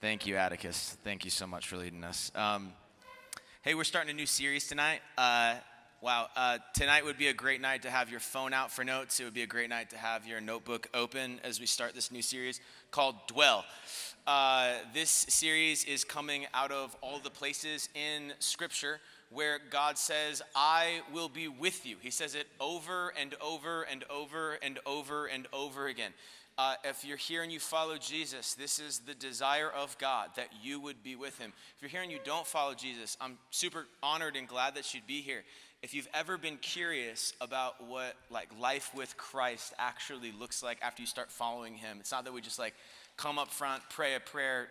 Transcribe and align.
Thank 0.00 0.26
you, 0.26 0.36
Atticus. 0.36 0.96
Thank 1.04 1.26
you 1.26 1.30
so 1.30 1.46
much 1.46 1.68
for 1.68 1.76
leading 1.76 2.04
us. 2.04 2.32
Um, 2.34 2.72
hey, 3.60 3.74
we're 3.74 3.84
starting 3.84 4.10
a 4.10 4.16
new 4.16 4.24
series 4.24 4.66
tonight. 4.66 5.00
Uh, 5.18 5.56
wow, 6.00 6.28
uh, 6.36 6.56
tonight 6.72 7.04
would 7.04 7.18
be 7.18 7.28
a 7.28 7.34
great 7.34 7.60
night 7.60 7.82
to 7.82 7.90
have 7.90 8.10
your 8.10 8.18
phone 8.18 8.54
out 8.54 8.70
for 8.70 8.82
notes. 8.82 9.20
It 9.20 9.24
would 9.24 9.34
be 9.34 9.42
a 9.42 9.46
great 9.46 9.68
night 9.68 9.90
to 9.90 9.98
have 9.98 10.26
your 10.26 10.40
notebook 10.40 10.88
open 10.94 11.38
as 11.44 11.60
we 11.60 11.66
start 11.66 11.94
this 11.94 12.10
new 12.10 12.22
series 12.22 12.62
called 12.90 13.14
Dwell. 13.26 13.66
Uh, 14.26 14.72
this 14.94 15.10
series 15.10 15.84
is 15.84 16.02
coming 16.02 16.46
out 16.54 16.72
of 16.72 16.96
all 17.02 17.18
the 17.18 17.28
places 17.28 17.90
in 17.94 18.32
Scripture 18.38 19.00
where 19.28 19.58
God 19.70 19.98
says, 19.98 20.40
I 20.56 21.02
will 21.12 21.28
be 21.28 21.46
with 21.46 21.84
you. 21.84 21.96
He 22.00 22.10
says 22.10 22.34
it 22.34 22.46
over 22.58 23.12
and 23.20 23.34
over 23.40 23.82
and 23.82 24.04
over 24.08 24.58
and 24.62 24.78
over 24.86 25.26
and 25.26 25.46
over 25.52 25.88
again. 25.88 26.12
Uh, 26.60 26.74
if 26.84 27.06
you're 27.06 27.16
here 27.16 27.42
and 27.42 27.50
you 27.50 27.58
follow 27.58 27.96
Jesus, 27.96 28.52
this 28.52 28.78
is 28.78 28.98
the 28.98 29.14
desire 29.14 29.70
of 29.70 29.96
God 29.96 30.28
that 30.36 30.48
you 30.62 30.78
would 30.78 31.02
be 31.02 31.16
with 31.16 31.38
him. 31.38 31.54
If 31.74 31.80
you're 31.80 31.88
here 31.88 32.02
and 32.02 32.12
you 32.12 32.18
don't 32.22 32.46
follow 32.46 32.74
Jesus, 32.74 33.16
I'm 33.18 33.38
super 33.50 33.86
honored 34.02 34.36
and 34.36 34.46
glad 34.46 34.74
that 34.74 34.92
you'd 34.92 35.06
be 35.06 35.22
here. 35.22 35.42
If 35.82 35.94
you've 35.94 36.08
ever 36.12 36.36
been 36.36 36.58
curious 36.58 37.32
about 37.40 37.82
what 37.88 38.14
like 38.28 38.50
life 38.60 38.90
with 38.94 39.16
Christ 39.16 39.72
actually 39.78 40.32
looks 40.38 40.62
like 40.62 40.76
after 40.82 41.00
you 41.00 41.06
start 41.06 41.32
following 41.32 41.76
him, 41.76 41.96
it's 41.98 42.12
not 42.12 42.26
that 42.26 42.34
we 42.34 42.42
just 42.42 42.58
like 42.58 42.74
come 43.16 43.38
up 43.38 43.48
front, 43.48 43.82
pray 43.88 44.14
a 44.14 44.20
prayer, 44.20 44.68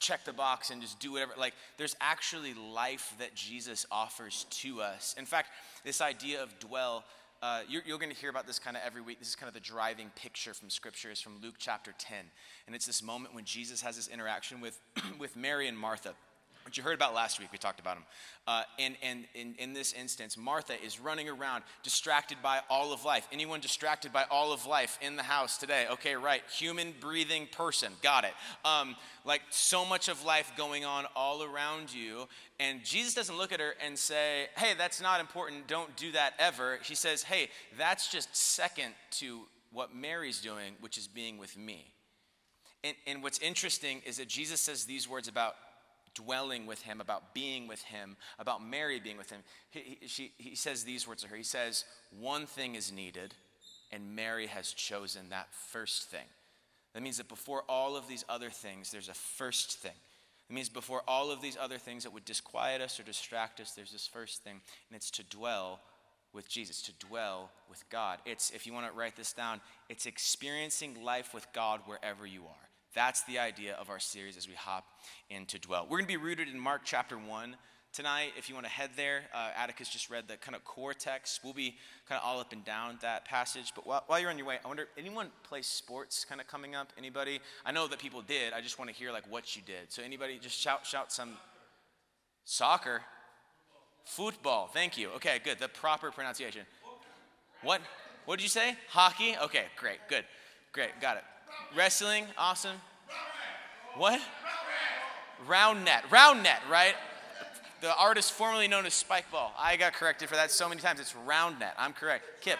check 0.00 0.26
the 0.26 0.32
box 0.34 0.68
and 0.68 0.82
just 0.82 1.00
do 1.00 1.12
whatever. 1.12 1.32
Like, 1.38 1.54
there's 1.78 1.96
actually 2.02 2.52
life 2.52 3.14
that 3.18 3.34
Jesus 3.34 3.86
offers 3.90 4.44
to 4.50 4.82
us. 4.82 5.14
In 5.16 5.24
fact, 5.24 5.48
this 5.84 6.02
idea 6.02 6.42
of 6.42 6.58
dwell 6.58 7.02
uh, 7.42 7.60
you're, 7.68 7.82
you're 7.84 7.98
going 7.98 8.12
to 8.12 8.16
hear 8.16 8.30
about 8.30 8.46
this 8.46 8.58
kind 8.58 8.76
of 8.76 8.82
every 8.84 9.02
week. 9.02 9.18
This 9.18 9.28
is 9.28 9.36
kind 9.36 9.48
of 9.48 9.54
the 9.54 9.60
driving 9.60 10.10
picture 10.16 10.54
from 10.54 10.70
Scripture 10.70 11.10
is 11.10 11.20
from 11.20 11.40
Luke 11.42 11.56
chapter 11.58 11.92
10. 11.98 12.18
And 12.66 12.74
it's 12.74 12.86
this 12.86 13.02
moment 13.02 13.34
when 13.34 13.44
Jesus 13.44 13.82
has 13.82 13.96
this 13.96 14.08
interaction 14.08 14.60
with, 14.60 14.80
with 15.18 15.36
Mary 15.36 15.68
and 15.68 15.78
Martha 15.78 16.14
which 16.64 16.76
you 16.78 16.82
heard 16.82 16.94
about 16.94 17.14
last 17.14 17.38
week. 17.38 17.48
We 17.52 17.58
talked 17.58 17.80
about 17.80 17.96
him. 17.96 18.04
Uh, 18.46 18.62
and 18.78 18.96
and 19.02 19.24
in, 19.34 19.54
in 19.58 19.72
this 19.72 19.92
instance, 19.92 20.36
Martha 20.36 20.74
is 20.84 21.00
running 21.00 21.28
around 21.28 21.64
distracted 21.82 22.38
by 22.42 22.60
all 22.68 22.92
of 22.92 23.04
life. 23.04 23.26
Anyone 23.32 23.60
distracted 23.60 24.12
by 24.12 24.24
all 24.30 24.52
of 24.52 24.66
life 24.66 24.98
in 25.00 25.16
the 25.16 25.22
house 25.22 25.56
today? 25.56 25.86
Okay, 25.92 26.14
right. 26.14 26.42
Human 26.58 26.94
breathing 27.00 27.48
person. 27.52 27.92
Got 28.02 28.24
it. 28.24 28.32
Um, 28.64 28.96
like 29.24 29.42
so 29.50 29.84
much 29.84 30.08
of 30.08 30.24
life 30.24 30.52
going 30.56 30.84
on 30.84 31.06
all 31.16 31.42
around 31.42 31.92
you. 31.92 32.28
And 32.60 32.84
Jesus 32.84 33.14
doesn't 33.14 33.36
look 33.36 33.52
at 33.52 33.60
her 33.60 33.74
and 33.84 33.98
say, 33.98 34.46
hey, 34.56 34.74
that's 34.76 35.00
not 35.00 35.20
important. 35.20 35.66
Don't 35.66 35.94
do 35.96 36.12
that 36.12 36.34
ever. 36.38 36.78
He 36.82 36.94
says, 36.94 37.22
hey, 37.22 37.48
that's 37.78 38.10
just 38.10 38.34
second 38.36 38.92
to 39.12 39.40
what 39.72 39.94
Mary's 39.94 40.40
doing, 40.40 40.74
which 40.80 40.98
is 40.98 41.08
being 41.08 41.38
with 41.38 41.56
me. 41.56 41.92
And, 42.84 42.94
and 43.06 43.22
what's 43.22 43.38
interesting 43.38 44.02
is 44.04 44.18
that 44.18 44.28
Jesus 44.28 44.60
says 44.60 44.84
these 44.84 45.08
words 45.08 45.26
about 45.26 45.54
dwelling 46.14 46.66
with 46.66 46.82
him, 46.82 47.00
about 47.00 47.34
being 47.34 47.66
with 47.66 47.82
him, 47.82 48.16
about 48.38 48.64
Mary 48.64 49.00
being 49.00 49.16
with 49.16 49.30
him. 49.30 49.42
He, 49.70 49.98
he, 50.00 50.06
she, 50.06 50.32
he 50.38 50.54
says 50.54 50.84
these 50.84 51.06
words 51.06 51.22
to 51.22 51.28
her. 51.28 51.36
He 51.36 51.42
says, 51.42 51.84
One 52.18 52.46
thing 52.46 52.74
is 52.74 52.92
needed, 52.92 53.34
and 53.92 54.14
Mary 54.14 54.46
has 54.46 54.72
chosen 54.72 55.28
that 55.30 55.52
first 55.52 56.10
thing. 56.10 56.26
That 56.94 57.02
means 57.02 57.18
that 57.18 57.28
before 57.28 57.64
all 57.68 57.96
of 57.96 58.08
these 58.08 58.24
other 58.28 58.50
things, 58.50 58.90
there's 58.90 59.08
a 59.08 59.14
first 59.14 59.78
thing. 59.78 59.92
It 60.48 60.52
means 60.52 60.68
before 60.68 61.02
all 61.08 61.30
of 61.30 61.40
these 61.40 61.56
other 61.60 61.78
things 61.78 62.04
that 62.04 62.12
would 62.12 62.24
disquiet 62.24 62.80
us 62.80 63.00
or 63.00 63.02
distract 63.02 63.60
us, 63.60 63.72
there's 63.72 63.92
this 63.92 64.06
first 64.06 64.44
thing, 64.44 64.60
and 64.88 64.96
it's 64.96 65.10
to 65.12 65.24
dwell 65.24 65.80
with 66.32 66.48
Jesus, 66.48 66.82
to 66.82 67.06
dwell 67.06 67.50
with 67.70 67.88
God. 67.90 68.18
It's, 68.26 68.50
if 68.50 68.66
you 68.66 68.72
want 68.72 68.86
to 68.86 68.92
write 68.92 69.16
this 69.16 69.32
down, 69.32 69.60
it's 69.88 70.06
experiencing 70.06 71.02
life 71.02 71.32
with 71.32 71.46
God 71.52 71.80
wherever 71.86 72.26
you 72.26 72.42
are. 72.42 72.68
That's 72.94 73.22
the 73.22 73.40
idea 73.40 73.74
of 73.74 73.90
our 73.90 73.98
series 73.98 74.36
as 74.36 74.46
we 74.46 74.54
hop 74.54 74.84
into 75.28 75.58
Dwell. 75.58 75.84
We're 75.84 75.98
going 75.98 76.06
to 76.06 76.08
be 76.08 76.16
rooted 76.16 76.48
in 76.48 76.58
Mark 76.58 76.82
chapter 76.84 77.18
1 77.18 77.56
tonight. 77.92 78.32
If 78.38 78.48
you 78.48 78.54
want 78.54 78.66
to 78.66 78.72
head 78.72 78.90
there, 78.96 79.22
uh, 79.34 79.50
Atticus 79.56 79.88
just 79.88 80.10
read 80.10 80.28
the 80.28 80.36
kind 80.36 80.54
of 80.54 80.64
core 80.64 80.94
text. 80.94 81.40
We'll 81.42 81.54
be 81.54 81.74
kind 82.08 82.20
of 82.22 82.24
all 82.24 82.38
up 82.38 82.52
and 82.52 82.64
down 82.64 82.98
that 83.02 83.24
passage. 83.24 83.72
But 83.74 83.84
while, 83.84 84.04
while 84.06 84.20
you're 84.20 84.30
on 84.30 84.38
your 84.38 84.46
way, 84.46 84.58
I 84.64 84.68
wonder, 84.68 84.86
anyone 84.96 85.28
play 85.42 85.62
sports 85.62 86.24
kind 86.24 86.40
of 86.40 86.46
coming 86.46 86.76
up? 86.76 86.92
Anybody? 86.96 87.40
I 87.66 87.72
know 87.72 87.88
that 87.88 87.98
people 87.98 88.22
did. 88.22 88.52
I 88.52 88.60
just 88.60 88.78
want 88.78 88.90
to 88.90 88.96
hear 88.96 89.10
like 89.10 89.30
what 89.30 89.56
you 89.56 89.62
did. 89.66 89.90
So 89.90 90.00
anybody, 90.02 90.38
just 90.40 90.56
shout, 90.56 90.86
shout 90.86 91.10
some 91.10 91.30
soccer, 92.44 93.02
football. 94.04 94.68
Thank 94.68 94.96
you. 94.96 95.10
Okay, 95.16 95.40
good. 95.42 95.58
The 95.58 95.68
proper 95.68 96.12
pronunciation. 96.12 96.62
What? 97.62 97.80
What 98.24 98.36
did 98.36 98.44
you 98.44 98.50
say? 98.50 98.76
Hockey. 98.90 99.36
Okay, 99.42 99.64
great, 99.76 99.98
good, 100.08 100.24
great, 100.72 101.00
got 101.00 101.16
it. 101.16 101.24
Wrestling, 101.76 102.26
awesome. 102.38 102.76
What? 103.96 104.20
Round 105.46 105.84
net. 105.84 106.04
Round 106.10 106.42
net, 106.42 106.60
right? 106.70 106.94
The 107.80 107.94
artist 107.96 108.32
formerly 108.32 108.66
known 108.66 108.86
as 108.86 108.92
Spikeball. 108.92 109.50
I 109.58 109.76
got 109.76 109.92
corrected 109.92 110.28
for 110.28 110.36
that 110.36 110.50
so 110.50 110.68
many 110.68 110.80
times. 110.80 111.00
It's 111.00 111.14
round 111.14 111.58
net. 111.60 111.74
I'm 111.78 111.92
correct. 111.92 112.24
Kip. 112.40 112.58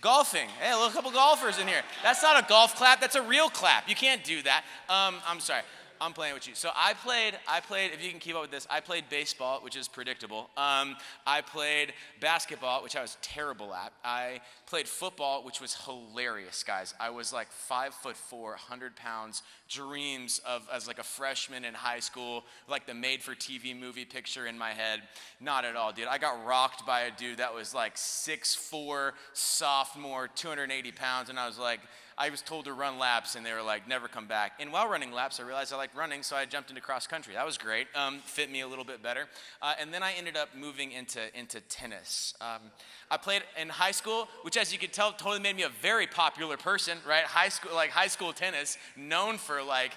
Golfing. 0.00 0.48
Hey, 0.60 0.72
a 0.72 0.90
couple 0.90 1.10
golfers 1.10 1.58
in 1.58 1.66
here. 1.66 1.82
That's 2.02 2.22
not 2.22 2.42
a 2.42 2.46
golf 2.46 2.74
clap. 2.76 3.00
That's 3.00 3.14
a 3.14 3.22
real 3.22 3.48
clap. 3.48 3.88
You 3.88 3.94
can't 3.94 4.22
do 4.24 4.42
that. 4.42 4.64
Um, 4.88 5.16
I'm 5.26 5.40
sorry. 5.40 5.62
I'm 6.02 6.12
playing 6.12 6.34
with 6.34 6.48
you. 6.48 6.56
So 6.56 6.70
I 6.74 6.94
played, 6.94 7.38
I 7.46 7.60
played, 7.60 7.92
if 7.92 8.04
you 8.04 8.10
can 8.10 8.18
keep 8.18 8.34
up 8.34 8.42
with 8.42 8.50
this, 8.50 8.66
I 8.68 8.80
played 8.80 9.04
baseball, 9.08 9.60
which 9.60 9.76
is 9.76 9.86
predictable. 9.86 10.50
Um, 10.56 10.96
I 11.24 11.42
played 11.46 11.92
basketball, 12.20 12.82
which 12.82 12.96
I 12.96 13.02
was 13.02 13.16
terrible 13.22 13.72
at. 13.72 13.92
I 14.04 14.40
played 14.66 14.88
football, 14.88 15.44
which 15.44 15.60
was 15.60 15.76
hilarious, 15.84 16.64
guys. 16.64 16.92
I 16.98 17.10
was 17.10 17.32
like 17.32 17.52
five 17.52 17.94
foot 17.94 18.16
four, 18.16 18.50
100 18.50 18.96
pounds, 18.96 19.44
dreams 19.68 20.40
of 20.44 20.68
as 20.72 20.88
like 20.88 20.98
a 20.98 21.04
freshman 21.04 21.64
in 21.64 21.72
high 21.72 22.00
school, 22.00 22.42
like 22.68 22.84
the 22.84 22.94
made 22.94 23.22
for 23.22 23.36
TV 23.36 23.78
movie 23.78 24.04
picture 24.04 24.48
in 24.48 24.58
my 24.58 24.70
head. 24.70 25.02
Not 25.40 25.64
at 25.64 25.76
all, 25.76 25.92
dude. 25.92 26.08
I 26.08 26.18
got 26.18 26.44
rocked 26.44 26.84
by 26.84 27.02
a 27.02 27.12
dude 27.12 27.38
that 27.38 27.54
was 27.54 27.74
like 27.74 27.92
six 27.94 28.56
four, 28.56 29.14
sophomore, 29.34 30.26
280 30.26 30.90
pounds, 30.90 31.30
and 31.30 31.38
I 31.38 31.46
was 31.46 31.60
like, 31.60 31.78
I 32.18 32.30
was 32.30 32.42
told 32.42 32.66
to 32.66 32.72
run 32.72 32.98
laps, 32.98 33.34
and 33.34 33.44
they 33.44 33.52
were 33.52 33.62
like, 33.62 33.88
never 33.88 34.08
come 34.08 34.26
back. 34.26 34.52
And 34.60 34.72
while 34.72 34.88
running 34.88 35.12
laps, 35.12 35.40
I 35.40 35.44
realized 35.44 35.72
I 35.72 35.76
liked 35.76 35.96
running, 35.96 36.22
so 36.22 36.36
I 36.36 36.44
jumped 36.44 36.70
into 36.70 36.82
cross 36.82 37.06
country. 37.06 37.34
That 37.34 37.46
was 37.46 37.58
great, 37.58 37.86
um, 37.94 38.20
fit 38.24 38.50
me 38.50 38.60
a 38.60 38.68
little 38.68 38.84
bit 38.84 39.02
better. 39.02 39.28
Uh, 39.60 39.74
and 39.80 39.92
then 39.92 40.02
I 40.02 40.12
ended 40.12 40.36
up 40.36 40.50
moving 40.56 40.92
into, 40.92 41.20
into 41.38 41.60
tennis. 41.62 42.34
Um, 42.40 42.70
I 43.10 43.16
played 43.16 43.42
in 43.60 43.68
high 43.68 43.90
school, 43.90 44.28
which, 44.42 44.56
as 44.56 44.72
you 44.72 44.78
can 44.78 44.90
tell, 44.90 45.12
totally 45.12 45.40
made 45.40 45.56
me 45.56 45.62
a 45.62 45.70
very 45.80 46.06
popular 46.06 46.56
person, 46.56 46.98
right? 47.06 47.24
High 47.24 47.48
school, 47.48 47.74
like 47.74 47.90
high 47.90 48.08
school 48.08 48.32
tennis, 48.32 48.78
known 48.96 49.38
for 49.38 49.62
like 49.62 49.92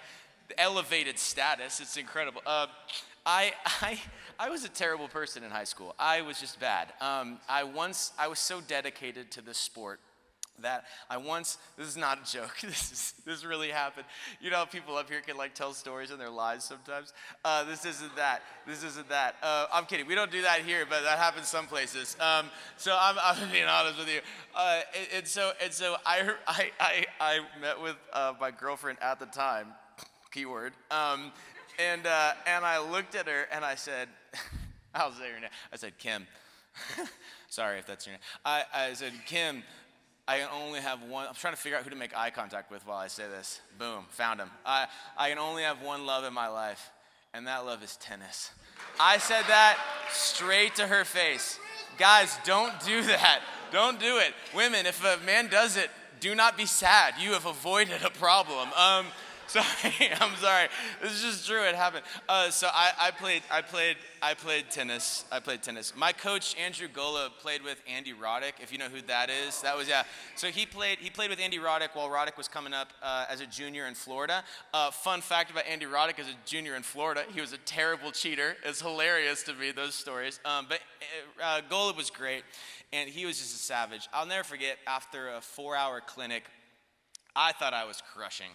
elevated 0.57 1.17
status. 1.17 1.79
It's 1.79 1.97
incredible. 1.97 2.41
Uh, 2.45 2.67
I, 3.25 3.53
I, 3.81 3.99
I 4.37 4.49
was 4.49 4.63
a 4.65 4.69
terrible 4.69 5.07
person 5.07 5.43
in 5.43 5.49
high 5.49 5.63
school. 5.63 5.95
I 5.97 6.21
was 6.21 6.39
just 6.39 6.59
bad. 6.59 6.93
Um, 7.01 7.39
I 7.49 7.63
once, 7.63 8.13
I 8.19 8.27
was 8.27 8.39
so 8.39 8.61
dedicated 8.61 9.31
to 9.31 9.41
this 9.41 9.57
sport 9.57 9.99
that 10.61 10.85
I 11.09 11.17
once, 11.17 11.57
this 11.77 11.87
is 11.87 11.97
not 11.97 12.19
a 12.21 12.31
joke, 12.31 12.57
this, 12.61 12.91
is, 12.91 13.13
this 13.25 13.45
really 13.45 13.69
happened. 13.69 14.05
You 14.39 14.49
know 14.51 14.65
people 14.65 14.95
up 14.95 15.09
here 15.09 15.21
can 15.21 15.37
like 15.37 15.53
tell 15.53 15.73
stories 15.73 16.11
in 16.11 16.19
their 16.19 16.29
lives 16.29 16.65
sometimes? 16.65 17.13
Uh, 17.43 17.63
this 17.63 17.85
isn't 17.85 18.15
that. 18.15 18.41
This 18.67 18.83
isn't 18.83 19.09
that. 19.09 19.35
Uh, 19.41 19.67
I'm 19.73 19.85
kidding. 19.85 20.07
We 20.07 20.15
don't 20.15 20.31
do 20.31 20.41
that 20.41 20.61
here, 20.61 20.85
but 20.89 21.03
that 21.03 21.17
happens 21.17 21.47
some 21.47 21.67
places. 21.67 22.15
Um, 22.19 22.47
so 22.77 22.97
I'm, 22.99 23.15
I'm 23.21 23.51
being 23.51 23.65
honest 23.65 23.97
with 23.99 24.09
you. 24.09 24.21
Uh, 24.55 24.81
and, 24.97 25.07
and, 25.17 25.27
so, 25.27 25.51
and 25.61 25.73
so 25.73 25.97
I, 26.05 26.31
I, 26.47 26.71
I, 26.79 27.05
I 27.19 27.39
met 27.59 27.81
with 27.81 27.95
uh, 28.13 28.33
my 28.39 28.51
girlfriend 28.51 28.97
at 29.01 29.19
the 29.19 29.25
time, 29.25 29.67
keyword, 30.31 30.73
um, 30.91 31.31
and, 31.77 32.07
uh, 32.07 32.33
and 32.47 32.63
I 32.63 32.79
looked 32.79 33.15
at 33.15 33.27
her 33.27 33.47
and 33.51 33.65
I 33.65 33.75
said, 33.75 34.07
I'll 34.95 35.11
say 35.11 35.29
her 35.29 35.39
name. 35.39 35.49
I 35.73 35.75
said, 35.75 35.97
Kim. 35.97 36.25
Sorry 37.49 37.79
if 37.79 37.85
that's 37.85 38.05
your 38.05 38.13
name. 38.13 38.21
I, 38.43 38.63
I 38.73 38.93
said, 38.93 39.13
Kim, 39.25 39.63
I 40.27 40.39
can 40.39 40.49
only 40.51 40.79
have 40.79 41.03
one. 41.03 41.27
I'm 41.27 41.35
trying 41.35 41.53
to 41.53 41.59
figure 41.59 41.77
out 41.77 41.83
who 41.83 41.91
to 41.91 41.95
make 41.95 42.17
eye 42.17 42.31
contact 42.31 42.71
with 42.71 42.85
while 42.87 42.97
I 42.97 43.07
say 43.07 43.23
this. 43.27 43.61
Boom, 43.77 44.05
found 44.09 44.39
him. 44.39 44.49
I, 44.65 44.87
I 45.17 45.29
can 45.29 45.37
only 45.37 45.63
have 45.63 45.81
one 45.81 46.05
love 46.05 46.23
in 46.23 46.33
my 46.33 46.47
life, 46.47 46.89
and 47.33 47.45
that 47.47 47.65
love 47.65 47.83
is 47.83 47.95
tennis. 47.97 48.49
I 48.99 49.19
said 49.19 49.43
that 49.47 49.77
straight 50.09 50.75
to 50.75 50.87
her 50.87 51.05
face. 51.05 51.59
Guys, 51.97 52.37
don't 52.43 52.73
do 52.85 53.01
that. 53.03 53.41
Don't 53.71 53.99
do 53.99 54.17
it. 54.17 54.33
Women, 54.55 54.85
if 54.85 55.03
a 55.03 55.23
man 55.25 55.47
does 55.47 55.77
it, 55.77 55.89
do 56.19 56.33
not 56.33 56.57
be 56.57 56.65
sad. 56.65 57.15
You 57.19 57.33
have 57.33 57.45
avoided 57.45 58.01
a 58.03 58.09
problem. 58.09 58.69
Um, 58.75 59.07
Sorry, 59.47 59.93
I'm 60.19 60.35
sorry. 60.37 60.67
This 61.01 61.11
is 61.13 61.21
just 61.21 61.47
true. 61.47 61.63
It 61.63 61.75
happened. 61.75 62.03
Uh, 62.27 62.49
so 62.49 62.67
I, 62.73 62.91
I, 62.99 63.11
played. 63.11 63.43
I 63.51 63.61
played. 63.61 63.95
I 64.21 64.33
played 64.33 64.71
tennis. 64.71 65.23
I 65.31 65.39
played 65.39 65.61
tennis. 65.61 65.93
My 65.95 66.11
coach 66.13 66.55
Andrew 66.57 66.87
Gola 66.87 67.29
played 67.41 67.63
with 67.63 67.79
Andy 67.87 68.11
Roddick. 68.13 68.53
If 68.59 68.71
you 68.71 68.79
know 68.79 68.87
who 68.87 69.01
that 69.03 69.29
is, 69.29 69.61
that 69.61 69.77
was 69.77 69.87
yeah. 69.87 70.03
So 70.35 70.47
he 70.47 70.65
played. 70.65 70.97
He 70.97 71.11
played 71.11 71.29
with 71.29 71.39
Andy 71.39 71.59
Roddick 71.59 71.89
while 71.93 72.09
Roddick 72.09 72.37
was 72.37 72.47
coming 72.47 72.73
up 72.73 72.89
uh, 73.03 73.25
as 73.29 73.39
a 73.39 73.45
junior 73.45 73.85
in 73.85 73.93
Florida. 73.93 74.43
Uh, 74.73 74.89
fun 74.89 75.21
fact 75.21 75.51
about 75.51 75.65
Andy 75.67 75.85
Roddick 75.85 76.17
as 76.17 76.27
a 76.27 76.35
junior 76.45 76.75
in 76.75 76.81
Florida, 76.81 77.23
he 77.31 77.39
was 77.39 77.53
a 77.53 77.59
terrible 77.59 78.11
cheater. 78.11 78.55
It's 78.63 78.81
hilarious 78.81 79.43
to 79.43 79.53
me 79.53 79.71
those 79.71 79.93
stories. 79.93 80.39
Um, 80.43 80.65
but 80.67 80.79
uh, 81.43 81.61
Gola 81.69 81.93
was 81.93 82.09
great, 82.09 82.43
and 82.91 83.07
he 83.07 83.27
was 83.27 83.37
just 83.37 83.53
a 83.53 83.59
savage. 83.59 84.07
I'll 84.11 84.25
never 84.25 84.43
forget 84.43 84.77
after 84.87 85.29
a 85.29 85.41
four-hour 85.41 86.01
clinic. 86.07 86.45
I 87.35 87.51
thought 87.51 87.73
I 87.73 87.85
was 87.85 88.01
crushing. 88.13 88.49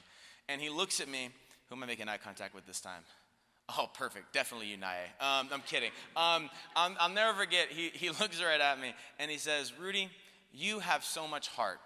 And 0.51 0.61
he 0.61 0.69
looks 0.69 1.01
at 1.01 1.09
me, 1.09 1.29
Who 1.69 1.77
am 1.77 1.83
I 1.85 1.87
making 1.87 2.09
eye 2.09 2.17
contact 2.17 2.55
with 2.55 2.67
this 2.67 2.81
time? 2.81 3.03
Oh, 3.79 3.89
perfect. 3.95 4.33
Definitely 4.33 4.67
you, 4.67 4.79
Naye. 4.79 5.05
Um, 5.21 5.49
I'm 5.53 5.63
kidding. 5.65 5.91
Um, 6.17 6.51
I'll, 6.75 6.97
I'll 6.99 7.09
never 7.09 7.39
forget, 7.39 7.69
he, 7.69 7.91
he 7.91 8.09
looks 8.21 8.43
right 8.43 8.61
at 8.61 8.81
me 8.81 8.93
and 9.21 9.31
he 9.31 9.39
says, 9.39 9.73
Rudy, 9.79 10.11
you 10.53 10.81
have 10.81 11.05
so 11.05 11.29
much 11.29 11.47
heart. 11.49 11.79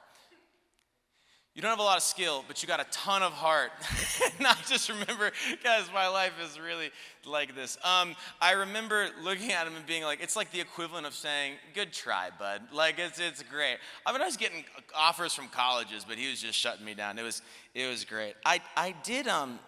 You 1.55 1.63
don't 1.63 1.71
have 1.71 1.79
a 1.79 1.85
lot 1.85 1.97
of 1.97 2.03
skill, 2.03 2.45
but 2.49 2.61
you 2.63 2.67
got 2.67 2.81
a 2.81 2.87
ton 2.91 3.23
of 3.23 3.33
heart. 3.33 3.71
and 4.39 4.47
I 4.47 4.57
just 4.67 4.89
remember, 4.89 5.31
guys, 5.63 5.85
my 5.95 6.09
life 6.09 6.33
is 6.43 6.59
really 6.59 6.91
like 7.25 7.55
this. 7.55 7.79
Um, 7.85 8.17
I 8.41 8.53
remember 8.53 9.07
looking 9.23 9.53
at 9.53 9.65
him 9.65 9.77
and 9.77 9.87
being 9.87 10.03
like, 10.03 10.21
it's 10.21 10.35
like 10.35 10.51
the 10.51 10.61
equivalent 10.61 11.07
of 11.07 11.15
saying, 11.15 11.55
good 11.73 11.93
try, 11.93 12.31
bud. 12.37 12.63
Like, 12.73 12.99
it's, 12.99 13.21
it's 13.21 13.45
great. 13.45 13.77
I 14.05 14.13
mean, 14.13 14.21
I 14.21 14.27
was 14.27 14.37
getting 14.37 14.65
offers 14.97 15.33
from 15.33 15.47
colleges, 15.47 16.05
but 16.07 16.19
he 16.19 16.29
was 16.29 16.43
just 16.43 16.59
shutting 16.59 16.85
me 16.85 16.93
down. 16.93 17.21
It 17.21 17.23
was, 17.23 17.41
it 17.73 17.89
was 17.89 18.05
great. 18.05 18.35
I, 18.45 18.61
I 18.77 18.93
did, 19.05 19.29
um, 19.29 19.61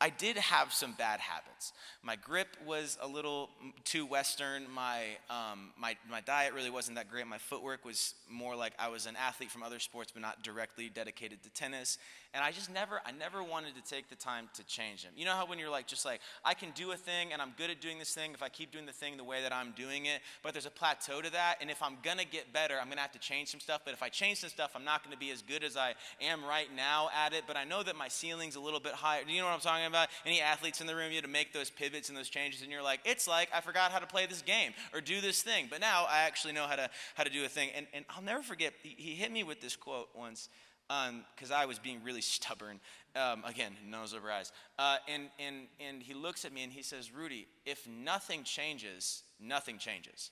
I 0.00 0.08
did 0.08 0.38
have 0.38 0.72
some 0.72 0.92
bad 0.92 1.20
habits. 1.20 1.55
My 2.02 2.16
grip 2.16 2.48
was 2.66 2.98
a 3.00 3.06
little 3.06 3.50
too 3.84 4.06
Western. 4.06 4.70
My, 4.72 5.02
um, 5.30 5.70
my, 5.78 5.96
my 6.10 6.20
diet 6.20 6.54
really 6.54 6.70
wasn't 6.70 6.96
that 6.96 7.10
great. 7.10 7.26
My 7.26 7.38
footwork 7.38 7.84
was 7.84 8.14
more 8.30 8.56
like 8.56 8.72
I 8.78 8.88
was 8.88 9.06
an 9.06 9.16
athlete 9.16 9.50
from 9.50 9.62
other 9.62 9.78
sports, 9.78 10.12
but 10.12 10.22
not 10.22 10.42
directly 10.42 10.88
dedicated 10.88 11.42
to 11.42 11.50
tennis. 11.50 11.98
And 12.34 12.44
I 12.44 12.52
just 12.52 12.70
never, 12.70 13.00
I 13.06 13.12
never 13.12 13.42
wanted 13.42 13.74
to 13.76 13.82
take 13.90 14.10
the 14.10 14.14
time 14.14 14.50
to 14.54 14.64
change 14.64 15.04
them. 15.04 15.12
You 15.16 15.24
know 15.24 15.32
how 15.32 15.46
when 15.46 15.58
you're 15.58 15.70
like, 15.70 15.86
just 15.86 16.04
like, 16.04 16.20
I 16.44 16.52
can 16.52 16.70
do 16.74 16.92
a 16.92 16.96
thing 16.96 17.32
and 17.32 17.40
I'm 17.40 17.52
good 17.56 17.70
at 17.70 17.80
doing 17.80 17.98
this 17.98 18.12
thing 18.12 18.32
if 18.34 18.42
I 18.42 18.50
keep 18.50 18.72
doing 18.72 18.84
the 18.84 18.92
thing 18.92 19.16
the 19.16 19.24
way 19.24 19.40
that 19.42 19.54
I'm 19.54 19.72
doing 19.72 20.04
it, 20.04 20.20
but 20.42 20.52
there's 20.52 20.66
a 20.66 20.70
plateau 20.70 21.22
to 21.22 21.32
that. 21.32 21.56
And 21.62 21.70
if 21.70 21.82
I'm 21.82 21.96
gonna 22.02 22.26
get 22.26 22.52
better, 22.52 22.74
I'm 22.80 22.90
gonna 22.90 23.00
have 23.00 23.12
to 23.12 23.18
change 23.18 23.48
some 23.48 23.60
stuff. 23.60 23.82
But 23.84 23.94
if 23.94 24.02
I 24.02 24.10
change 24.10 24.38
some 24.38 24.50
stuff, 24.50 24.72
I'm 24.74 24.84
not 24.84 25.02
gonna 25.02 25.16
be 25.16 25.30
as 25.30 25.40
good 25.40 25.64
as 25.64 25.76
I 25.76 25.94
am 26.20 26.44
right 26.44 26.68
now 26.76 27.08
at 27.16 27.32
it. 27.32 27.44
But 27.46 27.56
I 27.56 27.64
know 27.64 27.82
that 27.82 27.96
my 27.96 28.08
ceiling's 28.08 28.56
a 28.56 28.60
little 28.60 28.80
bit 28.80 28.92
higher. 28.92 29.24
Do 29.24 29.32
you 29.32 29.40
know 29.40 29.46
what 29.46 29.54
I'm 29.54 29.60
talking 29.60 29.86
about? 29.86 30.08
Any 30.26 30.42
athletes 30.42 30.82
in 30.82 30.86
the 30.86 30.94
room, 30.94 31.10
you 31.10 31.16
have 31.16 31.24
to 31.24 31.30
make 31.30 31.45
those 31.52 31.70
pivots 31.70 32.08
and 32.08 32.16
those 32.16 32.28
changes, 32.28 32.62
and 32.62 32.70
you're 32.70 32.82
like, 32.82 33.00
it's 33.04 33.26
like 33.26 33.48
I 33.54 33.60
forgot 33.60 33.92
how 33.92 33.98
to 33.98 34.06
play 34.06 34.26
this 34.26 34.42
game 34.42 34.72
or 34.92 35.00
do 35.00 35.20
this 35.20 35.42
thing. 35.42 35.66
But 35.70 35.80
now 35.80 36.06
I 36.08 36.22
actually 36.22 36.52
know 36.52 36.66
how 36.66 36.76
to 36.76 36.90
how 37.14 37.24
to 37.24 37.30
do 37.30 37.44
a 37.44 37.48
thing. 37.48 37.70
And, 37.76 37.86
and 37.92 38.04
I'll 38.10 38.22
never 38.22 38.42
forget, 38.42 38.74
he, 38.82 39.14
hit 39.14 39.32
me 39.32 39.44
with 39.44 39.60
this 39.60 39.76
quote 39.76 40.08
once 40.14 40.48
because 40.88 41.50
um, 41.50 41.56
I 41.56 41.66
was 41.66 41.78
being 41.78 42.00
really 42.04 42.20
stubborn. 42.22 42.80
Um, 43.14 43.44
again, 43.46 43.72
nose 43.88 44.12
over 44.12 44.30
eyes. 44.30 44.52
Uh, 44.78 44.98
and, 45.08 45.30
and, 45.38 45.68
and 45.80 46.02
he 46.02 46.12
looks 46.12 46.44
at 46.44 46.52
me 46.52 46.62
and 46.62 46.70
he 46.70 46.82
says, 46.82 47.10
Rudy, 47.14 47.46
if 47.64 47.88
nothing 47.88 48.44
changes, 48.44 49.22
nothing 49.40 49.78
changes. 49.78 50.30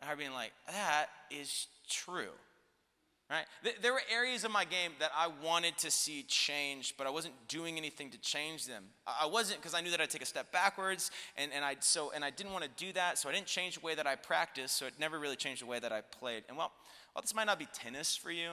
And 0.00 0.10
I 0.10 0.14
being 0.16 0.32
like, 0.32 0.50
that 0.66 1.06
is 1.30 1.68
true. 1.88 2.32
Right? 3.30 3.46
There 3.80 3.92
were 3.92 4.02
areas 4.12 4.42
of 4.42 4.50
my 4.50 4.64
game 4.64 4.90
that 4.98 5.12
I 5.16 5.28
wanted 5.28 5.78
to 5.78 5.90
see 5.90 6.24
change, 6.24 6.94
but 6.98 7.06
I 7.06 7.10
wasn't 7.10 7.34
doing 7.46 7.78
anything 7.78 8.10
to 8.10 8.18
change 8.18 8.66
them. 8.66 8.82
I 9.06 9.26
wasn't 9.26 9.60
because 9.60 9.72
I 9.72 9.80
knew 9.80 9.92
that 9.92 10.00
I'd 10.00 10.10
take 10.10 10.22
a 10.22 10.26
step 10.26 10.50
backwards, 10.50 11.12
and, 11.36 11.52
and 11.54 11.64
I 11.64 11.76
so 11.78 12.10
and 12.12 12.24
I 12.24 12.30
didn't 12.30 12.52
want 12.52 12.64
to 12.64 12.70
do 12.76 12.92
that, 12.94 13.18
so 13.18 13.28
I 13.28 13.32
didn't 13.32 13.46
change 13.46 13.76
the 13.76 13.86
way 13.86 13.94
that 13.94 14.06
I 14.06 14.16
practiced, 14.16 14.76
so 14.76 14.86
it 14.86 14.94
never 14.98 15.20
really 15.20 15.36
changed 15.36 15.62
the 15.62 15.66
way 15.66 15.78
that 15.78 15.92
I 15.92 16.00
played. 16.00 16.42
And 16.48 16.58
well, 16.58 16.72
well, 17.14 17.22
this 17.22 17.32
might 17.32 17.46
not 17.46 17.60
be 17.60 17.68
tennis 17.72 18.16
for 18.16 18.32
you, 18.32 18.50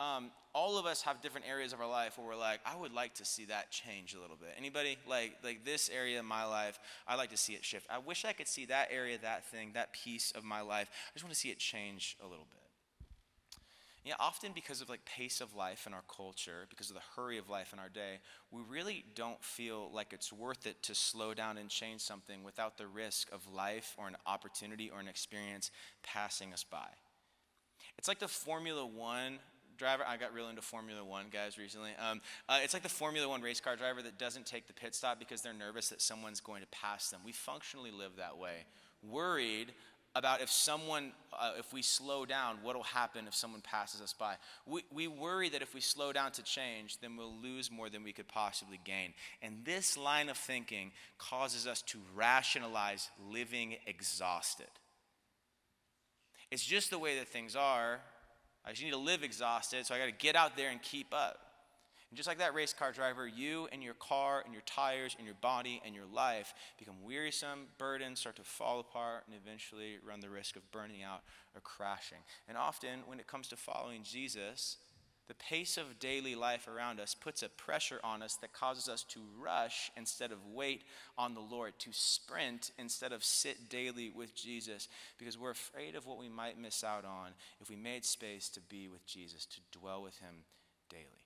um, 0.00 0.30
all 0.54 0.78
of 0.78 0.86
us 0.86 1.02
have 1.02 1.20
different 1.20 1.48
areas 1.48 1.72
of 1.72 1.80
our 1.80 1.88
life 1.88 2.18
where 2.18 2.26
we're 2.26 2.36
like, 2.36 2.60
I 2.64 2.76
would 2.76 2.92
like 2.92 3.14
to 3.14 3.24
see 3.24 3.46
that 3.46 3.70
change 3.70 4.14
a 4.14 4.20
little 4.20 4.36
bit. 4.36 4.50
Anybody 4.56 4.96
like 5.08 5.36
like 5.42 5.64
this 5.64 5.90
area 5.94 6.20
of 6.20 6.24
my 6.24 6.44
life, 6.44 6.78
I 7.06 7.16
like 7.16 7.30
to 7.30 7.36
see 7.36 7.54
it 7.54 7.64
shift. 7.64 7.86
I 7.90 7.98
wish 7.98 8.24
I 8.24 8.32
could 8.32 8.48
see 8.48 8.66
that 8.66 8.88
area, 8.92 9.18
that 9.22 9.44
thing, 9.46 9.72
that 9.74 9.92
piece 9.92 10.30
of 10.32 10.44
my 10.44 10.60
life. 10.60 10.88
I 10.90 11.12
just 11.14 11.24
want 11.24 11.34
to 11.34 11.40
see 11.40 11.50
it 11.50 11.58
change 11.58 12.16
a 12.20 12.26
little 12.26 12.46
bit. 12.52 12.57
Yeah, 14.04 14.14
often 14.18 14.52
because 14.54 14.80
of 14.80 14.88
like 14.88 15.04
pace 15.04 15.40
of 15.40 15.54
life 15.54 15.86
in 15.86 15.92
our 15.92 16.04
culture, 16.14 16.66
because 16.70 16.88
of 16.88 16.96
the 16.96 17.02
hurry 17.16 17.36
of 17.36 17.50
life 17.50 17.72
in 17.72 17.78
our 17.78 17.88
day, 17.88 18.20
we 18.50 18.62
really 18.68 19.04
don't 19.14 19.42
feel 19.44 19.90
like 19.92 20.12
it's 20.12 20.32
worth 20.32 20.66
it 20.66 20.82
to 20.84 20.94
slow 20.94 21.34
down 21.34 21.58
and 21.58 21.68
change 21.68 22.00
something 22.00 22.42
without 22.42 22.78
the 22.78 22.86
risk 22.86 23.30
of 23.32 23.52
life 23.52 23.94
or 23.98 24.08
an 24.08 24.16
opportunity 24.26 24.90
or 24.90 25.00
an 25.00 25.08
experience 25.08 25.70
passing 26.02 26.52
us 26.52 26.64
by. 26.64 26.88
It's 27.98 28.08
like 28.08 28.20
the 28.20 28.28
Formula 28.28 28.86
One 28.86 29.38
driver. 29.76 30.04
I 30.06 30.16
got 30.16 30.32
real 30.32 30.48
into 30.48 30.62
Formula 30.62 31.04
One 31.04 31.26
guys 31.30 31.58
recently. 31.58 31.90
Um, 31.98 32.20
uh, 32.48 32.60
it's 32.62 32.72
like 32.72 32.84
the 32.84 32.88
Formula 32.88 33.28
One 33.28 33.42
race 33.42 33.60
car 33.60 33.76
driver 33.76 34.00
that 34.02 34.18
doesn't 34.18 34.46
take 34.46 34.68
the 34.68 34.72
pit 34.72 34.94
stop 34.94 35.18
because 35.18 35.42
they're 35.42 35.52
nervous 35.52 35.88
that 35.88 36.00
someone's 36.00 36.40
going 36.40 36.62
to 36.62 36.68
pass 36.68 37.10
them. 37.10 37.20
We 37.24 37.32
functionally 37.32 37.90
live 37.90 38.12
that 38.16 38.38
way, 38.38 38.64
worried 39.02 39.72
about 40.18 40.42
if 40.42 40.50
someone, 40.50 41.12
uh, 41.32 41.52
if 41.58 41.72
we 41.72 41.80
slow 41.80 42.26
down, 42.26 42.58
what 42.62 42.76
will 42.76 42.82
happen 42.82 43.26
if 43.26 43.34
someone 43.34 43.60
passes 43.60 44.00
us 44.00 44.12
by. 44.12 44.34
We, 44.66 44.82
we 44.92 45.08
worry 45.08 45.48
that 45.50 45.62
if 45.62 45.74
we 45.74 45.80
slow 45.80 46.12
down 46.12 46.32
to 46.32 46.42
change, 46.42 46.98
then 47.00 47.16
we'll 47.16 47.34
lose 47.40 47.70
more 47.70 47.88
than 47.88 48.02
we 48.02 48.12
could 48.12 48.28
possibly 48.28 48.80
gain. 48.84 49.14
And 49.40 49.64
this 49.64 49.96
line 49.96 50.28
of 50.28 50.36
thinking 50.36 50.92
causes 51.16 51.66
us 51.66 51.82
to 51.82 51.98
rationalize 52.14 53.08
living 53.30 53.76
exhausted. 53.86 54.66
It's 56.50 56.64
just 56.64 56.90
the 56.90 56.98
way 56.98 57.18
that 57.18 57.28
things 57.28 57.54
are, 57.56 58.00
I 58.64 58.70
just 58.70 58.82
need 58.82 58.90
to 58.90 58.98
live 58.98 59.22
exhausted, 59.22 59.86
so 59.86 59.94
I 59.94 59.98
got 59.98 60.06
to 60.06 60.12
get 60.12 60.36
out 60.36 60.56
there 60.56 60.70
and 60.70 60.82
keep 60.82 61.14
up. 61.14 61.47
And 62.10 62.16
just 62.16 62.26
like 62.26 62.38
that 62.38 62.54
race 62.54 62.72
car 62.72 62.92
driver, 62.92 63.26
you 63.26 63.68
and 63.70 63.82
your 63.82 63.94
car 63.94 64.42
and 64.44 64.52
your 64.52 64.62
tires 64.62 65.14
and 65.18 65.26
your 65.26 65.36
body 65.42 65.82
and 65.84 65.94
your 65.94 66.06
life 66.06 66.54
become 66.78 67.02
wearisome, 67.04 67.66
burdens 67.76 68.20
start 68.20 68.36
to 68.36 68.44
fall 68.44 68.80
apart, 68.80 69.24
and 69.26 69.36
eventually 69.36 69.98
run 70.06 70.20
the 70.20 70.30
risk 70.30 70.56
of 70.56 70.70
burning 70.70 71.02
out 71.02 71.20
or 71.54 71.60
crashing. 71.60 72.18
And 72.48 72.56
often, 72.56 73.00
when 73.06 73.20
it 73.20 73.26
comes 73.26 73.48
to 73.48 73.56
following 73.56 74.02
Jesus, 74.04 74.78
the 75.28 75.34
pace 75.34 75.76
of 75.76 75.98
daily 75.98 76.34
life 76.34 76.66
around 76.66 76.98
us 76.98 77.14
puts 77.14 77.42
a 77.42 77.50
pressure 77.50 78.00
on 78.02 78.22
us 78.22 78.36
that 78.36 78.54
causes 78.54 78.88
us 78.88 79.02
to 79.10 79.20
rush 79.38 79.90
instead 79.94 80.32
of 80.32 80.38
wait 80.46 80.84
on 81.18 81.34
the 81.34 81.40
Lord, 81.40 81.74
to 81.80 81.90
sprint 81.92 82.70
instead 82.78 83.12
of 83.12 83.22
sit 83.22 83.68
daily 83.68 84.08
with 84.08 84.34
Jesus, 84.34 84.88
because 85.18 85.36
we're 85.36 85.50
afraid 85.50 85.94
of 85.94 86.06
what 86.06 86.18
we 86.18 86.30
might 86.30 86.58
miss 86.58 86.82
out 86.82 87.04
on 87.04 87.32
if 87.60 87.68
we 87.68 87.76
made 87.76 88.06
space 88.06 88.48
to 88.48 88.60
be 88.60 88.88
with 88.88 89.04
Jesus, 89.04 89.44
to 89.44 89.78
dwell 89.78 90.02
with 90.02 90.18
Him 90.20 90.44
daily. 90.88 91.17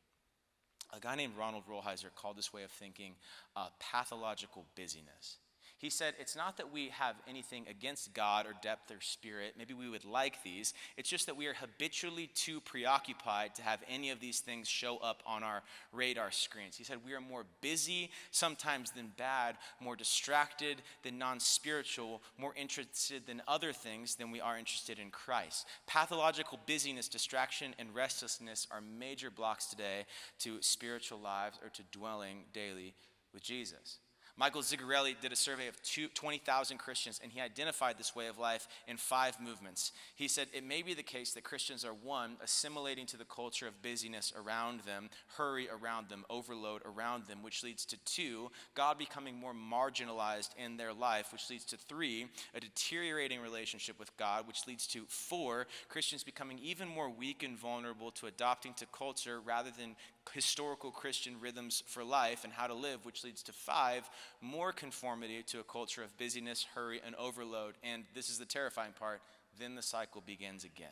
A 0.93 1.01
guy 1.01 1.15
named 1.15 1.37
Ronald 1.39 1.65
Rolheiser 1.71 2.15
called 2.15 2.37
this 2.37 2.53
way 2.53 2.65
of 2.65 2.71
thinking 2.71 3.15
uh, 3.57 3.69
pathological 3.81 4.67
busyness. 4.77 5.39
He 5.83 5.91
said, 5.91 6.15
It's 6.21 6.37
not 6.37 6.59
that 6.59 6.73
we 6.73 6.91
have 6.91 7.17
anything 7.29 7.67
against 7.69 8.15
God 8.15 8.47
or 8.47 8.55
depth 8.63 8.93
or 8.93 9.01
spirit. 9.01 9.55
Maybe 9.59 9.75
we 9.75 9.89
would 9.89 10.05
like 10.05 10.41
these. 10.45 10.75
It's 10.97 11.11
just 11.11 11.27
that 11.27 11.37
we 11.37 11.49
are 11.49 11.55
habitually 11.55 12.29
too 12.29 12.61
preoccupied 12.61 13.57
to 13.57 13.63
have 13.63 13.81
any 13.91 14.11
of 14.11 14.21
these 14.21 14.39
things 14.39 14.69
show 14.69 14.99
up 14.99 15.25
on 15.27 15.43
our 15.43 15.65
radar 15.93 16.31
screens. 16.31 16.77
He 16.77 16.85
said, 16.85 16.99
We 17.05 17.15
are 17.15 17.21
more 17.21 17.47
busy 17.61 18.11
sometimes 18.31 18.93
than 18.93 19.11
bad, 19.17 19.57
more 19.81 19.97
distracted 19.97 20.83
than 21.03 21.19
non 21.19 21.41
spiritual, 21.41 22.23
more 22.39 22.55
interested 22.55 23.27
than 23.27 23.43
other 23.49 23.73
things 23.73 24.15
than 24.15 24.31
we 24.31 24.41
are 24.41 24.57
interested 24.57 25.01
in 25.01 25.11
Christ. 25.11 25.67
Pathological 25.89 26.61
busyness, 26.65 27.09
distraction, 27.09 27.75
and 27.81 27.93
restlessness 27.93 28.69
are 28.71 28.81
major 28.81 29.33
blocks 29.33 29.67
today 29.67 30.07
to 30.39 30.63
spiritual 30.63 31.19
lives 31.19 31.59
or 31.61 31.71
to 31.71 31.83
dwelling 31.91 32.45
daily 32.53 32.95
with 33.35 33.43
Jesus. 33.43 33.99
Michael 34.39 34.63
Zigarelli 34.63 35.15
did 35.21 35.31
a 35.31 35.37
survey 35.37 35.69
of 35.69 35.77
20,000 36.15 36.79
Christians, 36.79 37.21
and 37.23 37.31
he 37.31 37.41
identified 37.41 37.99
this 37.99 38.17
way 38.17 38.29
of 38.29 38.39
life 38.39 38.67
in 38.89 38.97
five 38.97 39.39
movements. 39.39 39.93
He 40.17 40.27
said 40.27 40.49
it 40.55 40.67
may 40.67 40.81
be 40.81 40.95
the 40.95 41.03
case 41.03 41.35
that 41.35 41.45
Christians 41.45 41.85
are 41.85 41.93
one, 41.93 42.37
assimilating 42.43 43.05
to 43.07 43.19
the 43.19 43.27
culture 43.27 43.69
of 43.69 43.83
busyness 43.83 44.33
around 44.35 44.81
them, 44.81 45.11
hurry 45.37 45.69
around 45.69 46.09
them, 46.09 46.25
overload 46.31 46.81
around 46.87 47.27
them, 47.27 47.43
which 47.43 47.63
leads 47.63 47.85
to 47.87 47.99
two, 48.05 48.51
God 48.75 48.97
becoming 48.97 49.37
more 49.37 49.53
marginalized 49.53 50.51
in 50.57 50.79
their 50.79 50.95
life, 50.95 51.31
which 51.31 51.51
leads 51.51 51.67
to 51.67 51.77
three, 51.77 52.27
a 52.55 52.61
deteriorating 52.61 53.41
relationship 53.41 53.99
with 53.99 54.17
God, 54.17 54.49
which 54.49 54.67
leads 54.67 54.87
to 54.89 55.05
four, 55.09 55.67
Christians 55.91 56.25
becoming 56.25 56.59
even 56.63 56.89
more 56.89 57.11
weak 57.11 57.43
and 57.43 57.59
vulnerable 57.59 58.11
to 58.13 58.27
adopting 58.27 58.73
to 58.75 58.87
culture 58.87 59.41
rather 59.41 59.71
than 59.79 59.95
historical 60.33 60.91
Christian 60.91 61.35
rhythms 61.41 61.83
for 61.87 62.05
life 62.05 62.45
and 62.45 62.53
how 62.53 62.67
to 62.67 62.75
live, 62.75 63.05
which 63.05 63.25
leads 63.25 63.43
to 63.43 63.53
five, 63.53 64.09
more 64.41 64.73
conformity 64.73 65.43
to 65.45 65.61
a 65.61 65.65
culture 65.65 66.03
of 66.03 66.17
busyness, 66.19 66.67
hurry, 66.75 67.01
and 67.05 67.15
overload. 67.17 67.75
And 67.83 68.05
this 68.15 68.29
is 68.29 68.39
the 68.39 68.45
terrifying 68.45 68.93
part 68.99 69.21
then 69.59 69.75
the 69.75 69.83
cycle 69.83 70.23
begins 70.25 70.65
again. 70.65 70.89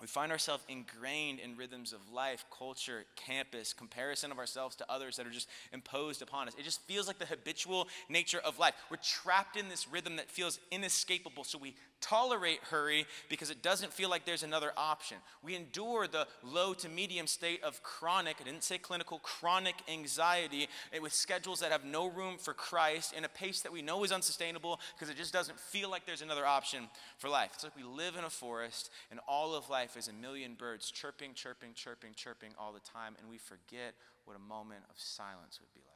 We 0.00 0.08
find 0.08 0.32
ourselves 0.32 0.64
ingrained 0.68 1.38
in 1.38 1.56
rhythms 1.56 1.92
of 1.92 2.10
life, 2.12 2.44
culture, 2.56 3.04
campus, 3.14 3.72
comparison 3.72 4.32
of 4.32 4.38
ourselves 4.38 4.74
to 4.76 4.90
others 4.90 5.16
that 5.16 5.28
are 5.28 5.30
just 5.30 5.48
imposed 5.72 6.22
upon 6.22 6.48
us. 6.48 6.54
It 6.58 6.64
just 6.64 6.80
feels 6.88 7.06
like 7.06 7.20
the 7.20 7.26
habitual 7.26 7.86
nature 8.08 8.40
of 8.44 8.58
life. 8.58 8.74
We're 8.90 8.96
trapped 8.96 9.56
in 9.56 9.68
this 9.68 9.86
rhythm 9.86 10.16
that 10.16 10.28
feels 10.28 10.58
inescapable, 10.72 11.44
so 11.44 11.56
we 11.56 11.76
tolerate 12.02 12.58
hurry 12.64 13.06
because 13.28 13.50
it 13.50 13.62
doesn't 13.62 13.92
feel 13.92 14.10
like 14.10 14.26
there's 14.26 14.42
another 14.42 14.72
option. 14.76 15.16
We 15.42 15.54
endure 15.54 16.06
the 16.06 16.26
low 16.42 16.74
to 16.74 16.88
medium 16.88 17.26
state 17.26 17.62
of 17.62 17.82
chronic, 17.82 18.36
I 18.40 18.44
didn't 18.44 18.64
say 18.64 18.76
clinical, 18.76 19.18
chronic 19.20 19.76
anxiety 19.88 20.68
eh, 20.92 20.98
with 20.98 21.14
schedules 21.14 21.60
that 21.60 21.72
have 21.72 21.84
no 21.84 22.08
room 22.08 22.36
for 22.38 22.52
Christ 22.52 23.14
in 23.14 23.24
a 23.24 23.28
pace 23.28 23.62
that 23.62 23.72
we 23.72 23.80
know 23.80 24.04
is 24.04 24.12
unsustainable 24.12 24.80
because 24.94 25.08
it 25.08 25.16
just 25.16 25.32
doesn't 25.32 25.58
feel 25.58 25.90
like 25.90 26.04
there's 26.04 26.22
another 26.22 26.44
option 26.44 26.88
for 27.18 27.28
life. 27.28 27.52
It's 27.54 27.64
like 27.64 27.76
we 27.76 27.84
live 27.84 28.16
in 28.16 28.24
a 28.24 28.30
forest 28.30 28.90
and 29.10 29.20
all 29.26 29.54
of 29.54 29.70
life 29.70 29.96
is 29.96 30.08
a 30.08 30.12
million 30.12 30.54
birds 30.54 30.90
chirping, 30.90 31.34
chirping, 31.34 31.70
chirping, 31.74 32.12
chirping 32.14 32.50
all 32.58 32.72
the 32.72 32.80
time, 32.80 33.14
and 33.20 33.30
we 33.30 33.38
forget 33.38 33.94
what 34.24 34.36
a 34.36 34.40
moment 34.40 34.82
of 34.90 34.96
silence 34.98 35.60
would 35.60 35.72
be 35.72 35.80
like. 35.80 35.91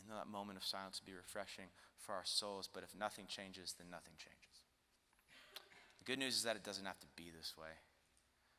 And 0.00 0.16
that 0.16 0.26
moment 0.26 0.58
of 0.58 0.64
silence 0.64 1.00
would 1.00 1.10
be 1.10 1.16
refreshing 1.16 1.66
for 1.98 2.14
our 2.14 2.24
souls, 2.24 2.68
but 2.72 2.82
if 2.82 2.98
nothing 2.98 3.26
changes, 3.28 3.74
then 3.78 3.88
nothing 3.90 4.14
changes. 4.16 4.64
The 5.98 6.04
good 6.04 6.18
news 6.18 6.36
is 6.36 6.42
that 6.44 6.56
it 6.56 6.64
doesn't 6.64 6.86
have 6.86 6.98
to 7.00 7.06
be 7.16 7.30
this 7.36 7.54
way. 7.56 7.68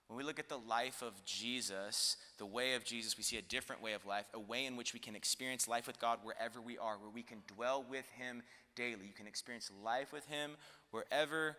When 0.07 0.17
we 0.17 0.24
look 0.24 0.39
at 0.39 0.50
the 0.50 0.57
life 0.57 1.01
of 1.01 1.24
Jesus, 1.24 2.17
the 2.38 2.45
way 2.45 2.74
of 2.75 2.83
Jesus, 2.83 3.17
we 3.17 3.24
see 3.24 3.38
a 3.38 3.41
different 3.41 3.81
way 3.81 3.93
of 3.93 4.05
life, 4.05 4.25
a 4.33 4.39
way 4.39 4.65
in 4.65 4.75
which 4.75 4.93
we 4.93 5.00
can 5.00 5.15
experience 5.15 5.67
life 5.69 5.88
with 5.88 6.00
God 6.00 6.19
wherever 6.21 6.60
we 6.60 6.77
are, 6.77 6.98
where 6.98 7.10
we 7.10 7.24
can 7.24 7.43
dwell 7.48 7.86
with 7.89 8.05
Him 8.17 8.43
daily. 8.75 9.05
You 9.07 9.13
can 9.13 9.25
experience 9.25 9.71
life 9.83 10.12
with 10.12 10.25
Him 10.27 10.57
wherever 10.91 11.55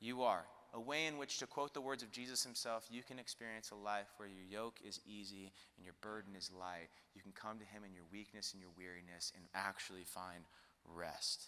you 0.00 0.22
are. 0.22 0.44
A 0.72 0.80
way 0.80 1.06
in 1.06 1.18
which, 1.18 1.38
to 1.38 1.46
quote 1.46 1.74
the 1.74 1.80
words 1.80 2.02
of 2.02 2.12
Jesus 2.12 2.44
Himself, 2.44 2.86
you 2.90 3.02
can 3.02 3.18
experience 3.18 3.70
a 3.70 3.74
life 3.74 4.06
where 4.16 4.28
your 4.28 4.44
yoke 4.48 4.78
is 4.86 5.00
easy 5.04 5.52
and 5.76 5.84
your 5.84 5.94
burden 6.00 6.36
is 6.36 6.50
light. 6.56 6.88
You 7.14 7.22
can 7.22 7.32
come 7.32 7.58
to 7.58 7.64
Him 7.64 7.82
in 7.84 7.92
your 7.92 8.04
weakness 8.12 8.52
and 8.52 8.62
your 8.62 8.70
weariness 8.78 9.32
and 9.34 9.44
actually 9.54 10.04
find 10.04 10.44
rest. 10.84 11.46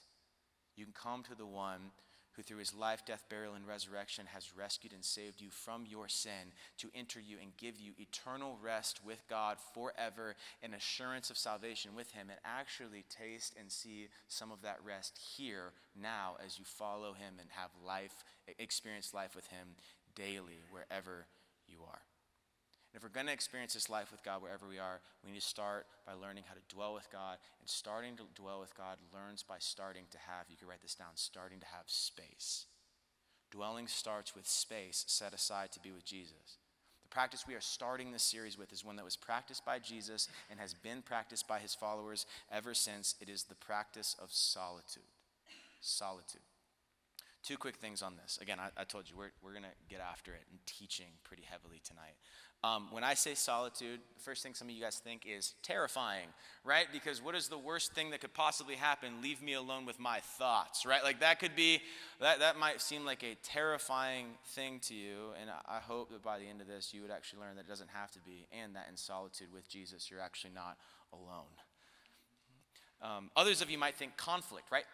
You 0.76 0.84
can 0.84 0.94
come 0.94 1.22
to 1.24 1.36
the 1.36 1.46
one 1.46 1.92
who 2.34 2.42
through 2.42 2.58
his 2.58 2.74
life, 2.74 3.04
death, 3.04 3.24
burial, 3.28 3.54
and 3.54 3.66
resurrection 3.66 4.26
has 4.26 4.56
rescued 4.56 4.92
and 4.92 5.04
saved 5.04 5.40
you 5.40 5.50
from 5.50 5.84
your 5.86 6.08
sin 6.08 6.52
to 6.78 6.88
enter 6.94 7.20
you 7.20 7.36
and 7.40 7.56
give 7.56 7.78
you 7.78 7.92
eternal 7.98 8.58
rest 8.62 9.00
with 9.04 9.22
God 9.28 9.58
forever 9.74 10.34
and 10.62 10.74
assurance 10.74 11.30
of 11.30 11.36
salvation 11.36 11.94
with 11.94 12.12
him, 12.12 12.28
and 12.30 12.38
actually 12.44 13.04
taste 13.08 13.54
and 13.58 13.70
see 13.70 14.08
some 14.28 14.50
of 14.50 14.62
that 14.62 14.78
rest 14.84 15.18
here 15.36 15.72
now 16.00 16.36
as 16.44 16.58
you 16.58 16.64
follow 16.64 17.12
him 17.12 17.34
and 17.40 17.48
have 17.50 17.70
life, 17.86 18.24
experience 18.58 19.12
life 19.12 19.34
with 19.34 19.46
him 19.48 19.68
daily 20.14 20.62
wherever 20.70 21.26
you 21.68 21.78
are. 21.86 22.00
And 22.92 22.98
if 22.98 23.02
we're 23.02 23.14
going 23.14 23.26
to 23.26 23.32
experience 23.32 23.72
this 23.72 23.88
life 23.88 24.12
with 24.12 24.22
God 24.22 24.42
wherever 24.42 24.68
we 24.68 24.78
are, 24.78 25.00
we 25.24 25.32
need 25.32 25.40
to 25.40 25.46
start 25.46 25.86
by 26.06 26.12
learning 26.12 26.44
how 26.46 26.54
to 26.54 26.74
dwell 26.74 26.92
with 26.92 27.10
God. 27.10 27.38
And 27.60 27.68
starting 27.68 28.16
to 28.16 28.24
dwell 28.34 28.60
with 28.60 28.76
God 28.76 28.98
learns 29.14 29.42
by 29.42 29.56
starting 29.60 30.04
to 30.10 30.18
have, 30.18 30.44
you 30.50 30.58
can 30.58 30.68
write 30.68 30.82
this 30.82 30.94
down, 30.94 31.08
starting 31.14 31.58
to 31.60 31.66
have 31.66 31.84
space. 31.86 32.66
Dwelling 33.50 33.86
starts 33.86 34.34
with 34.36 34.46
space 34.46 35.04
set 35.08 35.32
aside 35.32 35.72
to 35.72 35.80
be 35.80 35.90
with 35.90 36.04
Jesus. 36.04 36.58
The 37.02 37.08
practice 37.08 37.44
we 37.48 37.54
are 37.54 37.62
starting 37.62 38.12
this 38.12 38.22
series 38.22 38.58
with 38.58 38.72
is 38.74 38.84
one 38.84 38.96
that 38.96 39.04
was 39.04 39.16
practiced 39.16 39.64
by 39.64 39.78
Jesus 39.78 40.28
and 40.50 40.60
has 40.60 40.74
been 40.74 41.00
practiced 41.00 41.48
by 41.48 41.60
his 41.60 41.74
followers 41.74 42.26
ever 42.50 42.74
since. 42.74 43.14
It 43.22 43.30
is 43.30 43.44
the 43.44 43.54
practice 43.54 44.16
of 44.22 44.32
solitude. 44.32 45.02
Solitude. 45.80 46.42
Two 47.42 47.56
quick 47.56 47.76
things 47.76 48.02
on 48.02 48.14
this. 48.22 48.38
Again, 48.40 48.58
I, 48.60 48.68
I 48.80 48.84
told 48.84 49.10
you 49.10 49.16
we're, 49.16 49.32
we're 49.42 49.50
going 49.52 49.64
to 49.64 49.90
get 49.90 50.00
after 50.00 50.32
it 50.32 50.44
and 50.50 50.60
teaching 50.64 51.18
pretty 51.24 51.42
heavily 51.42 51.80
tonight. 51.84 52.14
Um, 52.64 52.86
when 52.92 53.02
I 53.02 53.14
say 53.14 53.34
solitude, 53.34 53.98
the 54.16 54.22
first 54.22 54.44
thing 54.44 54.54
some 54.54 54.68
of 54.68 54.74
you 54.74 54.80
guys 54.80 55.00
think 55.02 55.26
is 55.26 55.54
terrifying, 55.64 56.28
right? 56.64 56.86
Because 56.92 57.20
what 57.20 57.34
is 57.34 57.48
the 57.48 57.58
worst 57.58 57.92
thing 57.92 58.10
that 58.10 58.20
could 58.20 58.34
possibly 58.34 58.76
happen? 58.76 59.20
Leave 59.20 59.42
me 59.42 59.54
alone 59.54 59.84
with 59.84 59.98
my 59.98 60.20
thoughts, 60.20 60.86
right? 60.86 61.02
Like 61.02 61.18
that 61.20 61.40
could 61.40 61.56
be, 61.56 61.80
that, 62.20 62.38
that 62.38 62.56
might 62.56 62.80
seem 62.80 63.04
like 63.04 63.24
a 63.24 63.34
terrifying 63.42 64.26
thing 64.54 64.78
to 64.84 64.94
you. 64.94 65.32
And 65.40 65.50
I, 65.68 65.80
hope 65.80 66.10
that 66.10 66.22
by 66.22 66.38
the 66.38 66.44
end 66.44 66.60
of 66.60 66.68
this, 66.68 66.94
you 66.94 67.02
would 67.02 67.10
actually 67.10 67.40
learn 67.40 67.56
that 67.56 67.62
it 67.62 67.68
doesn't 67.68 67.90
have 67.90 68.12
to 68.12 68.20
be, 68.20 68.46
and 68.62 68.76
that 68.76 68.86
in 68.88 68.96
solitude 68.96 69.48
with 69.52 69.68
Jesus, 69.68 70.08
you're 70.08 70.20
actually 70.20 70.52
not 70.54 70.76
alone. 71.12 71.50
Um, 73.02 73.30
others 73.34 73.60
of 73.60 73.70
you 73.70 73.78
might 73.78 73.96
think 73.96 74.16
conflict, 74.16 74.70
right? 74.70 74.84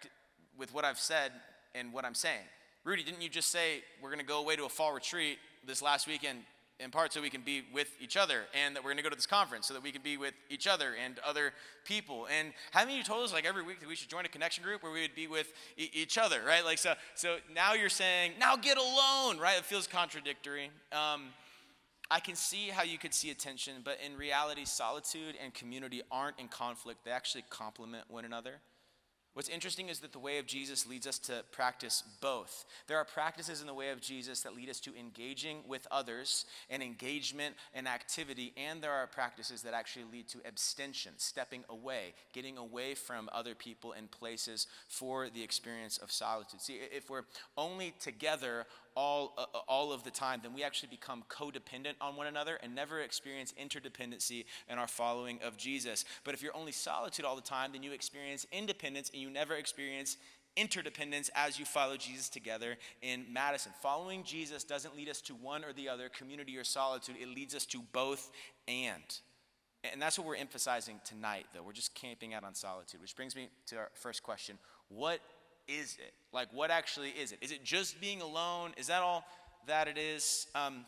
With 0.57 0.73
what 0.73 0.87
I've 0.87 0.99
said 0.99 1.33
and 1.75 1.93
what 1.93 2.07
I'm 2.07 2.15
saying. 2.15 2.47
Rudy, 2.83 3.03
didn't 3.03 3.21
you 3.21 3.29
just 3.29 3.51
say 3.51 3.83
we're 4.01 4.09
going 4.09 4.21
to 4.21 4.25
go 4.25 4.41
away 4.41 4.57
to 4.57 4.65
a 4.65 4.71
fall 4.71 4.95
retreat 4.95 5.37
this 5.67 5.83
last 5.83 6.07
weekend? 6.07 6.39
In 6.81 6.91
part 6.91 7.13
so 7.13 7.21
we 7.21 7.31
can 7.31 7.41
be 7.41 7.63
with 7.73 7.91
each 8.01 8.17
other 8.17 8.43
and 8.55 8.77
that 8.77 8.85
we're 8.85 8.91
going 8.91 8.99
to 8.99 9.03
go 9.03 9.09
to 9.09 9.17
this 9.17 9.27
conference 9.27 9.67
so 9.67 9.75
that 9.75 9.83
we 9.83 9.91
can 9.91 10.03
be 10.03 10.17
with 10.17 10.35
each 10.49 10.67
other 10.67 10.95
and 11.03 11.19
other 11.27 11.53
people. 11.85 12.29
And 12.37 12.53
haven't 12.71 12.95
you 12.95 13.03
told 13.03 13.25
us 13.25 13.33
like 13.33 13.45
every 13.45 13.63
week 13.63 13.81
that 13.81 13.89
we 13.89 13.97
should 13.97 14.09
join 14.09 14.25
a 14.25 14.29
connection 14.29 14.63
group 14.63 14.83
where 14.83 14.93
we 14.93 15.03
would 15.03 15.15
be 15.15 15.27
with 15.27 15.53
e- 15.77 15.91
each 15.93 16.19
other 16.19 16.41
right? 16.47 16.65
Like 16.65 16.79
so 16.79 16.95
so 17.15 17.39
now 17.53 17.75
you're 17.75 17.89
saying 17.89 18.33
now 18.39 18.57
get 18.57 18.79
alone 18.79 19.39
right? 19.39 19.59
It 19.59 19.65
feels 19.65 19.87
contradictory. 19.87 20.71
Um, 20.93 21.29
i 22.11 22.21
can 22.21 22.35
see 22.35 22.69
how 22.69 22.83
you 22.83 22.97
could 22.97 23.13
see 23.13 23.31
a 23.31 23.35
tension 23.35 23.75
but 23.85 23.99
in 24.03 24.17
reality 24.17 24.65
solitude 24.65 25.35
and 25.45 25.53
community 25.53 26.01
aren't 26.11 26.39
in 26.39 26.49
conflict. 26.49 27.05
They 27.05 27.11
actually 27.11 27.45
complement 27.51 28.05
one 28.09 28.25
another 28.25 28.61
What's 29.39 29.49
interesting 29.49 29.89
is 29.89 30.01
that 30.01 30.11
the 30.11 30.19
way 30.19 30.39
of 30.39 30.47
Jesus 30.47 30.85
leads 30.85 31.07
us 31.07 31.21
to 31.21 31.45
practice 31.53 32.03
both. 32.21 32.65
There 32.89 32.97
are 32.97 33.05
practices 33.05 33.61
in 33.61 33.69
the 33.69 33.73
way 33.73 33.91
of 33.91 34.01
Jesus 34.01 34.41
that 34.41 34.57
lead 34.57 34.69
us 34.69 34.81
to 34.81 34.91
engaging 34.99 35.59
with 35.65 35.87
others 35.93 36.45
and 36.69 36.83
engagement 36.83 37.55
and 37.73 37.87
activity, 37.87 38.53
and 38.57 38.83
there 38.83 38.91
are 38.91 39.07
practices 39.07 39.63
that 39.63 39.75
actually 39.75 40.07
lead 40.11 40.27
to 40.31 40.41
abstention, 40.45 41.13
stepping 41.19 41.63
away, 41.69 42.15
getting 42.33 42.59
away 42.59 42.97
from 42.97 43.31
other 43.33 43.55
people 43.55 43.93
and 43.93 44.11
places 44.11 44.67
for 44.89 45.31
the 45.31 45.45
experience 45.45 45.99
of 45.99 46.11
solitude. 46.11 46.61
See, 46.61 46.81
if 46.91 47.09
we're 47.09 47.23
only 47.57 47.95
together 48.01 48.67
all, 48.95 49.35
uh, 49.37 49.43
uh, 49.55 49.59
all 49.69 49.93
of 49.93 50.03
the 50.05 50.11
time, 50.11 50.41
then 50.43 50.55
we 50.55 50.63
actually 50.63 50.89
become 50.89 51.25
codependent 51.29 51.95
on 52.01 52.17
one 52.17 52.27
another 52.27 52.59
and 52.63 52.75
never 52.75 53.01
experience 53.01 53.55
interdependency 53.61 54.45
in 54.69 54.79
our 54.79 54.87
following 54.87 55.39
of 55.43 55.57
Jesus. 55.57 56.05
But 56.25 56.35
if 56.35 56.43
you're 56.43 56.57
only 56.57 56.73
solitude 56.73 57.25
all 57.25 57.37
the 57.37 57.43
time, 57.43 57.73
then 57.73 57.83
you 57.83 57.93
experience 57.93 58.47
independence 58.53 59.11
and 59.13 59.23
you 59.23 59.31
never 59.31 59.55
experience 59.55 60.17
interdependence 60.57 61.31
as 61.35 61.59
you 61.59 61.65
follow 61.65 61.97
Jesus 61.97 62.29
together 62.29 62.77
in 63.01 63.25
Madison. 63.33 63.73
Following 63.81 64.25
Jesus 64.25 64.65
doesn't 64.65 64.97
lead 64.97 65.09
us 65.09 65.21
to 65.23 65.35
one 65.35 65.65
or 65.65 65.73
the 65.73 65.89
other, 65.89 66.09
community 66.09 66.57
or 66.57 66.65
solitude, 66.65 67.17
it 67.21 67.29
leads 67.29 67.55
us 67.55 67.65
to 67.67 67.81
both 67.93 68.31
and. 68.67 69.21
And 69.85 70.03
that's 70.03 70.19
what 70.19 70.27
we're 70.27 70.37
emphasizing 70.37 71.01
tonight, 71.05 71.47
though. 71.55 71.63
We're 71.63 71.73
just 71.73 71.95
camping 71.95 72.35
out 72.35 72.43
on 72.43 72.55
solitude, 72.55 73.01
which 73.01 73.15
brings 73.15 73.37
me 73.37 73.49
to 73.67 73.77
our 73.77 73.91
first 73.95 74.23
question 74.23 74.59
What 74.89 75.21
is 75.69 75.97
it? 76.01 76.13
Like, 76.33 76.49
what 76.53 76.71
actually 76.71 77.11
is 77.11 77.33
it? 77.33 77.39
Is 77.41 77.53
it 77.53 77.63
just 77.63 78.01
being 78.01 78.21
alone? 78.21 78.73
Is 78.77 78.89
that 78.89 79.03
all 79.03 79.25
that 79.67 79.87
it 79.87 79.99
is? 79.99 80.47
Um, 80.55 80.85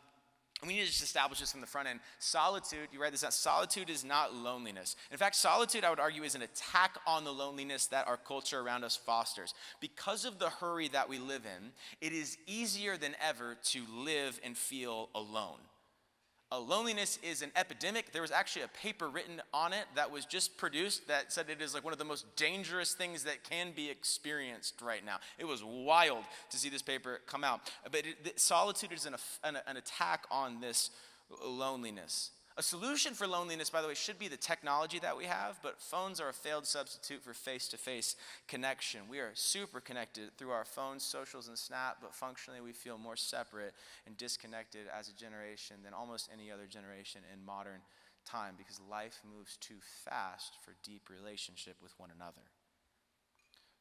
we 0.66 0.75
need 0.75 0.80
to 0.80 0.87
just 0.87 1.02
establish 1.02 1.40
this 1.40 1.52
from 1.52 1.62
the 1.62 1.66
front 1.66 1.88
end. 1.88 2.00
Solitude, 2.18 2.88
you 2.92 3.00
write 3.00 3.12
this 3.12 3.25
out, 3.25 3.32
solitude 3.32 3.88
is 3.88 4.04
not 4.04 4.34
loneliness. 4.34 4.94
In 5.10 5.16
fact, 5.16 5.37
solitude, 5.37 5.84
I 5.84 5.90
would 5.90 6.00
argue, 6.00 6.22
is 6.22 6.34
an 6.34 6.42
attack 6.42 6.99
on 7.06 7.25
the 7.25 7.32
loneliness 7.32 7.87
that 7.87 8.06
our 8.06 8.18
culture 8.18 8.60
around 8.60 8.84
us 8.84 8.94
fosters. 8.94 9.54
Because 9.80 10.26
of 10.26 10.38
the 10.38 10.50
hurry 10.50 10.88
that 10.88 11.08
we 11.08 11.18
live 11.18 11.46
in, 11.46 11.72
it 12.06 12.12
is 12.12 12.37
easier 12.46 12.99
than 12.99 13.16
ever 13.26 13.56
to 13.64 13.82
live 13.90 14.38
and 14.44 14.56
feel 14.56 15.08
alone. 15.14 15.60
Uh, 16.52 16.59
loneliness 16.59 17.19
is 17.23 17.42
an 17.42 17.52
epidemic. 17.54 18.12
There 18.12 18.23
was 18.23 18.33
actually 18.33 18.62
a 18.62 18.69
paper 18.69 19.09
written 19.09 19.40
on 19.54 19.73
it 19.73 19.85
that 19.95 20.11
was 20.11 20.25
just 20.25 20.57
produced 20.57 21.07
that 21.07 21.33
said 21.33 21.49
it 21.49 21.62
is 21.62 21.75
like 21.75 21.85
one 21.85 21.92
of 21.92 21.99
the 22.00 22.04
most 22.04 22.25
dangerous 22.35 22.92
things 22.92 23.23
that 23.23 23.45
can 23.49 23.71
be 23.71 23.88
experienced 23.88 24.83
right 24.83 25.04
now. 25.04 25.19
It 25.38 25.45
was 25.45 25.62
wild 25.62 26.25
to 26.50 26.57
see 26.57 26.69
this 26.69 26.83
paper 26.83 27.21
come 27.26 27.45
out. 27.45 27.71
But 27.85 28.02
it, 28.04 28.40
solitude 28.40 28.90
is 28.92 29.07
an, 29.07 29.14
an, 29.45 29.59
an 29.69 29.76
attack 29.76 30.25
on 30.28 30.61
this 30.61 30.90
loneliness. 31.45 32.30
A 32.61 32.62
solution 32.62 33.14
for 33.14 33.26
loneliness, 33.26 33.71
by 33.71 33.81
the 33.81 33.88
way, 33.88 33.95
should 33.95 34.19
be 34.19 34.29
the 34.29 34.37
technology 34.37 34.99
that 34.99 35.17
we 35.17 35.25
have, 35.25 35.59
but 35.62 35.81
phones 35.81 36.21
are 36.21 36.29
a 36.29 36.35
failed 36.35 36.67
substitute 36.67 37.23
for 37.23 37.33
face 37.33 37.69
to 37.69 37.79
face 37.79 38.17
connection. 38.49 39.00
We 39.09 39.19
are 39.21 39.31
super 39.33 39.81
connected 39.81 40.37
through 40.37 40.50
our 40.50 40.67
phones, 40.67 41.02
socials, 41.02 41.49
and 41.49 41.57
Snap, 41.57 41.97
but 42.02 42.14
functionally 42.14 42.61
we 42.61 42.73
feel 42.73 42.99
more 42.99 43.17
separate 43.17 43.73
and 44.07 44.14
disconnected 44.19 44.88
as 44.95 45.09
a 45.09 45.14
generation 45.14 45.76
than 45.83 45.95
almost 45.95 46.29
any 46.31 46.50
other 46.50 46.67
generation 46.67 47.23
in 47.33 47.43
modern 47.43 47.81
time 48.26 48.57
because 48.59 48.79
life 48.90 49.23
moves 49.25 49.57
too 49.57 49.81
fast 50.05 50.59
for 50.62 50.75
deep 50.83 51.09
relationship 51.09 51.76
with 51.83 51.99
one 51.99 52.11
another. 52.14 52.45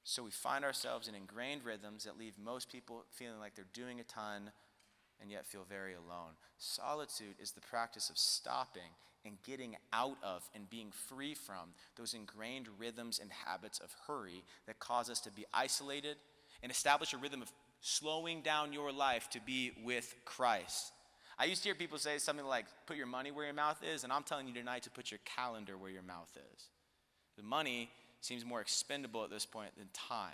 So 0.06 0.24
we 0.24 0.32
find 0.32 0.64
ourselves 0.64 1.10
in 1.10 1.16
ingrained 1.16 1.66
rhythms 1.66 2.06
that 2.06 2.18
leave 2.18 2.36
most 2.42 2.72
people 2.72 3.04
feeling 3.10 3.40
like 3.40 3.56
they're 3.56 3.66
doing 3.74 4.00
a 4.00 4.04
ton 4.04 4.52
and 5.22 5.32
yet 5.32 5.46
feel 5.46 5.66
very 5.70 5.94
alone. 5.94 6.34
Solitude 6.58 7.36
is 7.42 7.52
the 7.52 7.62
practice 7.62 8.10
of 8.10 8.18
stopping 8.18 8.92
and 9.26 9.38
getting 9.46 9.76
out 9.92 10.18
of 10.24 10.50
and 10.56 10.70
being 10.70 10.92
free 10.92 11.34
from 11.34 11.74
those 11.98 12.14
ingrained 12.14 12.68
rhythms 12.78 13.20
and 13.20 13.32
habits 13.32 13.80
of 13.80 13.94
hurry 14.08 14.44
that 14.66 14.80
cause 14.80 15.10
us 15.10 15.20
to 15.22 15.32
be 15.32 15.46
isolated 15.54 16.18
and 16.64 16.72
establish 16.72 17.14
a 17.14 17.18
rhythm 17.18 17.42
of 17.42 17.52
slowing 17.82 18.42
down 18.42 18.74
your 18.74 18.92
life 18.92 19.30
to 19.30 19.40
be 19.42 19.72
with 19.84 20.16
Christ. 20.26 20.92
I 21.38 21.46
used 21.46 21.64
to 21.64 21.70
hear 21.70 21.76
people 21.76 21.98
say 21.98 22.18
something 22.18 22.46
like, 22.46 22.66
put 22.86 22.98
your 22.98 23.08
money 23.08 23.32
where 23.32 23.46
your 23.46 23.54
mouth 23.54 23.82
is, 23.82 24.04
and 24.04 24.12
I'm 24.12 24.24
telling 24.24 24.48
you 24.48 24.54
tonight 24.54 24.84
to 24.84 24.90
put 24.90 25.10
your 25.10 25.22
calendar 25.24 25.78
where 25.78 25.90
your 25.90 26.02
mouth 26.02 26.38
is. 26.54 26.66
The 27.38 27.44
money 27.44 27.90
seems 28.20 28.44
more 28.44 28.60
expendable 28.60 29.24
at 29.24 29.30
this 29.30 29.46
point 29.46 29.72
than 29.78 29.88
time. 29.94 30.34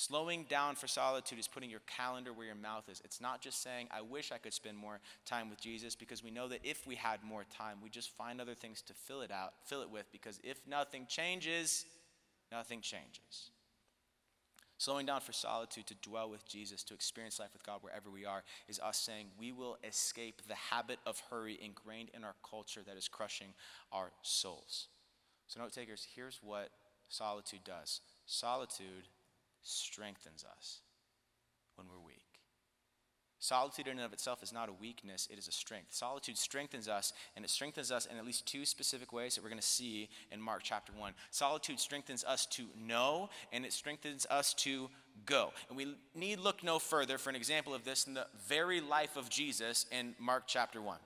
Slowing 0.00 0.46
down 0.48 0.76
for 0.76 0.86
solitude 0.86 1.40
is 1.40 1.48
putting 1.48 1.70
your 1.70 1.80
calendar 1.88 2.32
where 2.32 2.46
your 2.46 2.54
mouth 2.54 2.88
is. 2.88 3.02
It's 3.04 3.20
not 3.20 3.40
just 3.40 3.60
saying, 3.64 3.88
I 3.90 4.00
wish 4.00 4.30
I 4.30 4.38
could 4.38 4.52
spend 4.52 4.76
more 4.76 5.00
time 5.26 5.50
with 5.50 5.60
Jesus, 5.60 5.96
because 5.96 6.22
we 6.22 6.30
know 6.30 6.46
that 6.46 6.60
if 6.62 6.86
we 6.86 6.94
had 6.94 7.24
more 7.24 7.44
time, 7.52 7.78
we 7.82 7.90
just 7.90 8.10
find 8.10 8.40
other 8.40 8.54
things 8.54 8.80
to 8.82 8.92
fill 8.92 9.22
it 9.22 9.32
out, 9.32 9.54
fill 9.64 9.82
it 9.82 9.90
with, 9.90 10.06
because 10.12 10.38
if 10.44 10.60
nothing 10.68 11.06
changes, 11.08 11.84
nothing 12.52 12.80
changes. 12.80 13.50
Slowing 14.76 15.04
down 15.04 15.20
for 15.20 15.32
solitude 15.32 15.88
to 15.88 15.96
dwell 15.96 16.30
with 16.30 16.46
Jesus, 16.46 16.84
to 16.84 16.94
experience 16.94 17.40
life 17.40 17.52
with 17.52 17.66
God 17.66 17.78
wherever 17.80 18.08
we 18.08 18.24
are, 18.24 18.44
is 18.68 18.78
us 18.78 18.98
saying 18.98 19.26
we 19.36 19.50
will 19.50 19.78
escape 19.82 20.42
the 20.46 20.54
habit 20.54 21.00
of 21.06 21.20
hurry 21.28 21.58
ingrained 21.60 22.10
in 22.14 22.22
our 22.22 22.36
culture 22.48 22.82
that 22.86 22.96
is 22.96 23.08
crushing 23.08 23.48
our 23.90 24.12
souls. 24.22 24.86
So, 25.48 25.58
note 25.58 25.72
takers, 25.72 26.06
here's 26.14 26.38
what 26.40 26.68
solitude 27.08 27.64
does 27.64 28.00
solitude 28.26 29.08
strengthens 29.62 30.44
us 30.44 30.80
when 31.76 31.86
we're 31.88 32.04
weak. 32.04 32.28
Solitude 33.40 33.86
in 33.86 33.98
and 33.98 34.04
of 34.04 34.12
itself 34.12 34.42
is 34.42 34.52
not 34.52 34.68
a 34.68 34.72
weakness, 34.72 35.28
it 35.30 35.38
is 35.38 35.46
a 35.46 35.52
strength. 35.52 35.94
Solitude 35.94 36.36
strengthens 36.36 36.88
us, 36.88 37.12
and 37.36 37.44
it 37.44 37.50
strengthens 37.50 37.92
us 37.92 38.06
in 38.06 38.16
at 38.16 38.26
least 38.26 38.46
two 38.46 38.64
specific 38.64 39.12
ways 39.12 39.36
that 39.36 39.44
we're 39.44 39.50
going 39.50 39.60
to 39.60 39.66
see 39.66 40.08
in 40.32 40.40
Mark 40.40 40.62
chapter 40.64 40.92
1. 40.92 41.12
Solitude 41.30 41.78
strengthens 41.78 42.24
us 42.24 42.46
to 42.46 42.66
know, 42.76 43.30
and 43.52 43.64
it 43.64 43.72
strengthens 43.72 44.26
us 44.28 44.54
to 44.54 44.90
go. 45.24 45.52
And 45.68 45.76
we 45.76 45.94
need 46.16 46.40
look 46.40 46.64
no 46.64 46.80
further 46.80 47.16
for 47.16 47.30
an 47.30 47.36
example 47.36 47.74
of 47.74 47.84
this 47.84 48.08
in 48.08 48.14
the 48.14 48.26
very 48.48 48.80
life 48.80 49.16
of 49.16 49.30
Jesus 49.30 49.86
in 49.92 50.16
Mark 50.18 50.44
chapter 50.48 50.82
1. 50.82 50.98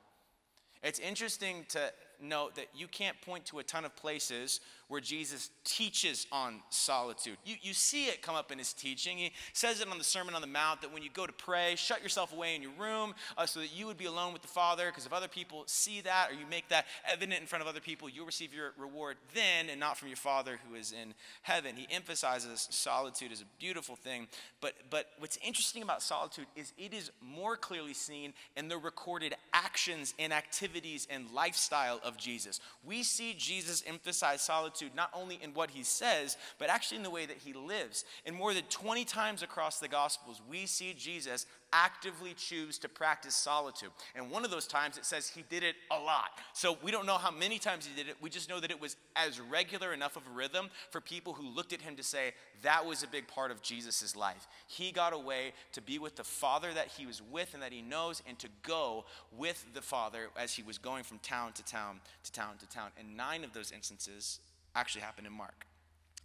It's 0.82 0.98
interesting 0.98 1.66
to 1.68 1.92
note 2.20 2.54
that 2.54 2.68
you 2.74 2.88
can't 2.88 3.20
point 3.20 3.44
to 3.46 3.58
a 3.58 3.62
ton 3.62 3.84
of 3.84 3.94
places 3.94 4.60
where 4.92 5.00
Jesus 5.00 5.48
teaches 5.64 6.26
on 6.30 6.60
solitude. 6.68 7.38
You, 7.46 7.56
you 7.62 7.72
see 7.72 8.08
it 8.08 8.20
come 8.20 8.34
up 8.34 8.52
in 8.52 8.58
his 8.58 8.74
teaching. 8.74 9.16
He 9.16 9.32
says 9.54 9.80
it 9.80 9.88
on 9.88 9.96
the 9.96 10.04
Sermon 10.04 10.34
on 10.34 10.42
the 10.42 10.46
Mount 10.46 10.82
that 10.82 10.92
when 10.92 11.02
you 11.02 11.08
go 11.08 11.26
to 11.26 11.32
pray, 11.32 11.76
shut 11.76 12.02
yourself 12.02 12.30
away 12.34 12.54
in 12.54 12.60
your 12.60 12.72
room 12.78 13.14
uh, 13.38 13.46
so 13.46 13.60
that 13.60 13.74
you 13.74 13.86
would 13.86 13.96
be 13.96 14.04
alone 14.04 14.34
with 14.34 14.42
the 14.42 14.48
Father, 14.48 14.88
because 14.88 15.06
if 15.06 15.12
other 15.14 15.28
people 15.28 15.62
see 15.64 16.02
that 16.02 16.30
or 16.30 16.34
you 16.34 16.44
make 16.50 16.68
that 16.68 16.84
evident 17.10 17.40
in 17.40 17.46
front 17.46 17.62
of 17.62 17.68
other 17.68 17.80
people, 17.80 18.06
you'll 18.06 18.26
receive 18.26 18.52
your 18.52 18.72
reward 18.76 19.16
then 19.34 19.70
and 19.70 19.80
not 19.80 19.96
from 19.96 20.08
your 20.08 20.16
Father 20.18 20.58
who 20.68 20.74
is 20.74 20.92
in 20.92 21.14
heaven. 21.40 21.74
He 21.74 21.86
emphasizes 21.90 22.68
solitude 22.70 23.32
as 23.32 23.40
a 23.40 23.46
beautiful 23.58 23.96
thing. 23.96 24.28
But, 24.60 24.74
but 24.90 25.06
what's 25.18 25.38
interesting 25.42 25.82
about 25.82 26.02
solitude 26.02 26.48
is 26.54 26.74
it 26.76 26.92
is 26.92 27.10
more 27.22 27.56
clearly 27.56 27.94
seen 27.94 28.34
in 28.58 28.68
the 28.68 28.76
recorded 28.76 29.34
actions 29.54 30.12
and 30.18 30.34
activities 30.34 31.08
and 31.08 31.30
lifestyle 31.32 31.98
of 32.04 32.18
Jesus. 32.18 32.60
We 32.84 33.02
see 33.02 33.34
Jesus 33.38 33.82
emphasize 33.86 34.42
solitude 34.42 34.81
not 34.94 35.10
only 35.14 35.38
in 35.42 35.54
what 35.54 35.70
he 35.70 35.82
says, 35.82 36.36
but 36.58 36.70
actually 36.70 36.98
in 36.98 37.02
the 37.02 37.10
way 37.10 37.26
that 37.26 37.38
he 37.38 37.52
lives. 37.52 38.04
And 38.26 38.34
more 38.34 38.54
than 38.54 38.64
20 38.64 39.04
times 39.04 39.42
across 39.42 39.78
the 39.78 39.88
Gospels, 39.88 40.40
we 40.48 40.66
see 40.66 40.94
Jesus 40.96 41.46
actively 41.72 42.34
choose 42.34 42.78
to 42.78 42.88
practice 42.88 43.34
solitude. 43.34 43.90
And 44.14 44.30
one 44.30 44.44
of 44.44 44.50
those 44.50 44.66
times 44.66 44.98
it 44.98 45.04
says 45.04 45.28
he 45.28 45.42
did 45.48 45.62
it 45.62 45.74
a 45.90 45.98
lot. 45.98 46.30
So 46.52 46.76
we 46.82 46.90
don't 46.90 47.06
know 47.06 47.16
how 47.16 47.30
many 47.30 47.58
times 47.58 47.86
he 47.86 47.96
did 47.96 48.10
it. 48.10 48.16
We 48.20 48.30
just 48.30 48.48
know 48.48 48.60
that 48.60 48.70
it 48.70 48.80
was 48.80 48.96
as 49.16 49.40
regular 49.40 49.92
enough 49.92 50.16
of 50.16 50.22
a 50.26 50.34
rhythm 50.34 50.68
for 50.90 51.00
people 51.00 51.32
who 51.32 51.48
looked 51.48 51.72
at 51.72 51.80
him 51.80 51.96
to 51.96 52.02
say 52.02 52.32
that 52.62 52.84
was 52.84 53.02
a 53.02 53.08
big 53.08 53.26
part 53.26 53.50
of 53.50 53.62
Jesus' 53.62 54.14
life. 54.14 54.46
He 54.66 54.92
got 54.92 55.12
away 55.12 55.52
to 55.72 55.80
be 55.80 55.98
with 55.98 56.16
the 56.16 56.24
Father 56.24 56.72
that 56.74 56.88
he 56.88 57.06
was 57.06 57.22
with 57.30 57.54
and 57.54 57.62
that 57.62 57.72
he 57.72 57.82
knows 57.82 58.22
and 58.28 58.38
to 58.38 58.48
go 58.62 59.04
with 59.36 59.64
the 59.72 59.82
Father 59.82 60.28
as 60.36 60.54
he 60.54 60.62
was 60.62 60.78
going 60.78 61.04
from 61.04 61.18
town 61.18 61.52
to 61.54 61.64
town 61.64 62.00
to 62.24 62.32
town 62.32 62.56
to 62.58 62.68
town. 62.68 62.90
And 62.98 63.16
nine 63.16 63.44
of 63.44 63.52
those 63.52 63.72
instances 63.72 64.40
actually 64.74 65.02
happened 65.02 65.26
in 65.26 65.32
Mark. 65.32 65.66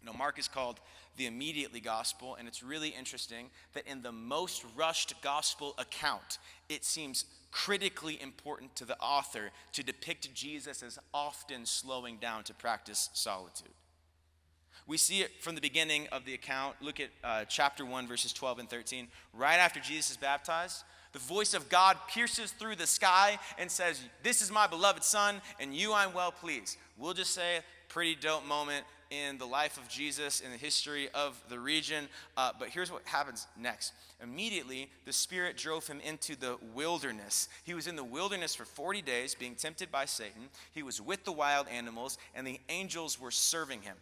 Now, 0.05 0.13
Mark 0.13 0.39
is 0.39 0.47
called 0.47 0.79
the 1.17 1.25
immediately 1.25 1.79
gospel, 1.79 2.35
and 2.35 2.47
it's 2.47 2.63
really 2.63 2.89
interesting 2.89 3.49
that 3.73 3.87
in 3.87 4.01
the 4.01 4.11
most 4.11 4.63
rushed 4.75 5.13
gospel 5.21 5.73
account, 5.77 6.37
it 6.69 6.85
seems 6.85 7.25
critically 7.51 8.21
important 8.21 8.75
to 8.75 8.85
the 8.85 8.97
author 8.99 9.51
to 9.73 9.83
depict 9.83 10.33
Jesus 10.33 10.83
as 10.83 10.99
often 11.13 11.65
slowing 11.65 12.17
down 12.17 12.43
to 12.43 12.53
practice 12.53 13.09
solitude. 13.13 13.73
We 14.85 14.97
see 14.97 15.21
it 15.21 15.41
from 15.41 15.55
the 15.55 15.61
beginning 15.61 16.07
of 16.11 16.23
the 16.23 16.33
account. 16.33 16.75
Look 16.81 16.99
at 16.99 17.09
uh, 17.23 17.45
chapter 17.45 17.85
1, 17.85 18.07
verses 18.07 18.31
12 18.31 18.59
and 18.59 18.69
13. 18.69 19.07
Right 19.33 19.57
after 19.57 19.81
Jesus 19.81 20.11
is 20.11 20.17
baptized, 20.17 20.83
the 21.11 21.19
voice 21.19 21.53
of 21.53 21.67
God 21.67 21.97
pierces 22.07 22.51
through 22.51 22.75
the 22.75 22.87
sky 22.87 23.39
and 23.57 23.69
says, 23.69 24.01
This 24.23 24.41
is 24.41 24.51
my 24.51 24.67
beloved 24.67 25.03
Son, 25.03 25.41
and 25.59 25.75
you 25.75 25.91
I'm 25.91 26.13
well 26.13 26.31
pleased. 26.31 26.77
We'll 26.97 27.13
just 27.13 27.33
say 27.33 27.59
pretty 27.97 28.13
dope 28.13 28.45
moment 28.45 28.85
in 29.09 29.39
the 29.39 29.45
life 29.47 29.75
of 29.75 29.89
Jesus, 29.89 30.41
in 30.41 30.51
the 30.51 30.57
history 30.57 31.10
of 31.15 31.36
the 31.49 31.57
region. 31.57 32.07
Uh, 32.38 32.51
but 32.60 32.69
here's 32.69 32.91
what 32.91 33.01
happens 33.05 33.47
next. 33.60 33.91
Immediately, 34.21 34.91
the 35.05 35.12
Spirit 35.12 35.57
drove 35.57 35.88
him 35.88 35.99
into 36.01 36.36
the 36.36 36.57
wilderness. 36.75 37.49
He 37.63 37.73
was 37.73 37.88
in 37.88 37.95
the 37.95 38.03
wilderness 38.03 38.53
for 38.53 38.65
40 38.65 39.01
days, 39.01 39.33
being 39.33 39.55
tempted 39.55 39.91
by 39.91 40.05
Satan. 40.05 40.49
He 40.75 40.83
was 40.83 41.01
with 41.01 41.25
the 41.25 41.31
wild 41.31 41.67
animals, 41.69 42.19
and 42.36 42.45
the 42.45 42.60
angels 42.69 43.19
were 43.19 43.31
serving 43.31 43.81
him. 43.81 43.95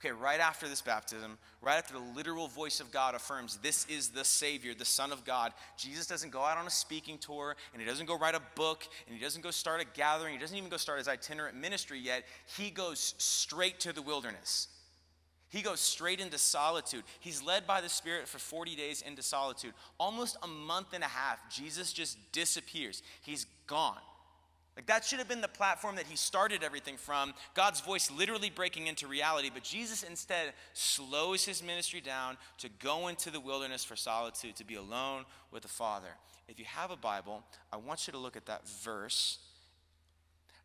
Okay, 0.00 0.12
right 0.12 0.40
after 0.40 0.66
this 0.66 0.80
baptism, 0.80 1.36
right 1.60 1.76
after 1.76 1.92
the 1.92 2.14
literal 2.16 2.48
voice 2.48 2.80
of 2.80 2.90
God 2.90 3.14
affirms 3.14 3.58
this 3.58 3.84
is 3.84 4.08
the 4.08 4.24
Savior, 4.24 4.72
the 4.72 4.82
Son 4.82 5.12
of 5.12 5.26
God, 5.26 5.52
Jesus 5.76 6.06
doesn't 6.06 6.30
go 6.30 6.40
out 6.40 6.56
on 6.56 6.66
a 6.66 6.70
speaking 6.70 7.18
tour 7.18 7.54
and 7.74 7.82
he 7.82 7.86
doesn't 7.86 8.06
go 8.06 8.16
write 8.16 8.34
a 8.34 8.40
book 8.54 8.88
and 9.06 9.14
he 9.14 9.22
doesn't 9.22 9.42
go 9.42 9.50
start 9.50 9.82
a 9.82 9.84
gathering. 9.94 10.32
He 10.32 10.40
doesn't 10.40 10.56
even 10.56 10.70
go 10.70 10.78
start 10.78 10.98
his 10.98 11.08
itinerant 11.08 11.54
ministry 11.54 11.98
yet. 11.98 12.24
He 12.56 12.70
goes 12.70 13.14
straight 13.18 13.78
to 13.80 13.92
the 13.92 14.00
wilderness. 14.00 14.68
He 15.50 15.60
goes 15.60 15.80
straight 15.80 16.20
into 16.20 16.38
solitude. 16.38 17.02
He's 17.18 17.42
led 17.42 17.66
by 17.66 17.82
the 17.82 17.88
Spirit 17.90 18.26
for 18.26 18.38
40 18.38 18.76
days 18.76 19.02
into 19.02 19.22
solitude. 19.22 19.74
Almost 19.98 20.38
a 20.42 20.46
month 20.46 20.94
and 20.94 21.04
a 21.04 21.08
half, 21.08 21.38
Jesus 21.50 21.92
just 21.92 22.16
disappears. 22.32 23.02
He's 23.20 23.44
gone. 23.66 23.98
Like 24.80 24.86
that 24.86 25.04
should 25.04 25.18
have 25.18 25.28
been 25.28 25.42
the 25.42 25.46
platform 25.48 25.96
that 25.96 26.06
he 26.06 26.16
started 26.16 26.62
everything 26.62 26.96
from, 26.96 27.34
God's 27.52 27.82
voice 27.82 28.10
literally 28.10 28.48
breaking 28.48 28.86
into 28.86 29.06
reality. 29.06 29.50
But 29.52 29.62
Jesus 29.62 30.02
instead 30.02 30.54
slows 30.72 31.44
his 31.44 31.62
ministry 31.62 32.00
down 32.00 32.38
to 32.60 32.70
go 32.82 33.08
into 33.08 33.30
the 33.30 33.40
wilderness 33.40 33.84
for 33.84 33.94
solitude, 33.94 34.56
to 34.56 34.64
be 34.64 34.76
alone 34.76 35.26
with 35.50 35.64
the 35.64 35.68
Father. 35.68 36.08
If 36.48 36.58
you 36.58 36.64
have 36.64 36.90
a 36.90 36.96
Bible, 36.96 37.44
I 37.70 37.76
want 37.76 38.06
you 38.06 38.12
to 38.14 38.18
look 38.18 38.38
at 38.38 38.46
that 38.46 38.66
verse. 38.82 39.40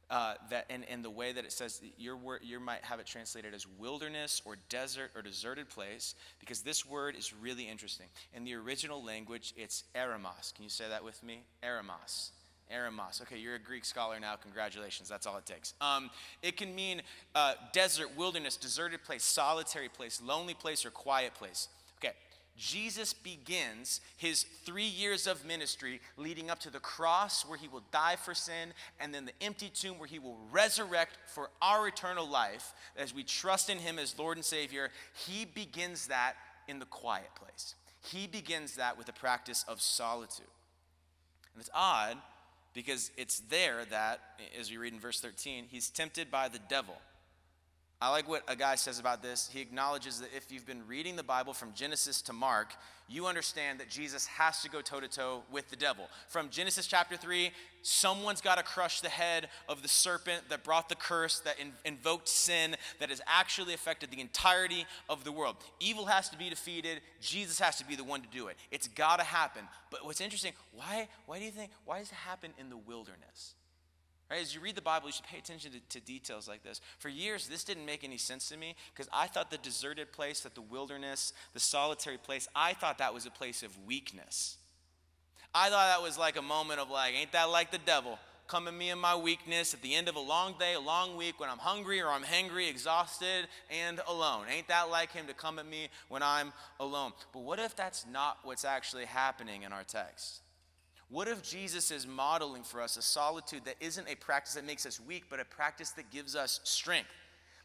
Uh, 0.10 0.36
that 0.50 0.68
and, 0.70 0.86
and 0.88 1.04
the 1.04 1.10
way 1.10 1.34
that 1.34 1.44
it 1.44 1.52
says 1.52 1.82
your 1.98 2.16
word 2.16 2.40
you 2.42 2.60
might 2.60 2.86
have 2.86 3.02
it 3.02 3.08
translated 3.08 3.54
as 3.56 3.66
wilderness 3.80 4.40
or 4.46 4.56
desert 4.70 5.10
or 5.16 5.24
deserted 5.24 5.68
place 5.68 6.14
because 6.40 6.62
this 6.62 6.86
word 6.86 7.16
is 7.18 7.34
really 7.34 7.68
interesting 7.68 8.06
in 8.36 8.44
the 8.44 8.54
original 8.54 9.04
language 9.04 9.52
it's 9.58 9.84
eremos 9.96 10.54
can 10.54 10.64
you 10.64 10.70
say 10.70 10.86
that 10.88 11.04
with 11.04 11.24
me 11.24 11.42
eremos 11.64 12.30
Eremos. 12.74 13.22
Okay, 13.22 13.38
you're 13.38 13.56
a 13.56 13.60
Greek 13.60 13.86
scholar 13.86 14.20
now. 14.20 14.36
Congratulations. 14.36 15.08
That's 15.08 15.28
all 15.28 15.38
it 15.38 15.46
takes. 15.46 15.74
Um, 15.82 16.10
it 16.42 16.58
can 16.58 16.74
mean 16.74 17.02
uh, 17.36 17.54
desert, 17.74 18.10
wilderness, 18.18 18.58
deserted 18.58 19.04
place, 19.04 19.24
solitary 19.24 19.90
place, 19.90 20.22
lonely 20.24 20.56
place, 20.56 20.86
or 20.86 20.90
quiet 20.90 21.36
place. 21.36 21.68
Okay, 22.00 22.14
Jesus 22.58 23.14
begins 23.14 24.02
his 24.18 24.44
three 24.66 24.88
years 24.88 25.28
of 25.28 25.46
ministry 25.46 26.02
leading 26.18 26.50
up 26.50 26.60
to 26.62 26.72
the 26.72 26.80
cross 26.80 27.46
where 27.46 27.58
he 27.58 27.68
will 27.68 27.84
die 27.92 28.16
for 28.16 28.34
sin, 28.34 28.74
and 29.00 29.14
then 29.14 29.26
the 29.26 29.46
empty 29.46 29.70
tomb 29.70 30.00
where 30.00 30.08
he 30.08 30.20
will 30.20 30.38
resurrect 30.52 31.18
for 31.28 31.52
our 31.62 31.88
eternal 31.88 32.28
life 32.28 32.74
as 32.98 33.14
we 33.14 33.24
trust 33.24 33.70
in 33.70 33.78
him 33.78 34.00
as 34.00 34.18
Lord 34.18 34.38
and 34.38 34.46
Savior. 34.46 34.90
He 35.28 35.46
begins 35.46 36.08
that 36.08 36.34
in 36.68 36.80
the 36.80 36.86
quiet 36.86 37.30
place. 37.36 37.76
He 38.02 38.26
begins 38.26 38.76
that 38.76 38.98
with 38.98 39.06
the 39.06 39.14
practice 39.14 39.66
of 39.68 39.82
solitude. 39.82 40.48
And 41.54 41.62
it's 41.62 41.70
odd 41.74 42.18
because 42.76 43.10
it's 43.18 43.40
there 43.50 43.86
that, 43.90 44.20
as 44.60 44.70
we 44.70 44.78
read 44.78 44.94
in 44.94 45.00
verse 45.00 45.20
13, 45.22 45.66
he's 45.72 45.90
tempted 45.90 46.30
by 46.30 46.50
the 46.50 46.60
devil. 46.70 46.96
I 48.02 48.12
like 48.12 48.28
what 48.28 48.44
a 48.50 48.58
guy 48.58 48.76
says 48.76 49.00
about 49.00 49.24
this. 49.24 49.50
He 49.52 49.62
acknowledges 49.62 50.20
that 50.20 50.30
if 50.36 50.52
you've 50.52 50.66
been 50.66 50.86
reading 50.86 51.16
the 51.16 51.24
Bible 51.24 51.54
from 51.54 51.74
Genesis 51.74 52.22
to 52.24 52.34
Mark, 52.34 52.74
you 53.08 53.26
understand 53.26 53.80
that 53.80 53.90
Jesus 53.90 54.26
has 54.26 54.62
to 54.64 54.70
go 54.70 54.82
toe 54.82 55.00
to 55.00 55.08
toe 55.08 55.44
with 55.50 55.70
the 55.70 55.78
devil. 55.78 56.10
From 56.28 56.50
Genesis 56.50 56.88
chapter 56.88 57.16
3, 57.16 57.52
someone's 57.84 58.42
got 58.42 58.58
to 58.58 58.64
crush 58.64 59.00
the 59.00 59.10
head 59.10 59.48
of 59.70 59.82
the 59.82 59.88
serpent 59.88 60.42
that 60.50 60.64
brought 60.64 60.90
the 60.90 60.96
curse, 60.96 61.40
that 61.42 61.58
in, 61.58 61.72
invoked 61.86 62.28
sin, 62.28 62.76
that 63.00 63.10
has 63.10 63.22
actually 63.28 63.74
affected 63.74 64.12
the 64.12 64.20
entirety 64.20 64.86
of 65.08 65.24
the 65.24 65.32
world. 65.32 65.56
Evil 65.80 66.06
has 66.06 66.28
to 66.30 66.38
be 66.38 66.50
defeated. 66.50 67.00
Jesus 67.22 67.60
has 67.60 67.78
to 67.78 67.86
be 67.86 67.96
the 67.96 68.04
one 68.04 68.22
to 68.22 68.28
do 68.28 68.48
it. 68.48 68.58
It's 68.72 68.90
got 68.90 69.20
to 69.20 69.26
happen. 69.26 69.64
But 69.90 70.06
what's 70.06 70.20
interesting, 70.20 70.52
why, 70.74 71.08
why 71.28 71.40
do 71.40 71.46
you 71.46 71.52
think, 71.52 71.72
why 71.86 72.00
does 72.00 72.10
it 72.10 72.16
happen 72.16 72.52
in 72.60 72.70
the 72.70 72.78
wilderness? 72.78 73.56
Right? 74.30 74.42
As 74.42 74.56
you 74.56 74.62
read 74.62 74.76
the 74.76 74.82
Bible, 74.82 75.08
you 75.08 75.14
should 75.14 75.26
pay 75.26 75.38
attention 75.38 75.72
to, 75.72 75.80
to 76.00 76.06
details 76.06 76.48
like 76.48 76.64
this. 76.64 76.82
For 76.98 77.10
years, 77.10 77.48
this 77.48 77.64
didn't 77.64 77.86
make 77.86 78.04
any 78.04 78.18
sense 78.18 78.50
to 78.50 78.58
me 78.58 78.76
because 78.94 79.08
I 79.14 79.28
thought 79.28 79.52
the 79.52 79.58
deserted 79.58 80.12
place, 80.12 80.40
that 80.42 80.56
the 80.56 80.62
wilderness, 80.62 81.34
the 81.54 81.60
solitary 81.60 82.18
place, 82.18 82.48
I 82.56 82.74
thought 82.74 82.98
that 82.98 83.14
was 83.14 83.26
a 83.26 83.32
place 83.32 83.62
of 83.62 83.72
weakness. 83.86 84.58
I 85.54 85.70
thought 85.70 85.96
that 85.96 86.04
was 86.04 86.18
like 86.18 86.38
a 86.38 86.42
moment 86.42 86.80
of 86.80 86.90
like, 86.90 87.14
ain't 87.14 87.32
that 87.34 87.50
like 87.50 87.72
the 87.72 87.78
devil? 87.78 88.18
Come 88.48 88.66
me 88.78 88.92
in 88.92 89.00
my 89.00 89.16
weakness 89.16 89.74
at 89.74 89.82
the 89.82 89.96
end 89.96 90.08
of 90.08 90.16
a 90.16 90.20
long 90.20 90.54
day, 90.60 90.76
a 90.76 90.80
long 90.80 91.18
week, 91.18 91.40
when 91.40 91.50
I'm 91.50 91.58
hungry 91.58 92.00
or 92.00 92.10
I'm 92.10 92.22
hangry, 92.24 92.70
exhausted, 92.70 93.48
and 93.72 94.00
alone. 94.08 94.46
Ain't 94.56 94.68
that 94.68 94.92
like 94.92 95.12
him 95.12 95.26
to 95.28 95.34
come 95.34 95.58
at 95.58 95.66
me 95.66 95.88
when 96.10 96.22
I'm 96.22 96.54
alone? 96.80 97.14
But 97.34 97.40
what 97.40 97.58
if 97.60 97.76
that's 97.76 98.06
not 98.06 98.38
what's 98.44 98.64
actually 98.64 99.06
happening 99.06 99.64
in 99.64 99.74
our 99.74 99.84
text? 99.84 100.42
What 101.16 101.30
if 101.30 101.42
Jesus 101.42 101.92
is 101.92 102.06
modeling 102.06 102.64
for 102.64 102.82
us 102.82 102.98
a 102.98 103.02
solitude 103.02 103.64
that 103.64 103.76
isn't 103.80 104.06
a 104.10 104.16
practice 104.16 104.56
that 104.56 104.66
makes 104.66 104.86
us 104.86 105.00
weak, 105.00 105.24
but 105.30 105.40
a 105.40 105.46
practice 105.46 105.92
that 105.92 106.12
gives 106.12 106.36
us 106.36 106.60
strength? 106.66 107.08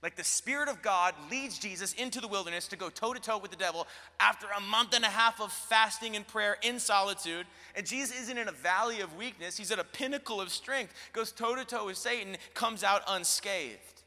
Like 0.05 0.15
the 0.15 0.23
Spirit 0.23 0.69
of 0.69 0.83
God 0.83 1.17
leads 1.33 1.59
Jesus 1.59 1.93
into 1.95 2.21
the 2.21 2.29
wilderness 2.29 2.69
to 2.69 2.77
go 2.77 2.91
toe 2.91 3.13
to 3.13 3.19
toe 3.19 3.39
with 3.39 3.51
the 3.51 3.57
devil 3.57 3.89
after 4.21 4.47
a 4.57 4.61
month 4.61 4.95
and 4.95 5.05
a 5.05 5.09
half 5.09 5.41
of 5.41 5.51
fasting 5.51 6.15
and 6.15 6.25
prayer 6.29 6.59
in 6.63 6.79
solitude. 6.79 7.45
And 7.75 7.85
Jesus 7.85 8.17
isn't 8.21 8.39
in 8.39 8.47
a 8.47 8.53
valley 8.53 9.01
of 9.01 9.17
weakness, 9.17 9.57
he's 9.57 9.73
at 9.73 9.81
a 9.81 9.85
pinnacle 9.85 10.41
of 10.41 10.51
strength, 10.51 10.95
goes 11.13 11.33
toe 11.33 11.57
to 11.57 11.65
toe 11.65 11.87
with 11.87 11.97
Satan, 11.97 12.37
comes 12.55 12.85
out 12.85 13.03
unscathed. 13.09 14.03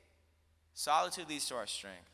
Solitude 0.74 1.28
leads 1.28 1.50
to 1.50 1.56
our 1.56 1.68
strength. 1.68 2.13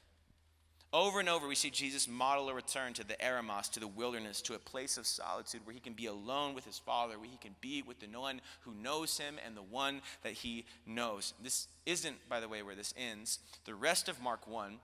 Over 0.91 1.19
and 1.19 1.30
over, 1.30 1.47
we 1.47 1.54
see 1.54 1.69
Jesus 1.69 2.08
model 2.08 2.49
a 2.49 2.54
return 2.54 2.93
to 2.93 3.06
the 3.06 3.13
eremos, 3.15 3.69
to 3.71 3.80
the 3.80 3.88
wilderness, 3.88 4.41
to 4.41 4.56
a 4.56 4.60
place 4.60 4.97
of 4.97 5.06
solitude 5.06 5.62
where 5.63 5.73
he 5.73 5.80
can 5.80 5.93
be 5.93 6.08
alone 6.08 6.56
with 6.56 6.65
his 6.65 6.80
Father, 6.80 7.19
where 7.19 7.30
he 7.30 7.38
can 7.38 7.56
be 7.62 7.84
with 7.84 7.99
the 7.99 8.08
one 8.19 8.41
who 8.62 8.73
knows 8.73 9.15
him 9.15 9.36
and 9.45 9.56
the 9.56 9.62
one 9.62 10.02
that 10.23 10.34
he 10.34 10.65
knows. 10.88 11.36
This 11.43 11.67
isn't, 11.86 12.28
by 12.28 12.39
the 12.39 12.47
way, 12.47 12.63
where 12.63 12.73
this 12.73 12.95
ends. 12.97 13.38
The 13.65 13.75
rest 13.75 14.10
of 14.10 14.19
Mark 14.19 14.47
1 14.47 14.80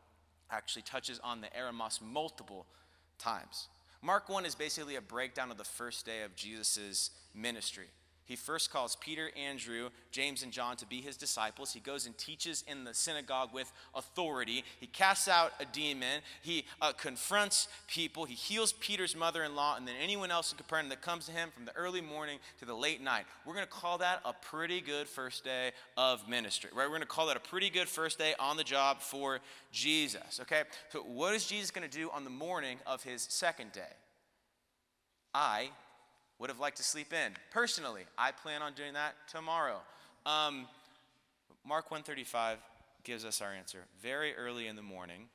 actually 0.51 0.83
touches 0.83 1.19
on 1.23 1.41
the 1.41 1.47
eremos 1.47 1.99
multiple 1.99 2.67
times. 3.17 3.67
Mark 4.03 4.29
1 4.29 4.45
is 4.45 4.53
basically 4.53 4.97
a 4.97 5.01
breakdown 5.01 5.49
of 5.49 5.57
the 5.57 5.63
first 5.63 6.05
day 6.05 6.21
of 6.21 6.35
Jesus' 6.35 7.09
ministry. 7.33 7.87
He 8.25 8.35
first 8.35 8.71
calls 8.71 8.95
Peter, 8.95 9.29
Andrew, 9.38 9.89
James, 10.11 10.41
and 10.41 10.51
John 10.51 10.77
to 10.77 10.88
be 10.88 10.99
his 10.99 11.15
disciples. 11.15 11.71
He 11.71 11.79
goes 11.79 12.07
and 12.07 12.17
teaches 12.17 12.63
in 12.67 12.83
the 12.83 12.93
synagogue 12.93 13.53
with 13.53 13.71
authority. 13.93 14.63
He 14.79 14.88
casts 14.88 15.27
out 15.27 15.53
a 15.59 15.65
demon. 15.65 16.21
He 16.41 16.65
uh, 16.81 16.91
confronts 16.93 17.67
people. 17.88 18.25
He 18.25 18.33
heals 18.33 18.73
Peter's 18.73 19.15
mother 19.15 19.43
in 19.43 19.55
law 19.55 19.75
and 19.77 19.88
then 19.88 19.95
anyone 20.01 20.31
else 20.31 20.51
in 20.51 20.57
Capernaum 20.57 20.89
that 20.89 21.01
comes 21.01 21.27
to 21.27 21.31
him 21.31 21.49
from 21.53 21.65
the 21.65 21.75
early 21.75 22.01
morning 22.01 22.39
to 22.59 22.65
the 22.65 22.73
late 22.73 23.01
night. 23.01 23.25
We're 23.45 23.53
going 23.53 23.65
to 23.65 23.71
call 23.71 23.99
that 23.99 24.21
a 24.25 24.33
pretty 24.33 24.81
good 24.81 25.07
first 25.07 25.43
day 25.43 25.71
of 25.95 26.27
ministry, 26.27 26.71
right? 26.73 26.85
We're 26.85 26.89
going 26.89 27.01
to 27.01 27.07
call 27.07 27.27
that 27.27 27.38
a 27.38 27.41
pretty 27.41 27.69
good 27.69 27.88
first 27.88 28.17
day 28.17 28.33
on 28.39 28.57
the 28.57 28.63
job 28.63 29.01
for 29.01 29.39
Jesus, 29.71 30.39
okay? 30.41 30.63
So, 30.89 31.01
what 31.01 31.35
is 31.35 31.45
Jesus 31.45 31.69
going 31.69 31.88
to 31.88 31.97
do 31.97 32.09
on 32.11 32.23
the 32.23 32.29
morning 32.31 32.79
of 32.88 33.03
his 33.03 33.21
second 33.21 33.71
day? 33.71 33.81
I 35.33 35.69
would 36.39 36.50
have 36.50 36.60
liked 36.60 36.78
to 36.78 36.84
sleep 36.84 37.13
in. 37.13 37.34
Personally, 37.52 38.04
I 38.17 38.32
plan 38.32 38.62
on 38.62 38.74
doing 38.74 38.93
that 38.93 39.15
tomorrow. 39.28 39.80
Um, 40.26 40.67
Mark 41.65 41.91
135 41.91 42.58
gives 43.04 43.24
us 43.24 43.41
our 43.41 43.54
answer. 43.54 43.86
Very 44.02 44.36
early 44.36 44.67
in 44.67 44.76
the 44.76 44.82
morning, 44.82 45.30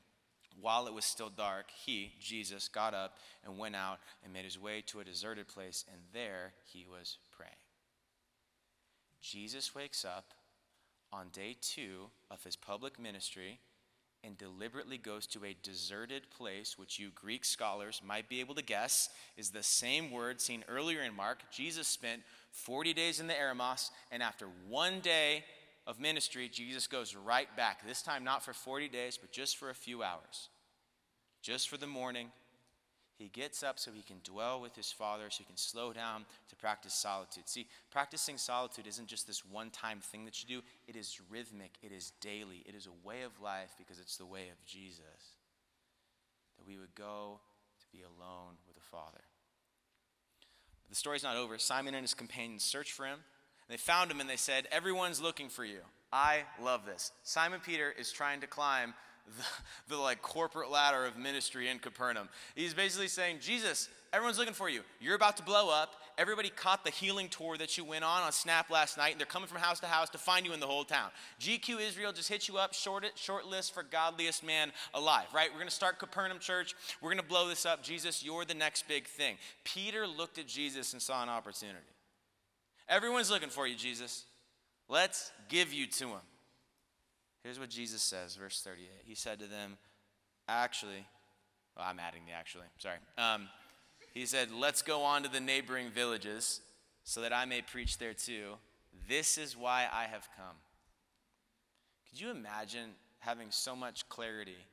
while 0.60 0.86
it 0.86 0.94
was 0.94 1.04
still 1.04 1.30
dark, 1.30 1.66
he, 1.70 2.12
Jesus, 2.20 2.68
got 2.68 2.92
up 2.92 3.16
and 3.44 3.58
went 3.58 3.76
out 3.76 3.98
and 4.22 4.32
made 4.32 4.44
his 4.44 4.58
way 4.58 4.82
to 4.86 5.00
a 5.00 5.04
deserted 5.04 5.48
place, 5.48 5.84
and 5.90 6.00
there 6.12 6.52
he 6.64 6.84
was 6.90 7.18
praying. 7.30 7.52
Jesus 9.22 9.74
wakes 9.74 10.04
up 10.04 10.34
on 11.12 11.28
day 11.32 11.56
two 11.60 12.10
of 12.30 12.44
his 12.44 12.56
public 12.56 12.98
ministry 12.98 13.58
and 14.24 14.36
deliberately 14.36 14.98
goes 14.98 15.26
to 15.28 15.44
a 15.44 15.56
deserted 15.62 16.30
place, 16.30 16.78
which 16.78 16.98
you 16.98 17.10
Greek 17.14 17.44
scholars 17.44 18.02
might 18.04 18.28
be 18.28 18.40
able 18.40 18.54
to 18.54 18.62
guess 18.62 19.08
is 19.36 19.50
the 19.50 19.62
same 19.62 20.10
word 20.10 20.40
seen 20.40 20.64
earlier 20.68 21.02
in 21.02 21.14
Mark. 21.14 21.42
Jesus 21.50 21.88
spent 21.88 22.22
40 22.50 22.92
days 22.92 23.20
in 23.20 23.26
the 23.26 23.34
Eremos, 23.34 23.90
and 24.10 24.22
after 24.22 24.46
one 24.68 25.00
day 25.00 25.44
of 25.86 25.98
ministry, 25.98 26.48
Jesus 26.48 26.86
goes 26.86 27.16
right 27.16 27.48
back. 27.56 27.86
This 27.86 28.02
time, 28.02 28.24
not 28.24 28.44
for 28.44 28.52
40 28.52 28.88
days, 28.88 29.16
but 29.16 29.32
just 29.32 29.56
for 29.56 29.70
a 29.70 29.74
few 29.74 30.02
hours. 30.02 30.48
Just 31.42 31.68
for 31.68 31.78
the 31.78 31.86
morning, 31.86 32.30
he 33.20 33.28
gets 33.28 33.62
up 33.62 33.78
so 33.78 33.90
he 33.92 34.02
can 34.02 34.20
dwell 34.24 34.60
with 34.60 34.74
his 34.74 34.90
father, 34.90 35.28
so 35.28 35.38
he 35.38 35.44
can 35.44 35.56
slow 35.56 35.92
down 35.92 36.24
to 36.48 36.56
practice 36.56 36.94
solitude. 36.94 37.48
See, 37.48 37.66
practicing 37.90 38.38
solitude 38.38 38.86
isn't 38.86 39.08
just 39.08 39.26
this 39.26 39.44
one 39.44 39.68
time 39.70 40.00
thing 40.00 40.24
that 40.24 40.42
you 40.42 40.48
do, 40.48 40.64
it 40.88 40.96
is 40.96 41.20
rhythmic, 41.30 41.72
it 41.82 41.92
is 41.92 42.12
daily, 42.20 42.64
it 42.66 42.74
is 42.74 42.86
a 42.86 43.06
way 43.06 43.22
of 43.22 43.40
life 43.40 43.74
because 43.76 43.98
it's 43.98 44.16
the 44.16 44.24
way 44.24 44.48
of 44.48 44.64
Jesus. 44.64 45.36
That 46.56 46.66
we 46.66 46.78
would 46.78 46.94
go 46.94 47.40
to 47.80 47.86
be 47.92 48.02
alone 48.02 48.54
with 48.66 48.76
the 48.76 48.82
Father. 48.82 49.20
But 50.82 50.90
the 50.90 50.96
story's 50.96 51.22
not 51.22 51.36
over. 51.36 51.58
Simon 51.58 51.94
and 51.94 52.02
his 52.02 52.14
companions 52.14 52.62
searched 52.62 52.92
for 52.92 53.04
him. 53.04 53.18
They 53.68 53.76
found 53.76 54.10
him 54.10 54.20
and 54.20 54.30
they 54.30 54.36
said, 54.36 54.66
Everyone's 54.72 55.20
looking 55.20 55.50
for 55.50 55.64
you. 55.64 55.80
I 56.12 56.40
love 56.60 56.86
this. 56.86 57.12
Simon 57.22 57.60
Peter 57.64 57.94
is 57.96 58.10
trying 58.10 58.40
to 58.40 58.46
climb 58.46 58.94
the, 59.36 59.94
the 59.94 60.00
like 60.00 60.22
corporate 60.22 60.70
ladder 60.70 61.04
of 61.04 61.16
ministry 61.16 61.68
in 61.68 61.78
Capernaum. 61.78 62.28
He's 62.54 62.74
basically 62.74 63.08
saying, 63.08 63.38
Jesus, 63.40 63.88
everyone's 64.12 64.38
looking 64.38 64.54
for 64.54 64.68
you. 64.68 64.82
You're 65.00 65.14
about 65.14 65.36
to 65.38 65.42
blow 65.42 65.70
up. 65.70 65.94
Everybody 66.18 66.50
caught 66.50 66.84
the 66.84 66.90
healing 66.90 67.28
tour 67.28 67.56
that 67.56 67.78
you 67.78 67.84
went 67.84 68.04
on 68.04 68.22
on 68.22 68.32
Snap 68.32 68.70
last 68.70 68.98
night, 68.98 69.12
and 69.12 69.20
they're 69.20 69.26
coming 69.26 69.48
from 69.48 69.58
house 69.58 69.80
to 69.80 69.86
house 69.86 70.10
to 70.10 70.18
find 70.18 70.44
you 70.44 70.52
in 70.52 70.60
the 70.60 70.66
whole 70.66 70.84
town. 70.84 71.10
GQ 71.40 71.80
Israel 71.80 72.12
just 72.12 72.28
hit 72.28 72.48
you 72.48 72.58
up, 72.58 72.74
short, 72.74 73.04
short 73.14 73.46
list 73.46 73.72
for 73.72 73.82
godliest 73.82 74.44
man 74.44 74.72
alive, 74.92 75.26
right? 75.34 75.48
We're 75.50 75.58
going 75.58 75.68
to 75.68 75.74
start 75.74 75.98
Capernaum 75.98 76.38
Church. 76.38 76.74
We're 77.00 77.10
going 77.10 77.22
to 77.22 77.28
blow 77.28 77.48
this 77.48 77.64
up. 77.64 77.82
Jesus, 77.82 78.22
you're 78.22 78.44
the 78.44 78.54
next 78.54 78.86
big 78.86 79.06
thing. 79.06 79.36
Peter 79.64 80.06
looked 80.06 80.38
at 80.38 80.46
Jesus 80.46 80.92
and 80.92 81.00
saw 81.00 81.22
an 81.22 81.28
opportunity. 81.28 81.78
Everyone's 82.88 83.30
looking 83.30 83.50
for 83.50 83.66
you, 83.66 83.76
Jesus. 83.76 84.24
Let's 84.88 85.30
give 85.48 85.72
you 85.72 85.86
to 85.86 86.08
him. 86.08 86.20
Here's 87.42 87.58
what 87.58 87.70
Jesus 87.70 88.02
says, 88.02 88.36
verse 88.36 88.60
38. 88.62 88.88
He 89.04 89.14
said 89.14 89.38
to 89.40 89.46
them, 89.46 89.78
Actually, 90.48 91.06
well, 91.76 91.86
I'm 91.88 91.98
adding 91.98 92.22
the 92.26 92.32
actually, 92.32 92.66
sorry. 92.78 92.96
Um, 93.16 93.48
he 94.12 94.26
said, 94.26 94.50
Let's 94.52 94.82
go 94.82 95.02
on 95.02 95.22
to 95.22 95.30
the 95.30 95.40
neighboring 95.40 95.90
villages 95.90 96.60
so 97.04 97.22
that 97.22 97.32
I 97.32 97.44
may 97.44 97.62
preach 97.62 97.98
there 97.98 98.14
too. 98.14 98.54
This 99.08 99.38
is 99.38 99.56
why 99.56 99.86
I 99.90 100.04
have 100.04 100.28
come. 100.36 100.56
Could 102.08 102.20
you 102.20 102.30
imagine 102.30 102.90
having 103.20 103.50
so 103.50 103.74
much 103.74 104.08
clarity 104.08 104.66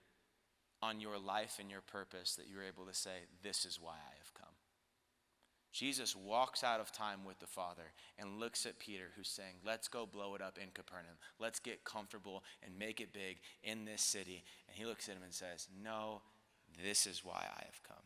on 0.81 0.99
your 0.99 1.17
life 1.17 1.57
and 1.59 1.69
your 1.69 1.81
purpose 1.81 2.35
that 2.35 2.45
you're 2.51 2.63
able 2.63 2.85
to 2.85 2.93
say, 2.93 3.25
This 3.43 3.65
is 3.65 3.79
why 3.81 3.93
I? 3.93 4.16
Jesus 5.77 6.15
walks 6.15 6.63
out 6.63 6.79
of 6.79 6.91
time 6.91 7.23
with 7.23 7.37
the 7.37 7.45
Father 7.45 7.93
and 8.17 8.39
looks 8.39 8.65
at 8.65 8.79
Peter, 8.79 9.11
who's 9.15 9.27
saying, 9.27 9.57
Let's 9.63 9.87
go 9.87 10.07
blow 10.07 10.33
it 10.33 10.41
up 10.41 10.57
in 10.57 10.69
Capernaum. 10.73 11.17
Let's 11.37 11.59
get 11.59 11.83
comfortable 11.83 12.43
and 12.63 12.79
make 12.79 12.99
it 12.99 13.13
big 13.13 13.37
in 13.61 13.85
this 13.85 14.01
city. 14.01 14.43
And 14.67 14.75
he 14.75 14.87
looks 14.87 15.07
at 15.07 15.15
him 15.15 15.21
and 15.21 15.31
says, 15.31 15.67
No, 15.83 16.23
this 16.83 17.05
is 17.05 17.23
why 17.23 17.45
I 17.55 17.63
have 17.63 17.83
come. 17.87 18.03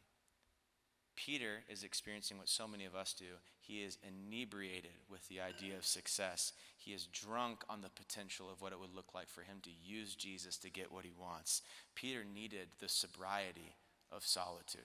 Peter 1.16 1.64
is 1.70 1.84
experiencing 1.84 2.38
what 2.38 2.50
so 2.50 2.68
many 2.68 2.84
of 2.84 2.94
us 2.94 3.16
do. 3.18 3.40
He 3.62 3.84
is 3.84 3.98
inebriated 4.06 4.92
with 5.10 5.26
the 5.30 5.40
idea 5.40 5.78
of 5.78 5.86
success. 5.86 6.52
He 6.78 6.92
is 6.92 7.06
drunk 7.06 7.64
on 7.70 7.80
the 7.80 7.90
potential 7.90 8.50
of 8.52 8.62
what 8.62 8.74
it 8.74 8.82
would 8.82 8.94
look 8.94 9.14
like 9.16 9.30
for 9.30 9.44
him 9.44 9.60
to 9.64 9.70
use 9.82 10.16
Jesus 10.16 10.58
to 10.58 10.70
get 10.70 10.92
what 10.92 11.06
he 11.06 11.14
wants. 11.18 11.62
Peter 11.96 12.26
needed 12.26 12.68
the 12.82 12.90
sobriety 12.90 13.78
of 14.12 14.26
solitude. 14.26 14.82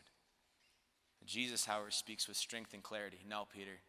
Jesus, 1.25 1.65
however, 1.65 1.91
speaks 1.91 2.29
with 2.29 2.37
strength 2.37 2.75
and 2.75 2.83
clarity. 2.83 3.19
No, 3.29 3.47
Peter, 3.53 3.81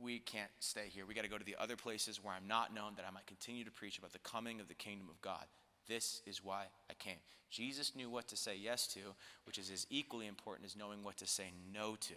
we 0.00 0.18
can't 0.18 0.50
stay 0.58 0.88
here. 0.88 1.06
We 1.06 1.14
got 1.14 1.22
to 1.22 1.28
go 1.28 1.38
to 1.38 1.44
the 1.44 1.56
other 1.58 1.76
places 1.76 2.22
where 2.22 2.34
I'm 2.34 2.46
not 2.46 2.74
known, 2.74 2.92
that 2.96 3.06
I 3.08 3.12
might 3.12 3.26
continue 3.26 3.64
to 3.64 3.70
preach 3.70 3.98
about 3.98 4.12
the 4.12 4.18
coming 4.18 4.60
of 4.60 4.68
the 4.68 4.74
kingdom 4.74 5.08
of 5.08 5.20
God. 5.20 5.44
This 5.88 6.22
is 6.26 6.44
why 6.44 6.64
I 6.90 6.94
came. 6.94 7.16
Jesus 7.50 7.94
knew 7.94 8.08
what 8.08 8.28
to 8.28 8.36
say 8.36 8.56
yes 8.56 8.86
to, 8.88 9.00
which 9.44 9.58
is 9.58 9.70
as 9.70 9.86
equally 9.90 10.26
important 10.26 10.66
as 10.66 10.76
knowing 10.76 11.02
what 11.02 11.16
to 11.18 11.26
say 11.26 11.52
no 11.72 11.96
to 11.96 12.14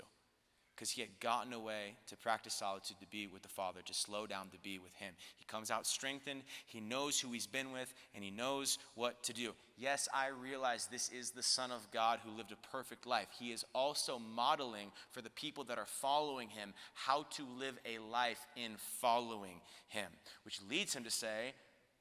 because 0.76 0.92
he 0.92 1.02
had 1.02 1.20
gotten 1.20 1.54
away 1.54 1.96
to 2.08 2.18
practice 2.18 2.54
solitude 2.54 3.00
to 3.00 3.08
be 3.08 3.28
with 3.28 3.42
the 3.42 3.48
Father, 3.48 3.80
to 3.86 3.94
slow 3.94 4.28
down 4.28 4.50
to 4.50 4.58
be 4.60 4.78
with 4.78 4.94
him. 4.96 5.14
He 5.38 5.46
comes 5.46 5.72
out 5.72 5.88
strengthened. 5.88 6.44
He 6.66 6.82
knows 6.82 7.20
who 7.20 7.32
he's 7.32 7.48
been 7.48 7.72
with, 7.72 7.94
and 8.14 8.24
he 8.24 8.32
knows 8.32 8.78
what 8.96 9.24
to 9.24 9.34
do. 9.34 9.54
Yes, 9.78 10.10
I 10.14 10.28
realize 10.28 10.88
this 10.88 11.10
is 11.10 11.32
the 11.32 11.44
Son 11.44 11.72
of 11.72 11.90
God 11.92 12.20
who 12.24 12.36
lived 12.36 12.52
a 12.52 12.68
perfect 12.68 13.08
life. 13.08 13.28
He 13.40 13.52
is 13.52 13.64
also 13.74 14.20
modeling 14.20 14.92
for 15.12 15.22
the 15.22 15.30
people 15.30 15.64
that 15.66 15.78
are 15.78 15.86
following 15.86 16.50
him 16.50 16.74
how 16.94 17.24
to 17.32 17.46
live 17.58 17.78
a 17.86 18.00
life 18.00 18.46
in 18.56 18.74
following 19.00 19.62
him, 19.88 20.08
which 20.44 20.62
leads 20.70 20.94
him 20.94 21.04
to 21.06 21.12
say, 21.12 21.54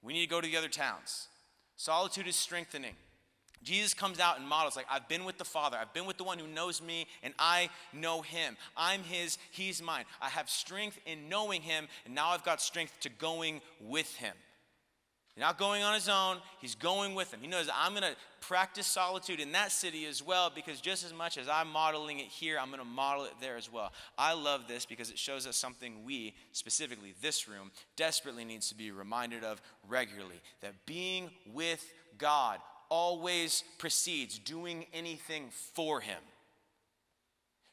We 0.03 0.13
need 0.13 0.23
to 0.23 0.31
go 0.31 0.41
to 0.41 0.49
the 0.49 0.57
other 0.57 0.69
towns. 0.69 1.29
Solitude 1.77 2.27
is 2.27 2.37
strengthening. 2.37 2.95
Jesus 3.64 3.94
comes 3.94 4.20
out 4.20 4.38
and 4.38 4.48
models, 4.48 4.77
like, 4.77 4.87
I've 4.90 5.09
been 5.09 5.24
with 5.24 5.38
the 5.38 5.44
Father. 5.44 5.77
I've 5.77 5.92
been 5.92 6.07
with 6.07 6.18
the 6.18 6.24
one 6.24 6.38
who 6.38 6.46
knows 6.46 6.83
me, 6.83 7.07
and 7.22 7.35
I 7.38 7.70
know 7.92 8.22
him. 8.22 8.57
I'm 8.77 9.03
his, 9.03 9.38
he's 9.50 9.83
mine. 9.83 10.05
I 10.20 10.29
have 10.29 10.48
strength 10.48 10.98
in 11.07 11.29
knowing 11.29 11.62
him, 11.62 11.88
and 12.05 12.14
now 12.14 12.29
I've 12.29 12.44
got 12.44 12.61
strength 12.61 13.00
to 13.00 13.09
going 13.09 13.61
with 13.81 14.14
him. 14.16 14.35
He's 15.35 15.42
not 15.42 15.59
going 15.59 15.83
on 15.83 15.94
his 15.94 16.09
own, 16.09 16.37
he's 16.61 16.77
going 16.77 17.16
with 17.16 17.35
him. 17.35 17.40
He 17.40 17.48
knows 17.48 17.68
I'm 17.74 17.92
going 17.92 18.05
to 18.05 18.14
practice 18.40 18.87
solitude 18.87 19.40
in 19.40 19.50
that 19.53 19.72
city 19.72 20.07
as 20.07 20.22
well 20.22 20.53
because 20.55 20.81
just 20.81 21.05
as 21.05 21.12
much 21.12 21.38
as 21.38 21.48
I'm 21.48 21.68
modeling 21.68 22.20
it 22.20 22.27
here, 22.27 22.57
I'm 22.57 22.68
going 22.68 22.79
to 22.79 22.85
model 22.85 23.24
it 23.24 23.33
there 23.40 23.57
as 23.57 23.72
well. 23.72 23.92
I 24.16 24.35
love 24.35 24.68
this 24.68 24.87
because 24.87 25.11
it 25.11 25.18
shows 25.18 25.44
us 25.44 25.57
something 25.57 26.05
we, 26.05 26.35
specifically 26.53 27.14
this 27.20 27.48
room, 27.48 27.72
desperately 27.96 28.44
needs 28.44 28.68
to 28.68 28.77
be 28.77 28.92
reminded 28.92 29.42
of 29.42 29.61
regularly 29.88 30.40
that 30.61 30.87
being 30.87 31.31
with 31.53 31.85
God 32.16 32.61
always 32.88 33.64
precedes 33.79 34.38
doing 34.38 34.87
anything 34.92 35.49
for 35.51 36.01
him. 36.01 36.20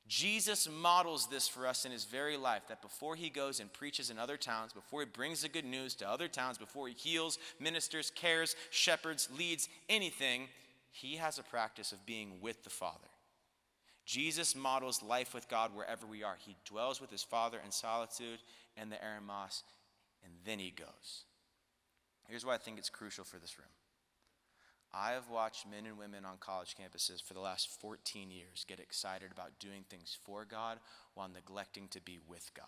Jesus 0.07 0.67
models 0.69 1.27
this 1.27 1.47
for 1.47 1.65
us 1.65 1.85
in 1.85 1.91
his 1.93 2.03
very 2.03 2.35
life 2.35 2.63
that 2.67 2.81
before 2.81 3.15
he 3.15 3.29
goes 3.29 3.61
and 3.61 3.71
preaches 3.71 4.09
in 4.09 4.19
other 4.19 4.35
towns, 4.35 4.73
before 4.73 4.99
he 4.99 5.05
brings 5.05 5.41
the 5.41 5.47
good 5.47 5.63
news 5.63 5.95
to 5.95 6.09
other 6.09 6.27
towns, 6.27 6.57
before 6.57 6.89
he 6.89 6.93
heals, 6.93 7.39
ministers, 7.61 8.11
cares, 8.13 8.57
shepherds, 8.71 9.29
leads, 9.37 9.69
anything, 9.87 10.49
he 10.91 11.15
has 11.15 11.39
a 11.39 11.43
practice 11.43 11.93
of 11.93 12.05
being 12.05 12.41
with 12.41 12.63
the 12.65 12.69
Father. 12.69 13.07
Jesus 14.05 14.53
models 14.53 15.01
life 15.01 15.33
with 15.33 15.47
God 15.47 15.73
wherever 15.73 16.05
we 16.05 16.23
are. 16.23 16.35
He 16.37 16.57
dwells 16.65 16.99
with 16.99 17.09
his 17.09 17.23
Father 17.23 17.61
in 17.63 17.71
solitude 17.71 18.39
and 18.75 18.91
the 18.91 18.97
eremos, 18.97 19.63
and 20.25 20.33
then 20.43 20.59
he 20.59 20.71
goes. 20.71 21.23
Here's 22.27 22.45
why 22.45 22.55
I 22.55 22.57
think 22.57 22.77
it's 22.77 22.89
crucial 22.89 23.23
for 23.23 23.37
this 23.37 23.57
room. 23.57 23.69
I 24.93 25.11
have 25.11 25.29
watched 25.29 25.69
men 25.69 25.85
and 25.85 25.97
women 25.97 26.25
on 26.25 26.37
college 26.39 26.75
campuses 26.75 27.23
for 27.23 27.33
the 27.33 27.39
last 27.39 27.69
14 27.79 28.29
years 28.29 28.65
get 28.67 28.79
excited 28.79 29.31
about 29.31 29.59
doing 29.59 29.85
things 29.89 30.17
for 30.25 30.43
God 30.43 30.79
while 31.13 31.29
neglecting 31.29 31.87
to 31.89 32.01
be 32.01 32.19
with 32.27 32.51
God. 32.55 32.67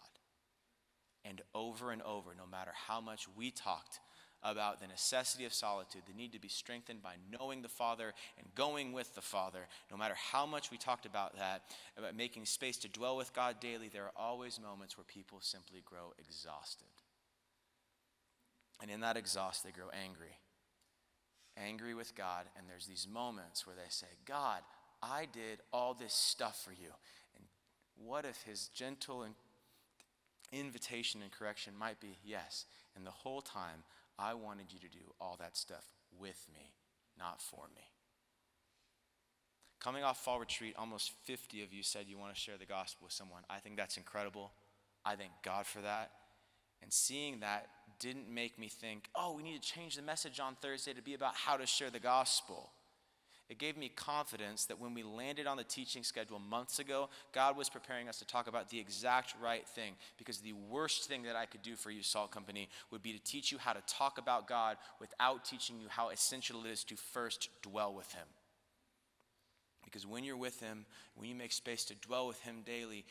And 1.25 1.41
over 1.53 1.91
and 1.91 2.01
over, 2.01 2.31
no 2.37 2.45
matter 2.49 2.71
how 2.87 3.01
much 3.01 3.27
we 3.35 3.51
talked 3.51 3.99
about 4.41 4.79
the 4.79 4.87
necessity 4.87 5.45
of 5.45 5.53
solitude, 5.53 6.03
the 6.05 6.13
need 6.13 6.33
to 6.33 6.39
be 6.39 6.49
strengthened 6.49 7.01
by 7.01 7.13
knowing 7.31 7.61
the 7.61 7.69
Father 7.69 8.13
and 8.37 8.55
going 8.55 8.93
with 8.93 9.13
the 9.15 9.21
Father, 9.21 9.67
no 9.91 9.97
matter 9.97 10.15
how 10.15 10.45
much 10.45 10.71
we 10.71 10.77
talked 10.77 11.05
about 11.05 11.37
that, 11.37 11.63
about 11.97 12.15
making 12.15 12.45
space 12.45 12.77
to 12.77 12.89
dwell 12.89 13.17
with 13.17 13.33
God 13.33 13.59
daily, 13.59 13.89
there 13.89 14.03
are 14.03 14.11
always 14.17 14.59
moments 14.61 14.97
where 14.97 15.05
people 15.05 15.39
simply 15.41 15.81
grow 15.85 16.13
exhausted. 16.19 16.87
And 18.81 18.91
in 18.91 18.99
that 19.01 19.17
exhaust, 19.17 19.63
they 19.63 19.71
grow 19.71 19.89
angry 19.93 20.37
angry 21.57 21.93
with 21.93 22.15
God, 22.15 22.45
and 22.57 22.67
there's 22.67 22.87
these 22.87 23.07
moments 23.11 23.65
where 23.65 23.75
they 23.75 23.89
say, 23.89 24.07
God, 24.25 24.61
I 25.01 25.27
did 25.31 25.59
all 25.71 25.93
this 25.93 26.13
stuff 26.13 26.61
for 26.63 26.71
you. 26.71 26.89
And 27.35 27.45
what 27.97 28.25
if 28.25 28.41
his 28.43 28.69
gentle 28.69 29.25
invitation 30.51 31.21
and 31.21 31.31
correction 31.31 31.73
might 31.77 31.99
be, 31.99 32.17
yes, 32.23 32.65
and 32.95 33.05
the 33.05 33.11
whole 33.11 33.41
time 33.41 33.83
I 34.17 34.33
wanted 34.33 34.71
you 34.71 34.79
to 34.79 34.89
do 34.89 35.13
all 35.19 35.37
that 35.39 35.57
stuff 35.57 35.85
with 36.17 36.45
me, 36.53 36.73
not 37.17 37.41
for 37.41 37.65
me. 37.75 37.81
Coming 39.79 40.03
off 40.03 40.23
fall 40.23 40.39
retreat, 40.39 40.75
almost 40.77 41.11
50 41.25 41.61
of 41.63 41.73
you 41.73 41.83
said 41.83 42.05
you 42.07 42.17
want 42.17 42.33
to 42.33 42.39
share 42.39 42.57
the 42.57 42.65
gospel 42.65 43.05
with 43.05 43.13
someone. 43.13 43.41
I 43.49 43.57
think 43.57 43.75
that's 43.75 43.97
incredible. 43.97 44.53
I 45.03 45.15
thank 45.15 45.31
God 45.43 45.65
for 45.65 45.81
that. 45.81 46.11
And 46.81 46.93
seeing 46.93 47.41
that 47.41 47.67
didn't 48.03 48.29
make 48.29 48.59
me 48.59 48.67
think, 48.67 49.07
oh, 49.15 49.33
we 49.33 49.43
need 49.43 49.61
to 49.61 49.67
change 49.67 49.95
the 49.95 50.01
message 50.01 50.41
on 50.41 50.55
Thursday 50.61 50.91
to 50.93 51.01
be 51.01 51.13
about 51.13 51.35
how 51.35 51.55
to 51.55 51.65
share 51.65 51.89
the 51.89 51.99
gospel. 51.99 52.69
It 53.49 53.57
gave 53.57 53.77
me 53.77 53.89
confidence 53.89 54.65
that 54.65 54.79
when 54.79 54.93
we 54.93 55.03
landed 55.03 55.47
on 55.47 55.55
the 55.55 55.63
teaching 55.63 56.03
schedule 56.03 56.39
months 56.39 56.79
ago, 56.79 57.09
God 57.33 57.55
was 57.55 57.69
preparing 57.69 58.09
us 58.09 58.19
to 58.19 58.25
talk 58.25 58.47
about 58.47 58.69
the 58.69 58.79
exact 58.79 59.35
right 59.41 59.65
thing. 59.65 59.93
Because 60.17 60.39
the 60.39 60.53
worst 60.69 61.07
thing 61.07 61.23
that 61.23 61.37
I 61.37 61.45
could 61.45 61.61
do 61.61 61.75
for 61.75 61.91
you, 61.91 62.03
Salt 62.03 62.31
Company, 62.31 62.67
would 62.91 63.01
be 63.01 63.13
to 63.13 63.23
teach 63.23 63.51
you 63.51 63.57
how 63.57 63.71
to 63.71 63.81
talk 63.87 64.17
about 64.17 64.47
God 64.47 64.77
without 64.99 65.45
teaching 65.45 65.79
you 65.79 65.87
how 65.87 66.09
essential 66.09 66.65
it 66.65 66.71
is 66.71 66.83
to 66.85 66.95
first 66.95 67.49
dwell 67.61 67.93
with 67.93 68.11
Him. 68.13 68.27
Because 69.83 70.05
when 70.05 70.23
you're 70.23 70.37
with 70.37 70.59
Him, 70.59 70.85
when 71.15 71.29
you 71.29 71.35
make 71.35 71.53
space 71.53 71.85
to 71.85 71.95
dwell 71.95 72.27
with 72.27 72.39
Him 72.41 72.63
daily, 72.65 73.05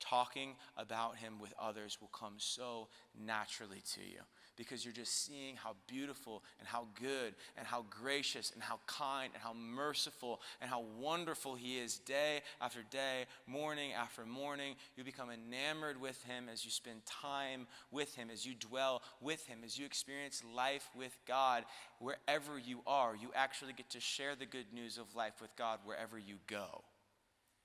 talking 0.00 0.54
about 0.76 1.16
him 1.16 1.38
with 1.40 1.54
others 1.60 1.98
will 2.00 2.08
come 2.08 2.34
so 2.38 2.88
naturally 3.18 3.82
to 3.94 4.00
you 4.00 4.20
because 4.56 4.84
you're 4.84 4.94
just 4.94 5.24
seeing 5.24 5.56
how 5.56 5.74
beautiful 5.86 6.42
and 6.58 6.68
how 6.68 6.86
good 7.00 7.34
and 7.56 7.66
how 7.66 7.84
gracious 7.90 8.52
and 8.52 8.62
how 8.62 8.78
kind 8.86 9.30
and 9.34 9.42
how 9.42 9.52
merciful 9.52 10.40
and 10.60 10.70
how 10.70 10.84
wonderful 10.98 11.54
he 11.54 11.78
is 11.78 11.98
day 11.98 12.40
after 12.60 12.80
day, 12.90 13.26
morning 13.46 13.92
after 13.92 14.24
morning. 14.24 14.74
You 14.96 15.04
become 15.04 15.28
enamored 15.30 16.00
with 16.00 16.22
him 16.24 16.48
as 16.52 16.64
you 16.64 16.70
spend 16.70 17.04
time 17.06 17.66
with 17.90 18.14
him, 18.14 18.28
as 18.32 18.46
you 18.46 18.54
dwell 18.54 19.02
with 19.20 19.46
him, 19.46 19.58
as 19.64 19.78
you 19.78 19.86
experience 19.86 20.42
life 20.54 20.88
with 20.96 21.16
God 21.26 21.64
wherever 21.98 22.58
you 22.58 22.80
are. 22.86 23.14
You 23.14 23.30
actually 23.34 23.72
get 23.72 23.90
to 23.90 24.00
share 24.00 24.34
the 24.34 24.46
good 24.46 24.72
news 24.72 24.98
of 24.98 25.14
life 25.14 25.40
with 25.40 25.54
God 25.56 25.80
wherever 25.84 26.18
you 26.18 26.36
go. 26.46 26.82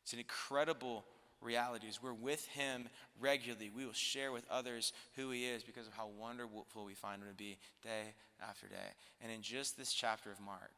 It's 0.03 0.13
an 0.13 0.19
incredible 0.19 1.05
reality 1.41 1.87
is 1.87 2.01
we're 2.01 2.13
with 2.13 2.45
him 2.47 2.87
regularly. 3.19 3.71
We 3.75 3.85
will 3.85 3.93
share 3.93 4.31
with 4.31 4.45
others 4.49 4.93
who 5.15 5.31
he 5.31 5.45
is 5.45 5.63
because 5.63 5.87
of 5.87 5.93
how 5.93 6.09
wonderful 6.19 6.85
we 6.85 6.93
find 6.93 7.21
him 7.21 7.29
to 7.29 7.35
be 7.35 7.57
day 7.83 8.13
after 8.47 8.67
day. 8.67 8.95
And 9.21 9.31
in 9.31 9.41
just 9.41 9.77
this 9.77 9.93
chapter 9.93 10.31
of 10.31 10.39
Mark, 10.39 10.71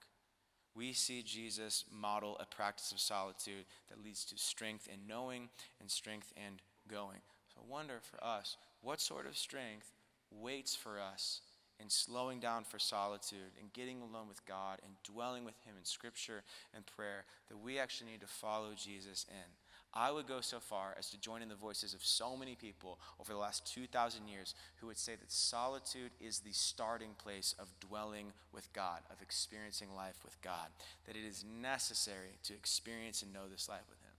we 0.75 0.93
see 0.93 1.21
Jesus 1.21 1.85
model 1.91 2.37
a 2.39 2.45
practice 2.45 2.91
of 2.91 2.99
solitude 2.99 3.65
that 3.89 4.03
leads 4.03 4.25
to 4.25 4.37
strength 4.37 4.87
in 4.87 5.07
knowing 5.07 5.49
and 5.79 5.89
strength 5.89 6.33
in 6.35 6.59
going. 6.89 7.19
So 7.53 7.61
wonder 7.67 7.99
for 8.01 8.23
us, 8.23 8.57
what 8.81 8.99
sort 8.99 9.27
of 9.27 9.37
strength 9.37 9.91
waits 10.31 10.75
for 10.75 10.99
us 10.99 11.41
in 11.79 11.89
slowing 11.89 12.39
down 12.39 12.63
for 12.63 12.79
solitude 12.79 13.51
and 13.59 13.73
getting 13.73 14.01
alone 14.01 14.27
with 14.27 14.45
God 14.45 14.79
and 14.83 14.93
dwelling 15.03 15.43
with 15.43 15.55
Him 15.65 15.75
in 15.77 15.85
Scripture 15.85 16.43
and 16.73 16.85
prayer 16.85 17.25
that 17.49 17.57
we 17.57 17.77
actually 17.77 18.11
need 18.11 18.21
to 18.21 18.27
follow 18.27 18.71
Jesus 18.75 19.25
in. 19.29 19.62
I 19.93 20.11
would 20.11 20.27
go 20.27 20.41
so 20.41 20.59
far 20.59 20.95
as 20.97 21.09
to 21.11 21.19
join 21.19 21.43
in 21.43 21.49
the 21.49 21.55
voices 21.55 21.93
of 21.93 22.03
so 22.03 22.35
many 22.35 22.55
people 22.55 22.99
over 23.19 23.31
the 23.31 23.39
last 23.39 23.71
2,000 23.71 24.27
years 24.27 24.55
who 24.77 24.87
would 24.87 24.97
say 24.97 25.13
that 25.15 25.31
solitude 25.31 26.11
is 26.19 26.39
the 26.39 26.51
starting 26.51 27.11
place 27.17 27.53
of 27.59 27.67
dwelling 27.79 28.33
with 28.51 28.71
God, 28.73 29.01
of 29.11 29.21
experiencing 29.21 29.89
life 29.95 30.17
with 30.23 30.41
God, 30.41 30.67
that 31.05 31.15
it 31.15 31.23
is 31.23 31.45
necessary 31.61 32.39
to 32.43 32.53
experience 32.53 33.21
and 33.21 33.31
know 33.31 33.47
this 33.51 33.69
life 33.69 33.85
with 33.87 33.99
Him. 33.99 34.13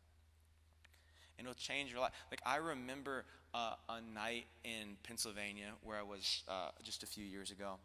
And 1.39 1.47
it'll 1.49 1.59
change 1.59 1.91
your 1.91 2.01
life. 2.01 2.13
Like, 2.31 2.43
I 2.47 2.57
remember 2.57 3.25
uh, 3.53 3.75
a 3.89 4.01
night 4.01 4.47
in 4.63 4.97
Pennsylvania 5.03 5.73
where 5.83 5.99
I 5.99 6.03
was 6.03 6.45
uh, 6.49 6.71
just 6.85 7.03
a 7.03 7.07
few 7.07 7.25
years 7.25 7.51
ago, 7.51 7.79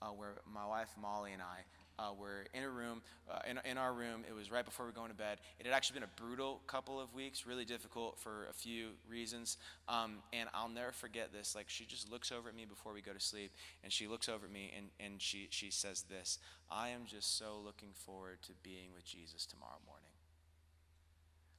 uh, 0.00 0.06
where 0.06 0.36
my 0.50 0.66
wife 0.66 0.88
Molly 1.00 1.32
and 1.32 1.42
I 1.42 1.64
uh, 1.98 2.10
we're 2.18 2.46
in 2.52 2.62
a 2.62 2.68
room, 2.68 3.02
uh, 3.30 3.38
in, 3.48 3.58
in 3.64 3.78
our 3.78 3.92
room. 3.92 4.24
It 4.28 4.34
was 4.34 4.50
right 4.50 4.64
before 4.64 4.86
we 4.86 4.90
were 4.90 4.96
going 4.96 5.10
to 5.10 5.16
bed. 5.16 5.38
It 5.58 5.66
had 5.66 5.74
actually 5.74 6.00
been 6.00 6.08
a 6.08 6.20
brutal 6.20 6.60
couple 6.66 7.00
of 7.00 7.14
weeks, 7.14 7.46
really 7.46 7.64
difficult 7.64 8.18
for 8.18 8.46
a 8.50 8.52
few 8.52 8.88
reasons. 9.08 9.58
Um, 9.88 10.16
and 10.32 10.48
I'll 10.52 10.68
never 10.68 10.92
forget 10.92 11.32
this. 11.32 11.54
Like, 11.54 11.68
she 11.68 11.84
just 11.84 12.10
looks 12.10 12.32
over 12.32 12.48
at 12.48 12.56
me 12.56 12.64
before 12.64 12.92
we 12.92 13.00
go 13.00 13.12
to 13.12 13.20
sleep, 13.20 13.52
and 13.82 13.92
she 13.92 14.06
looks 14.06 14.28
over 14.28 14.46
at 14.46 14.52
me 14.52 14.72
and, 14.76 14.86
and 14.98 15.22
she, 15.22 15.46
she 15.50 15.70
says 15.70 16.04
this 16.10 16.38
I 16.70 16.88
am 16.88 17.02
just 17.06 17.38
so 17.38 17.60
looking 17.64 17.90
forward 17.94 18.38
to 18.42 18.52
being 18.62 18.88
with 18.94 19.04
Jesus 19.04 19.46
tomorrow 19.46 19.78
morning 19.86 19.93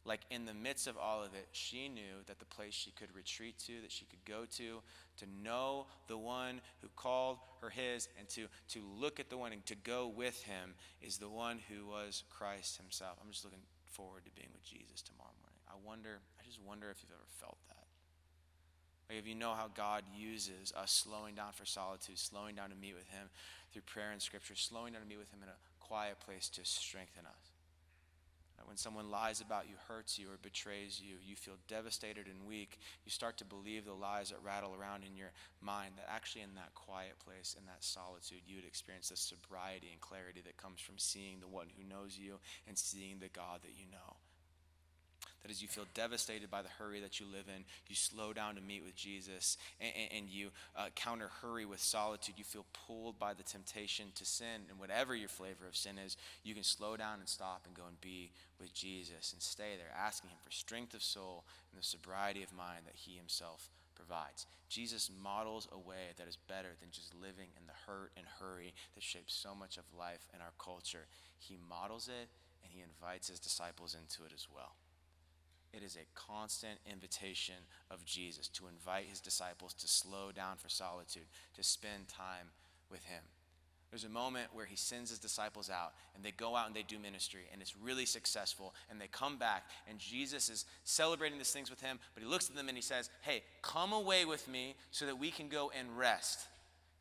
like 0.06 0.22
in 0.30 0.46
the 0.46 0.54
midst 0.54 0.88
of 0.88 0.98
all 0.98 1.24
of 1.24 1.34
it, 1.34 1.48
she 1.52 1.90
knew 1.90 2.22
that 2.28 2.38
the 2.38 2.46
place 2.46 2.74
she 2.74 2.92
could 2.92 3.14
retreat 3.16 3.58
to, 3.66 3.82
that 3.82 3.92
she 3.92 4.06
could 4.06 4.24
go 4.24 4.46
to, 4.58 4.82
to 5.18 5.26
know 5.44 5.88
the 6.08 6.18
one 6.18 6.62
who 6.82 6.88
called 6.96 7.40
her 7.62 7.70
his, 7.70 8.08
and 8.20 8.30
to, 8.30 8.46
to 8.70 8.80
look 9.00 9.20
at 9.20 9.30
the 9.30 9.38
one 9.38 9.52
and 9.52 9.66
to 9.66 9.76
go 9.76 10.08
with 10.08 10.44
him 10.44 10.76
is 11.02 11.18
the 11.18 11.30
one 11.30 11.60
who 11.70 11.88
was 11.88 12.24
Christ 12.30 12.78
himself. 12.78 13.18
I'm 13.24 13.32
just 13.32 13.44
looking 13.44 13.66
forward 13.86 14.26
to 14.26 14.32
being 14.32 14.50
with 14.54 14.64
Jesus 14.64 15.02
tomorrow 15.02 15.34
morning. 15.42 15.60
I 15.68 15.74
wonder, 15.86 16.20
I 16.40 16.46
just 16.46 16.62
wonder 16.62 16.92
if 16.92 16.98
you've 17.02 17.12
ever 17.12 17.28
felt 17.40 17.58
that. 17.70 17.76
Like 19.10 19.20
if 19.20 19.28
you 19.28 19.36
know 19.36 19.54
how 19.54 19.70
God 19.76 20.04
uses 20.16 20.74
us 20.76 20.92
slowing 20.92 21.36
down 21.36 21.54
for 21.54 21.66
solitude, 21.66 22.18
slowing 22.18 22.56
down 22.56 22.70
to 22.70 22.76
meet 22.76 22.96
with 22.96 23.10
him 23.10 23.30
through 23.72 23.84
prayer 23.84 24.12
and 24.12 24.22
scripture, 24.22 24.56
slowing 24.56 24.94
down 24.94 25.02
to 25.02 25.08
meet 25.08 25.20
with 25.20 25.32
him 25.32 25.40
in 25.42 25.50
a 25.50 25.58
quiet 25.80 26.20
place 26.20 26.50
to 26.50 26.62
strengthen 26.64 27.26
us. 27.26 27.55
When 28.66 28.78
someone 28.78 29.12
lies 29.12 29.42
about 29.42 29.70
you, 29.70 29.76
hurts 29.88 30.18
you, 30.20 30.28
or 30.28 30.38
betrays 30.42 31.02
you, 31.02 31.16
you 31.26 31.36
feel 31.36 31.56
devastated 31.68 32.28
and 32.28 32.48
weak. 32.48 32.80
You 33.06 33.12
start 33.12 33.38
to 33.38 33.46
believe 33.46 33.86
the 33.86 33.94
lies 33.94 34.30
that 34.30 34.44
rattle 34.44 34.76
around 34.76 35.04
in 35.04 35.16
your 35.16 35.32
mind, 35.62 35.94
that 35.98 36.10
actually 36.10 36.42
in 36.42 36.56
that 36.56 36.74
quiet 36.74 37.14
place, 37.24 37.56
in 37.58 37.66
that 37.68 37.84
solitude, 37.84 38.42
you 38.48 38.58
would 38.58 38.66
experience 38.66 39.10
the 39.10 39.18
sobriety 39.18 39.90
and 39.92 40.02
clarity 40.02 40.42
that 40.46 40.58
comes 40.58 40.82
from 40.82 40.98
seeing 40.98 41.40
the 41.40 41.48
one 41.48 41.68
who 41.78 41.88
knows 41.88 42.18
you 42.18 42.40
and 42.68 42.78
seeing 42.78 43.20
the 43.20 43.30
God 43.30 43.62
that 43.62 43.78
you 43.78 43.86
know. 43.92 44.18
That 45.46 45.52
as 45.52 45.62
you 45.62 45.68
feel 45.68 45.86
devastated 45.94 46.50
by 46.50 46.64
the 46.64 46.74
hurry 46.80 47.00
that 47.02 47.20
you 47.20 47.28
live 47.28 47.46
in, 47.56 47.66
you 47.88 47.96
slow 47.96 48.34
down 48.34 48.56
to 48.56 48.62
meet 48.62 48.84
with 48.84 48.96
Jesus 48.96 49.60
and, 49.80 49.92
and 50.18 50.28
you 50.28 50.50
uh, 50.76 50.88
counter 50.96 51.30
hurry 51.40 51.66
with 51.66 51.80
solitude. 51.80 52.34
You 52.36 52.44
feel 52.44 52.66
pulled 52.88 53.20
by 53.20 53.36
the 53.36 53.44
temptation 53.44 54.08
to 54.16 54.26
sin, 54.26 54.66
and 54.72 54.80
whatever 54.80 55.14
your 55.14 55.30
flavor 55.30 55.68
of 55.68 55.76
sin 55.76 56.00
is, 56.04 56.18
you 56.44 56.56
can 56.56 56.64
slow 56.64 56.98
down 56.98 57.20
and 57.20 57.30
stop 57.30 57.62
and 57.68 57.76
go 57.76 57.84
and 57.88 58.02
be 58.02 58.32
with 58.60 58.74
Jesus 58.74 59.34
and 59.34 59.42
stay 59.42 59.78
there, 59.78 59.94
asking 59.96 60.32
Him 60.32 60.40
for 60.44 60.50
strength 60.50 60.96
of 60.96 61.04
soul 61.04 61.44
and 61.72 61.80
the 61.80 61.86
sobriety 61.86 62.42
of 62.42 62.52
mind 62.52 62.88
that 62.88 62.96
He 62.96 63.16
Himself 63.16 63.70
provides. 63.94 64.48
Jesus 64.68 65.12
models 65.22 65.68
a 65.72 65.78
way 65.78 66.18
that 66.18 66.28
is 66.28 66.40
better 66.48 66.74
than 66.82 66.90
just 66.90 67.14
living 67.14 67.54
in 67.56 67.68
the 67.68 67.78
hurt 67.86 68.12
and 68.18 68.26
hurry 68.40 68.74
that 68.96 69.04
shapes 69.04 69.36
so 69.36 69.54
much 69.54 69.78
of 69.78 69.84
life 69.96 70.26
in 70.34 70.42
our 70.42 70.54
culture. 70.58 71.06
He 71.38 71.56
models 71.70 72.08
it 72.08 72.30
and 72.64 72.74
he 72.74 72.82
invites 72.82 73.30
his 73.30 73.40
disciples 73.40 73.96
into 73.96 74.26
it 74.26 74.34
as 74.34 74.48
well. 74.54 74.74
It 75.76 75.84
is 75.84 75.98
a 75.98 76.20
constant 76.20 76.80
invitation 76.90 77.56
of 77.92 78.06
Jesus 78.06 78.48
to 78.50 78.68
invite 78.68 79.06
his 79.10 79.20
disciples 79.20 79.74
to 79.74 79.88
slow 79.88 80.32
down 80.34 80.56
for 80.58 80.70
solitude, 80.70 81.26
to 81.56 81.64
spend 81.64 82.08
time 82.08 82.48
with 82.90 83.04
him. 83.04 83.22
There's 83.92 84.06
a 84.06 84.10
moment 84.10 84.48
where 84.54 84.66
he 84.66 84.76
sends 84.76 85.10
his 85.10 85.20
disciples 85.20 85.70
out 85.70 85.94
and 86.16 86.24
they 86.24 86.32
go 86.32 86.56
out 86.56 86.68
and 86.68 86.76
they 86.76 86.84
do 86.84 86.98
ministry 87.00 87.44
and 87.52 87.62
it's 87.62 87.78
really 87.78 88.06
successful 88.06 88.74
and 88.90 89.00
they 89.00 89.08
come 89.08 89.38
back 89.38 89.70
and 89.90 90.00
Jesus 90.00 90.50
is 90.50 90.66
celebrating 90.84 91.38
these 91.38 91.52
things 91.52 91.70
with 91.70 91.82
him, 91.82 92.00
but 92.14 92.24
he 92.24 92.30
looks 92.30 92.50
at 92.50 92.56
them 92.56 92.68
and 92.68 92.78
he 92.78 92.82
says, 92.82 93.10
Hey, 93.22 93.44
come 93.62 93.94
away 93.94 94.26
with 94.26 94.48
me 94.48 94.76
so 94.92 95.06
that 95.06 95.20
we 95.20 95.30
can 95.32 95.50
go 95.50 95.72
and 95.78 95.98
rest. 95.98 96.48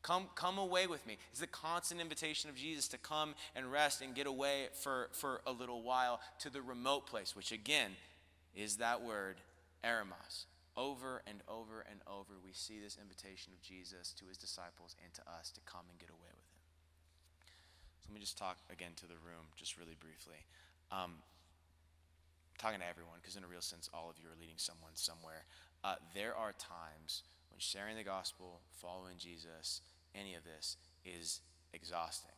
Come, 0.03 0.29
come 0.35 0.59
away 0.59 0.87
with 0.87 1.07
me. 1.07 1.17
It's 1.31 1.41
the 1.41 1.47
constant 1.47 2.01
invitation 2.01 2.51
of 2.51 2.57
Jesus 2.57 2.89
to 2.89 2.99
come 2.99 3.35
and 3.57 3.73
rest 3.73 4.03
and 4.03 4.15
get 4.15 4.27
away 4.27 4.69
for, 4.75 5.09
for 5.13 5.41
a 5.47 5.53
little 5.53 5.83
while 5.83 6.21
to 6.41 6.51
the 6.51 6.61
remote 6.61 7.07
place, 7.07 7.35
which 7.35 7.53
again 7.53 7.93
is 8.55 8.77
that 8.77 9.03
word, 9.03 9.37
eremos. 9.85 10.47
Over 10.77 11.23
and 11.27 11.39
over 11.47 11.87
and 11.87 12.01
over, 12.07 12.35
we 12.43 12.51
see 12.53 12.81
this 12.81 12.99
invitation 13.01 13.53
of 13.53 13.63
Jesus 13.63 14.13
to 14.19 14.27
his 14.27 14.39
disciples 14.39 14.97
and 15.03 15.15
to 15.15 15.23
us 15.31 15.51
to 15.55 15.61
come 15.63 15.87
and 15.91 15.99
get 15.99 16.11
away 16.11 16.31
with 16.35 16.51
him. 16.51 16.63
So 18.03 18.11
let 18.11 18.15
me 18.15 18.21
just 18.21 18.39
talk 18.39 18.59
again 18.71 18.91
to 18.97 19.07
the 19.07 19.19
room, 19.23 19.55
just 19.55 19.79
really 19.79 19.95
briefly. 19.99 20.43
Um, 20.91 21.23
talking 22.59 22.81
to 22.81 22.87
everyone, 22.87 23.23
because 23.23 23.37
in 23.37 23.45
a 23.45 23.47
real 23.47 23.63
sense, 23.63 23.89
all 23.95 24.11
of 24.11 24.19
you 24.19 24.27
are 24.27 24.41
leading 24.41 24.59
someone 24.59 24.95
somewhere. 24.95 25.47
Uh, 25.85 25.95
there 26.15 26.35
are 26.35 26.53
times 26.59 27.23
when 27.51 27.59
sharing 27.59 27.97
the 27.97 28.03
gospel, 28.03 28.61
following 28.71 29.15
Jesus, 29.19 29.81
any 30.15 30.35
of 30.35 30.43
this 30.43 30.77
is 31.05 31.41
exhausting, 31.73 32.35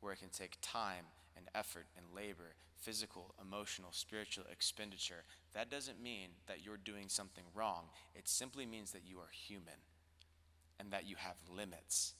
where 0.00 0.12
it 0.12 0.18
can 0.18 0.30
take 0.30 0.58
time 0.62 1.06
and 1.36 1.46
effort 1.54 1.86
and 1.96 2.06
labor, 2.14 2.54
physical, 2.76 3.34
emotional, 3.40 3.90
spiritual 3.92 4.44
expenditure. 4.50 5.24
That 5.54 5.70
doesn't 5.70 6.02
mean 6.02 6.28
that 6.46 6.64
you're 6.64 6.76
doing 6.76 7.08
something 7.08 7.44
wrong. 7.54 7.84
It 8.14 8.28
simply 8.28 8.66
means 8.66 8.92
that 8.92 9.02
you 9.06 9.18
are 9.18 9.30
human 9.32 9.74
and 10.78 10.90
that 10.92 11.06
you 11.06 11.16
have 11.18 11.36
limits. 11.54 12.14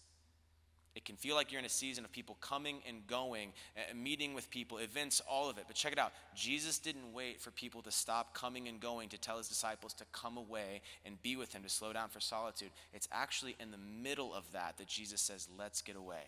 It 0.96 1.04
can 1.04 1.14
feel 1.14 1.36
like 1.36 1.52
you're 1.52 1.60
in 1.60 1.64
a 1.64 1.68
season 1.68 2.04
of 2.04 2.10
people 2.10 2.36
coming 2.40 2.80
and 2.86 3.06
going, 3.06 3.52
meeting 3.94 4.34
with 4.34 4.50
people, 4.50 4.78
events, 4.78 5.22
all 5.30 5.48
of 5.48 5.56
it. 5.56 5.64
But 5.68 5.76
check 5.76 5.92
it 5.92 6.00
out. 6.00 6.12
Jesus 6.34 6.80
didn't 6.80 7.12
wait 7.12 7.40
for 7.40 7.52
people 7.52 7.80
to 7.82 7.92
stop 7.92 8.34
coming 8.34 8.66
and 8.66 8.80
going 8.80 9.08
to 9.10 9.18
tell 9.18 9.38
his 9.38 9.48
disciples 9.48 9.94
to 9.94 10.04
come 10.10 10.36
away 10.36 10.82
and 11.06 11.22
be 11.22 11.36
with 11.36 11.52
him, 11.52 11.62
to 11.62 11.68
slow 11.68 11.92
down 11.92 12.08
for 12.08 12.18
solitude. 12.18 12.70
It's 12.92 13.08
actually 13.12 13.54
in 13.60 13.70
the 13.70 13.78
middle 13.78 14.34
of 14.34 14.50
that 14.52 14.78
that 14.78 14.88
Jesus 14.88 15.20
says, 15.20 15.48
let's 15.56 15.80
get 15.80 15.94
away. 15.94 16.24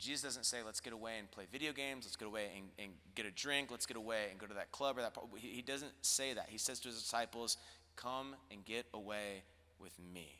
And 0.00 0.06
Jesus 0.06 0.22
doesn't 0.22 0.46
say, 0.46 0.58
let's 0.64 0.80
get 0.80 0.94
away 0.94 1.18
and 1.18 1.30
play 1.30 1.44
video 1.52 1.72
games, 1.72 2.06
let's 2.06 2.16
get 2.16 2.24
away 2.24 2.46
and, 2.56 2.68
and 2.78 2.92
get 3.14 3.26
a 3.26 3.30
drink, 3.30 3.70
let's 3.70 3.84
get 3.84 3.98
away 3.98 4.28
and 4.30 4.40
go 4.40 4.46
to 4.46 4.54
that 4.54 4.72
club 4.72 4.96
or 4.96 5.02
that. 5.02 5.12
He, 5.36 5.48
he 5.48 5.60
doesn't 5.60 5.92
say 6.00 6.32
that. 6.32 6.46
He 6.48 6.56
says 6.56 6.80
to 6.80 6.88
his 6.88 7.02
disciples, 7.02 7.58
come 7.96 8.34
and 8.50 8.64
get 8.64 8.86
away 8.94 9.42
with 9.78 9.92
me. 10.14 10.36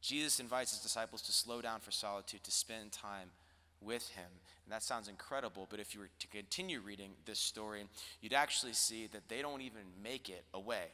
Jesus 0.00 0.38
invites 0.38 0.70
his 0.70 0.78
disciples 0.78 1.22
to 1.22 1.32
slow 1.32 1.60
down 1.60 1.80
for 1.80 1.90
solitude, 1.90 2.44
to 2.44 2.52
spend 2.52 2.92
time 2.92 3.30
with 3.80 4.08
him. 4.10 4.30
And 4.64 4.72
that 4.72 4.84
sounds 4.84 5.08
incredible, 5.08 5.66
but 5.68 5.80
if 5.80 5.92
you 5.92 5.98
were 5.98 6.10
to 6.20 6.28
continue 6.28 6.78
reading 6.78 7.14
this 7.24 7.40
story, 7.40 7.82
you'd 8.20 8.32
actually 8.32 8.74
see 8.74 9.08
that 9.08 9.28
they 9.28 9.42
don't 9.42 9.62
even 9.62 9.82
make 10.00 10.28
it 10.28 10.44
away. 10.54 10.84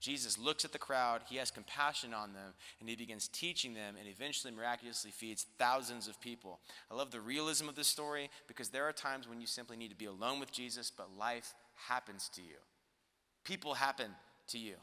Jesus 0.00 0.38
looks 0.38 0.64
at 0.64 0.72
the 0.72 0.78
crowd, 0.78 1.22
he 1.28 1.36
has 1.36 1.50
compassion 1.50 2.14
on 2.14 2.32
them, 2.32 2.54
and 2.78 2.88
he 2.88 2.94
begins 2.94 3.26
teaching 3.28 3.74
them 3.74 3.96
and 3.98 4.08
eventually 4.08 4.52
miraculously 4.52 5.10
feeds 5.10 5.46
thousands 5.58 6.06
of 6.06 6.20
people. 6.20 6.60
I 6.90 6.94
love 6.94 7.10
the 7.10 7.20
realism 7.20 7.68
of 7.68 7.74
this 7.74 7.88
story 7.88 8.30
because 8.46 8.68
there 8.68 8.84
are 8.84 8.92
times 8.92 9.28
when 9.28 9.40
you 9.40 9.46
simply 9.46 9.76
need 9.76 9.90
to 9.90 9.96
be 9.96 10.04
alone 10.04 10.38
with 10.38 10.52
Jesus, 10.52 10.90
but 10.90 11.16
life 11.18 11.54
happens 11.88 12.28
to 12.34 12.42
you. 12.42 12.56
People 13.44 13.74
happen 13.74 14.10
to 14.48 14.58
you. 14.58 14.74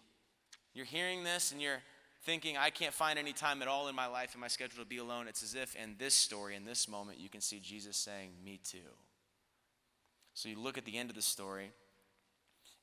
You're 0.74 0.86
hearing 0.86 1.24
this 1.24 1.52
and 1.54 1.62
you're 1.62 1.82
thinking, 2.24 2.58
I 2.58 2.70
can't 2.70 2.94
find 2.94 3.18
any 3.18 3.32
time 3.32 3.62
at 3.62 3.68
all 3.68 3.88
in 3.88 3.96
my 3.96 4.08
life 4.08 4.36
in 4.36 4.42
my 4.42 4.48
schedule 4.48 4.84
to 4.84 4.90
be 4.90 4.98
alone. 4.98 5.28
It's 5.28 5.44
as 5.44 5.56
if 5.56 5.76
in 5.76 5.96
this 5.98 6.14
story, 6.14 6.56
in 6.56 6.66
this 6.66 6.88
moment, 6.88 7.20
you 7.20 7.30
can 7.30 7.40
see 7.40 7.60
Jesus 7.60 7.96
saying, 7.96 8.32
Me 8.44 8.60
too. 8.62 8.80
So 10.34 10.50
you 10.50 10.60
look 10.60 10.78
at 10.78 10.84
the 10.84 10.98
end 10.98 11.10
of 11.10 11.16
the 11.16 11.22
story. 11.22 11.72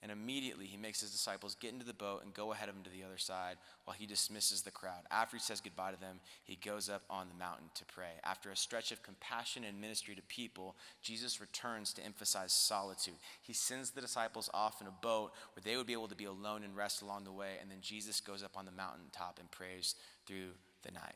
And 0.03 0.11
immediately 0.11 0.67
he 0.67 0.77
makes 0.77 1.01
his 1.01 1.13
disciples 1.13 1.55
get 1.55 1.73
into 1.73 1.87
the 1.87 1.93
boat 1.93 2.25
and 2.25 2.35
go 2.35 2.53
ahead 2.53 2.69
of 2.69 2.75
him 2.75 2.83
to 2.83 2.91
the 2.91 3.05
other 3.05 3.19
side 3.19 3.57
while 3.85 3.97
he 3.97 4.05
dismisses 4.05 4.63
the 4.63 4.73
crowd. 4.73 5.03
After 5.13 5.37
he 5.37 5.41
says 5.41 5.61
goodbye 5.61 5.93
to 5.93 6.01
them, 6.01 6.19
he 6.43 6.57
goes 6.57 6.89
up 6.89 7.03
on 7.09 7.29
the 7.29 7.39
mountain 7.39 7.67
to 7.77 7.85
pray. 7.85 8.19
After 8.25 8.51
a 8.51 8.57
stretch 8.57 8.91
of 8.91 9.05
compassion 9.05 9.63
and 9.63 9.81
ministry 9.81 10.17
to 10.17 10.23
people, 10.23 10.75
Jesus 11.03 11.41
returns 11.41 11.93
to 11.93 12.05
emphasize 12.05 12.53
solitude. 12.53 13.15
He 13.43 13.53
sends 13.53 13.91
the 13.91 14.01
disciples 14.01 14.51
off 14.53 14.81
in 14.81 14.89
a 14.89 15.03
boat 15.03 15.35
where 15.55 15.63
they 15.63 15.77
would 15.77 15.87
be 15.87 15.93
able 15.93 16.09
to 16.09 16.17
be 16.17 16.25
alone 16.25 16.65
and 16.65 16.77
rest 16.77 17.03
along 17.03 17.23
the 17.23 17.33
way. 17.33 17.59
And 17.61 17.71
then 17.71 17.79
Jesus 17.81 18.21
goes 18.21 18.43
up 18.43 18.57
on 18.57 18.67
the 18.67 18.73
mountaintop 18.73 19.39
and 19.39 19.49
prays 19.53 19.95
through 20.27 20.51
the 20.83 20.91
night. 20.91 21.15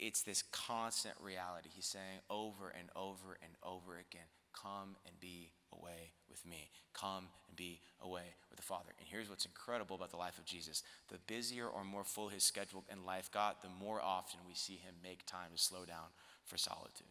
It's 0.00 0.22
this 0.22 0.42
constant 0.50 1.14
reality. 1.20 1.68
He's 1.72 1.86
saying 1.86 2.18
over 2.28 2.70
and 2.76 2.88
over 2.96 3.38
and 3.40 3.52
over 3.62 3.92
again 3.92 4.26
come 4.52 4.96
and 5.06 5.20
be 5.20 5.52
away 5.72 6.10
with 6.36 6.50
me. 6.50 6.70
Come 6.94 7.28
and 7.48 7.56
be 7.56 7.80
away 8.00 8.34
with 8.50 8.56
the 8.56 8.62
Father. 8.62 8.92
And 8.98 9.08
here's 9.08 9.28
what's 9.28 9.46
incredible 9.46 9.96
about 9.96 10.10
the 10.10 10.16
life 10.16 10.38
of 10.38 10.44
Jesus 10.44 10.82
the 11.08 11.18
busier 11.26 11.66
or 11.66 11.84
more 11.84 12.04
full 12.04 12.28
his 12.28 12.44
schedule 12.44 12.84
in 12.90 13.04
life 13.04 13.30
got, 13.30 13.62
the 13.62 13.68
more 13.68 14.00
often 14.00 14.40
we 14.46 14.54
see 14.54 14.74
him 14.74 14.94
make 15.02 15.26
time 15.26 15.50
to 15.54 15.62
slow 15.62 15.84
down 15.84 16.08
for 16.44 16.56
solitude. 16.56 17.06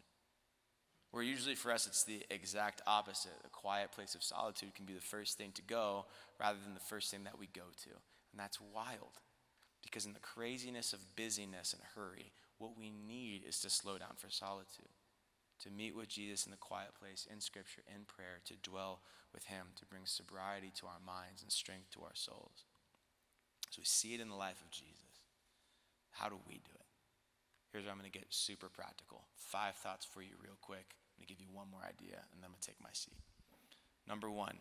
Where 1.12 1.24
usually 1.24 1.56
for 1.56 1.72
us 1.72 1.88
it's 1.88 2.04
the 2.04 2.24
exact 2.30 2.82
opposite. 2.86 3.32
A 3.46 3.50
quiet 3.50 3.92
place 3.92 4.16
of 4.16 4.24
solitude 4.24 4.76
can 4.76 4.86
be 4.86 4.94
the 4.94 5.02
first 5.02 5.38
thing 5.38 5.52
to 5.54 5.62
go 5.62 6.06
rather 6.40 6.60
than 6.64 6.74
the 6.74 6.80
first 6.80 7.10
thing 7.10 7.24
that 7.24 7.40
we 7.40 7.48
go 7.48 7.70
to. 7.84 7.90
And 7.90 8.40
that's 8.40 8.60
wild. 8.60 9.20
Because 9.82 10.06
in 10.06 10.14
the 10.14 10.20
craziness 10.20 10.94
of 10.94 11.16
busyness 11.16 11.74
and 11.74 11.82
hurry, 11.96 12.32
what 12.58 12.78
we 12.78 12.92
need 13.08 13.44
is 13.48 13.60
to 13.62 13.70
slow 13.70 13.98
down 13.98 14.16
for 14.18 14.30
solitude 14.30 14.90
to 15.63 15.70
meet 15.70 15.96
with 15.96 16.10
Jesus 16.10 16.46
in 16.46 16.52
the 16.52 16.58
quiet 16.58 16.91
place, 17.00 17.28
in 17.32 17.39
Scripture, 17.39 17.82
in 17.88 18.06
prayer, 18.06 18.39
to 18.46 18.56
dwell 18.70 19.00
with 19.34 19.46
Him, 19.46 19.68
to 19.78 19.86
bring 19.86 20.06
sobriety 20.06 20.72
to 20.80 20.86
our 20.86 21.00
minds 21.06 21.41
and 21.41 21.52
strength 21.52 21.91
to 21.91 22.02
our 22.02 22.15
souls. 22.15 22.65
So 23.70 23.80
we 23.80 23.86
see 23.86 24.13
it 24.13 24.22
in 24.22 24.30
the 24.30 24.36
life 24.36 24.62
of 24.62 24.72
Jesus. 24.72 25.20
How 26.12 26.30
do 26.30 26.36
we 26.48 26.56
do 26.56 26.72
it? 26.76 26.86
Here's 27.72 27.84
where 27.84 27.91
I'm 27.91 28.00
going 28.00 28.10
to 28.10 28.18
get 28.18 28.28
super 28.30 28.70
practical. 28.70 29.24
Five 29.36 29.76
thoughts 29.76 30.06
for 30.06 30.22
you, 30.22 30.36
real 30.41 30.58
quick. 30.62 30.96
I'm 31.15 31.20
going 31.20 31.28
to 31.28 31.34
give 31.34 31.41
you 31.41 31.54
one 31.54 31.68
more 31.70 31.82
idea, 31.82 32.15
and 32.32 32.39
then 32.39 32.46
I'm 32.46 32.52
going 32.52 32.62
to 32.62 32.68
take 32.68 32.82
my 32.82 32.94
seat. 32.94 33.18
Number 34.08 34.30
one, 34.30 34.58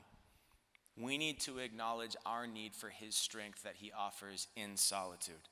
we 0.96 1.18
need 1.18 1.40
to 1.40 1.58
acknowledge 1.58 2.16
our 2.24 2.46
need 2.46 2.74
for 2.74 2.88
His 2.88 3.14
strength 3.14 3.62
that 3.62 3.76
He 3.76 3.92
offers 3.96 4.48
in 4.56 4.76
solitude. 4.76 5.48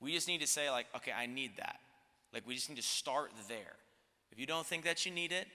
We 0.00 0.12
just 0.12 0.28
need 0.28 0.40
to 0.40 0.46
say, 0.46 0.70
like, 0.70 0.86
okay, 0.96 1.12
I 1.12 1.26
need 1.26 1.56
that. 1.58 1.80
Like, 2.32 2.46
we 2.46 2.54
just 2.54 2.68
need 2.68 2.76
to 2.76 2.82
start 2.82 3.30
there. 3.48 3.76
If 4.32 4.38
you 4.38 4.46
don't 4.46 4.66
think 4.66 4.84
that 4.84 5.04
you 5.04 5.12
need 5.12 5.30
it, 5.30 5.46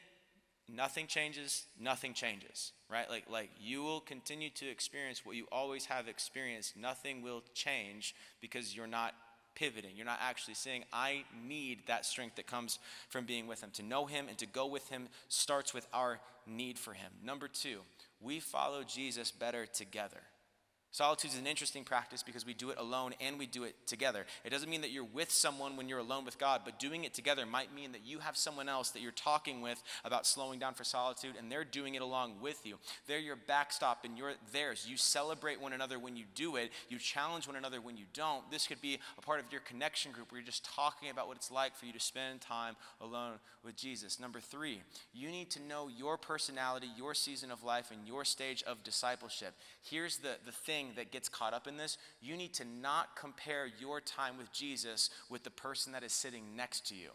nothing 0.74 1.08
changes, 1.08 1.66
nothing 1.80 2.14
changes, 2.14 2.74
right? 2.90 3.10
Like, 3.10 3.26
like 3.30 3.50
you 3.60 3.82
will 3.82 4.00
continue 4.00 4.50
to 4.52 4.70
experience 4.70 5.26
what 5.26 5.36
you 5.36 5.48
always 5.52 5.86
have 5.86 6.08
experienced. 6.08 6.78
Nothing 6.78 7.22
will 7.22 7.44
change 7.54 8.16
because 8.40 8.76
you're 8.76 8.88
not 8.88 9.16
pivoting. 9.56 9.92
You're 9.96 10.06
not 10.06 10.20
actually 10.22 10.54
saying, 10.54 10.84
I 10.94 11.24
need 11.48 11.88
that 11.88 12.06
strength 12.06 12.36
that 12.36 12.46
comes 12.46 12.78
from 13.10 13.26
being 13.26 13.48
with 13.48 13.64
Him. 13.64 13.72
To 13.74 13.84
know 13.84 14.06
Him 14.06 14.28
and 14.30 14.38
to 14.38 14.46
go 14.46 14.68
with 14.68 14.88
Him 14.90 15.08
starts 15.28 15.74
with 15.74 15.88
our 15.94 16.20
need 16.46 16.78
for 16.78 16.94
Him. 16.94 17.12
Number 17.24 17.48
two, 17.48 17.80
we 18.22 18.40
follow 18.40 18.84
Jesus 18.84 19.32
better 19.32 19.66
together. 19.66 20.22
Solitude 20.98 21.30
is 21.30 21.38
an 21.38 21.46
interesting 21.46 21.84
practice 21.84 22.24
because 22.24 22.44
we 22.44 22.56
do 22.56 22.72
it 22.72 22.80
alone 22.80 23.14
and 23.22 23.38
we 23.38 23.46
do 23.46 23.66
it 23.66 23.76
together. 23.86 24.26
It 24.44 24.50
doesn't 24.50 24.68
mean 24.68 24.82
that 24.82 24.90
you're 24.90 25.04
with 25.04 25.30
someone 25.30 25.78
when 25.78 25.88
you're 25.88 26.00
alone 26.00 26.26
with 26.26 26.40
God, 26.40 26.62
but 26.66 26.80
doing 26.80 27.04
it 27.04 27.14
together 27.14 27.46
might 27.46 27.72
mean 27.72 27.92
that 27.92 28.02
you 28.04 28.18
have 28.18 28.36
someone 28.36 28.68
else 28.68 28.90
that 28.90 29.04
you're 29.04 29.12
talking 29.12 29.62
with 29.62 29.80
about 30.04 30.26
slowing 30.26 30.58
down 30.58 30.74
for 30.74 30.84
solitude 30.84 31.36
and 31.38 31.52
they're 31.52 31.64
doing 31.64 31.94
it 31.94 32.02
along 32.02 32.42
with 32.42 32.66
you. 32.66 32.80
They're 33.06 33.20
your 33.20 33.36
backstop 33.36 34.06
and 34.06 34.18
you're 34.18 34.34
theirs. 34.52 34.88
You 34.90 34.98
celebrate 34.98 35.62
one 35.62 35.72
another 35.72 36.00
when 36.00 36.18
you 36.18 36.24
do 36.34 36.56
it, 36.56 36.72
you 36.90 36.98
challenge 36.98 37.46
one 37.46 37.58
another 37.58 37.80
when 37.80 37.96
you 37.96 38.06
don't. 38.16 38.50
This 38.50 38.66
could 38.66 38.82
be 38.82 38.98
a 39.20 39.22
part 39.22 39.40
of 39.40 39.46
your 39.52 39.62
connection 39.62 40.12
group 40.12 40.32
where 40.32 40.42
you're 40.42 40.48
just 40.48 40.66
talking 40.66 41.12
about 41.12 41.28
what 41.28 41.38
it's 41.38 41.52
like 41.52 41.76
for 41.76 41.86
you 41.86 41.94
to 41.94 42.00
spend 42.00 42.42
time 42.42 42.76
alone 43.02 43.34
with 43.64 43.76
Jesus. 43.76 44.20
Number 44.20 44.40
three, 44.40 44.82
you 45.14 45.30
need 45.30 45.52
to 45.52 45.62
know 45.62 45.90
your 45.96 46.18
personality, 46.18 46.88
your 46.98 47.14
season 47.14 47.52
of 47.52 47.64
life, 47.64 47.92
and 47.92 48.08
your 48.08 48.26
stage 48.26 48.64
of 48.64 48.84
discipleship. 48.84 49.54
Here's 49.84 50.18
the, 50.18 50.38
the 50.44 50.52
thing 50.52 50.87
thing 50.88 50.96
that 50.96 51.12
gets 51.12 51.30
caught 51.30 51.54
up 51.54 51.68
in 51.68 51.78
this. 51.78 51.98
You 52.22 52.38
need 52.38 52.54
to 52.56 52.66
not 52.66 53.16
compare 53.16 53.68
your 53.80 54.02
time 54.02 54.38
with 54.38 54.52
Jesus 54.52 55.10
with 55.30 55.44
the 55.44 55.50
person 55.50 55.94
that 55.94 56.04
is 56.04 56.14
sitting 56.14 56.56
next 56.56 56.88
to 56.88 56.96
you. 56.96 57.10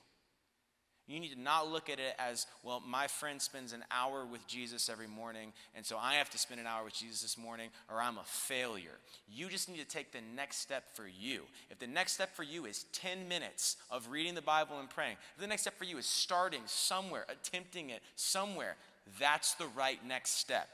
You 1.09 1.19
need 1.19 1.33
to 1.33 1.41
not 1.41 1.69
look 1.69 1.91
at 1.91 1.99
it 1.99 2.15
as, 2.19 2.47
well, 2.63 2.81
my 2.87 3.09
friend 3.09 3.43
spends 3.43 3.73
an 3.73 3.85
hour 3.91 4.25
with 4.25 4.47
Jesus 4.47 4.89
every 4.89 5.09
morning, 5.09 5.53
and 5.75 5.85
so 5.85 5.99
I 5.99 6.15
have 6.15 6.31
to 6.31 6.39
spend 6.39 6.61
an 6.61 6.67
hour 6.67 6.85
with 6.85 6.95
Jesus 6.95 7.23
this 7.23 7.37
morning, 7.37 7.71
or 7.91 8.01
I'm 8.01 8.19
a 8.19 8.25
failure. 8.25 8.99
You 9.29 9.49
just 9.49 9.69
need 9.69 9.81
to 9.81 9.85
take 9.85 10.13
the 10.13 10.21
next 10.37 10.59
step 10.59 10.85
for 10.95 11.07
you. 11.09 11.43
If 11.71 11.81
the 11.81 11.89
next 11.89 12.13
step 12.13 12.35
for 12.37 12.45
you 12.45 12.67
is 12.67 12.85
10 12.93 13.27
minutes 13.29 13.79
of 13.91 14.11
reading 14.11 14.37
the 14.37 14.43
Bible 14.43 14.79
and 14.79 14.89
praying, 14.89 15.17
if 15.35 15.41
the 15.41 15.49
next 15.49 15.63
step 15.63 15.77
for 15.77 15.85
you 15.85 15.99
is 15.99 16.07
starting 16.07 16.63
somewhere, 16.67 17.27
attempting 17.29 17.91
it 17.91 18.01
somewhere, 18.15 18.77
that's 19.19 19.55
the 19.55 19.67
right 19.77 19.99
next 20.07 20.39
step. 20.39 20.69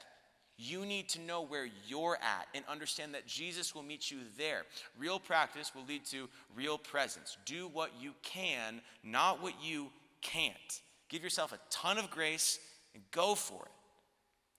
You 0.60 0.84
need 0.84 1.08
to 1.10 1.20
know 1.20 1.42
where 1.42 1.68
you're 1.86 2.16
at 2.16 2.48
and 2.52 2.64
understand 2.68 3.14
that 3.14 3.26
Jesus 3.26 3.76
will 3.76 3.84
meet 3.84 4.10
you 4.10 4.18
there. 4.36 4.62
Real 4.98 5.20
practice 5.20 5.72
will 5.72 5.84
lead 5.88 6.04
to 6.06 6.28
real 6.56 6.76
presence. 6.76 7.36
Do 7.46 7.68
what 7.68 7.92
you 8.00 8.12
can, 8.22 8.80
not 9.04 9.40
what 9.40 9.54
you 9.62 9.86
can't. 10.20 10.80
Give 11.08 11.22
yourself 11.22 11.52
a 11.52 11.60
ton 11.70 11.96
of 11.96 12.10
grace 12.10 12.58
and 12.92 13.04
go 13.12 13.36
for 13.36 13.62
it. 13.62 13.70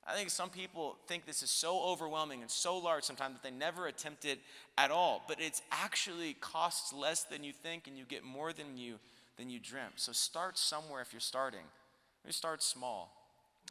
I 0.07 0.15
think 0.15 0.29
some 0.29 0.49
people 0.49 0.95
think 1.07 1.25
this 1.25 1.43
is 1.43 1.51
so 1.51 1.81
overwhelming 1.83 2.41
and 2.41 2.49
so 2.49 2.77
large 2.77 3.03
sometimes 3.03 3.35
that 3.35 3.43
they 3.43 3.55
never 3.55 3.87
attempt 3.87 4.23
it 4.23 4.39
at 4.77 4.91
all. 4.91 5.21
But 5.27 5.41
it's 5.41 5.61
actually 5.69 6.33
costs 6.39 6.93
less 6.93 7.23
than 7.23 7.43
you 7.43 7.51
think 7.51 7.87
and 7.87 7.97
you 7.97 8.05
get 8.05 8.23
more 8.23 8.53
than 8.53 8.77
you 8.77 8.95
than 9.37 9.49
you 9.49 9.59
dreamt. 9.59 9.93
So 9.97 10.11
start 10.11 10.57
somewhere 10.57 11.01
if 11.01 11.13
you're 11.13 11.19
starting. 11.19 11.63
Maybe 12.23 12.33
start 12.33 12.63
small. 12.63 13.18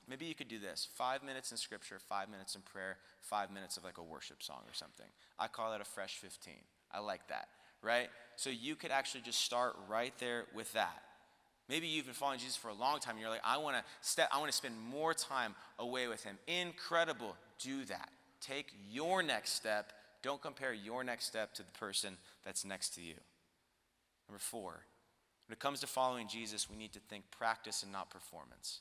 Maybe 0.08 0.24
you 0.24 0.34
could 0.34 0.48
do 0.48 0.58
this 0.58 0.88
five 0.94 1.22
minutes 1.22 1.50
in 1.50 1.58
scripture, 1.58 1.98
five 1.98 2.30
minutes 2.30 2.54
in 2.54 2.62
prayer, 2.62 2.96
five 3.20 3.50
minutes 3.50 3.76
of 3.76 3.84
like 3.84 3.98
a 3.98 4.02
worship 4.02 4.42
song 4.42 4.62
or 4.66 4.72
something. 4.72 5.06
I 5.38 5.48
call 5.48 5.70
that 5.70 5.80
a 5.80 5.84
fresh 5.84 6.16
15. 6.16 6.54
I 6.92 7.00
like 7.00 7.28
that, 7.28 7.48
right? 7.82 8.08
So 8.36 8.50
you 8.50 8.74
could 8.74 8.90
actually 8.90 9.20
just 9.20 9.40
start 9.40 9.76
right 9.88 10.14
there 10.18 10.44
with 10.54 10.72
that. 10.72 11.02
Maybe 11.68 11.86
you've 11.86 12.06
been 12.06 12.14
following 12.14 12.38
Jesus 12.38 12.56
for 12.56 12.68
a 12.68 12.74
long 12.74 12.98
time 12.98 13.12
and 13.12 13.20
you're 13.20 13.30
like, 13.30 13.42
I 13.44 13.58
want 13.58 13.76
to 13.76 13.84
step, 14.00 14.30
I 14.32 14.38
want 14.38 14.50
to 14.50 14.56
spend 14.56 14.74
more 14.90 15.12
time 15.12 15.54
away 15.78 16.08
with 16.08 16.24
him. 16.24 16.38
Incredible. 16.46 17.36
Do 17.58 17.84
that. 17.86 18.08
Take 18.40 18.72
your 18.90 19.22
next 19.22 19.50
step. 19.50 19.92
Don't 20.22 20.40
compare 20.40 20.72
your 20.72 21.04
next 21.04 21.26
step 21.26 21.52
to 21.54 21.62
the 21.62 21.72
person 21.72 22.16
that's 22.44 22.64
next 22.64 22.94
to 22.94 23.02
you. 23.02 23.14
Number 24.28 24.38
four, 24.38 24.80
when 25.46 25.52
it 25.52 25.58
comes 25.58 25.80
to 25.80 25.86
following 25.86 26.26
Jesus, 26.26 26.70
we 26.70 26.76
need 26.76 26.92
to 26.94 27.00
think 27.00 27.24
practice 27.30 27.82
and 27.82 27.92
not 27.92 28.10
performance. 28.10 28.80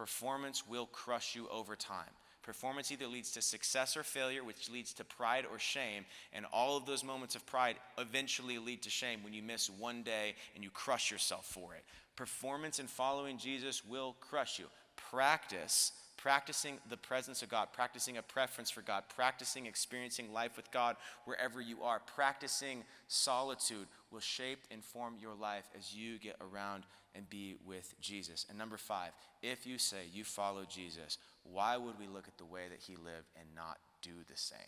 Performance 0.00 0.66
will 0.66 0.86
crush 0.86 1.36
you 1.36 1.46
over 1.50 1.76
time. 1.76 2.08
Performance 2.42 2.90
either 2.90 3.06
leads 3.06 3.32
to 3.32 3.42
success 3.42 3.98
or 3.98 4.02
failure, 4.02 4.42
which 4.42 4.70
leads 4.70 4.94
to 4.94 5.04
pride 5.04 5.44
or 5.52 5.58
shame. 5.58 6.06
And 6.32 6.46
all 6.54 6.78
of 6.78 6.86
those 6.86 7.04
moments 7.04 7.34
of 7.34 7.44
pride 7.44 7.76
eventually 7.98 8.56
lead 8.56 8.80
to 8.84 8.88
shame 8.88 9.22
when 9.22 9.34
you 9.34 9.42
miss 9.42 9.68
one 9.68 10.02
day 10.02 10.36
and 10.54 10.64
you 10.64 10.70
crush 10.70 11.10
yourself 11.10 11.44
for 11.44 11.74
it. 11.74 11.84
Performance 12.16 12.78
in 12.78 12.86
following 12.86 13.36
Jesus 13.36 13.84
will 13.84 14.16
crush 14.20 14.58
you. 14.58 14.64
Practice, 14.96 15.92
practicing 16.20 16.78
the 16.90 16.96
presence 16.96 17.42
of 17.42 17.48
God, 17.48 17.68
practicing 17.72 18.18
a 18.18 18.22
preference 18.22 18.70
for 18.70 18.82
God, 18.82 19.04
practicing 19.14 19.66
experiencing 19.66 20.32
life 20.32 20.56
with 20.56 20.70
God 20.70 20.96
wherever 21.24 21.60
you 21.60 21.82
are, 21.82 22.00
practicing 22.00 22.84
solitude 23.08 23.86
will 24.10 24.20
shape 24.20 24.60
and 24.70 24.84
form 24.84 25.14
your 25.18 25.34
life 25.34 25.64
as 25.76 25.94
you 25.94 26.18
get 26.18 26.36
around 26.40 26.84
and 27.14 27.28
be 27.30 27.56
with 27.66 27.94
Jesus. 28.00 28.44
And 28.48 28.58
number 28.58 28.76
five, 28.76 29.12
if 29.42 29.66
you 29.66 29.78
say 29.78 29.98
you 30.12 30.24
follow 30.24 30.64
Jesus, 30.68 31.16
why 31.42 31.76
would 31.76 31.98
we 31.98 32.06
look 32.06 32.28
at 32.28 32.36
the 32.36 32.44
way 32.44 32.64
that 32.68 32.80
he 32.80 32.96
lived 32.96 33.30
and 33.38 33.48
not 33.56 33.78
do 34.02 34.12
the 34.28 34.36
same? 34.36 34.58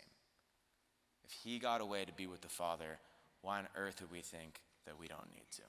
If 1.23 1.31
he 1.43 1.59
got 1.59 1.81
away 1.81 2.03
to 2.05 2.13
be 2.13 2.25
with 2.25 2.41
the 2.41 2.49
Father, 2.49 2.97
why 3.41 3.59
on 3.59 3.67
earth 3.77 4.01
would 4.01 4.11
we 4.11 4.21
think 4.21 4.59
that 4.85 4.99
we 4.99 5.07
don't 5.07 5.31
need 5.31 5.49
to? 5.51 5.61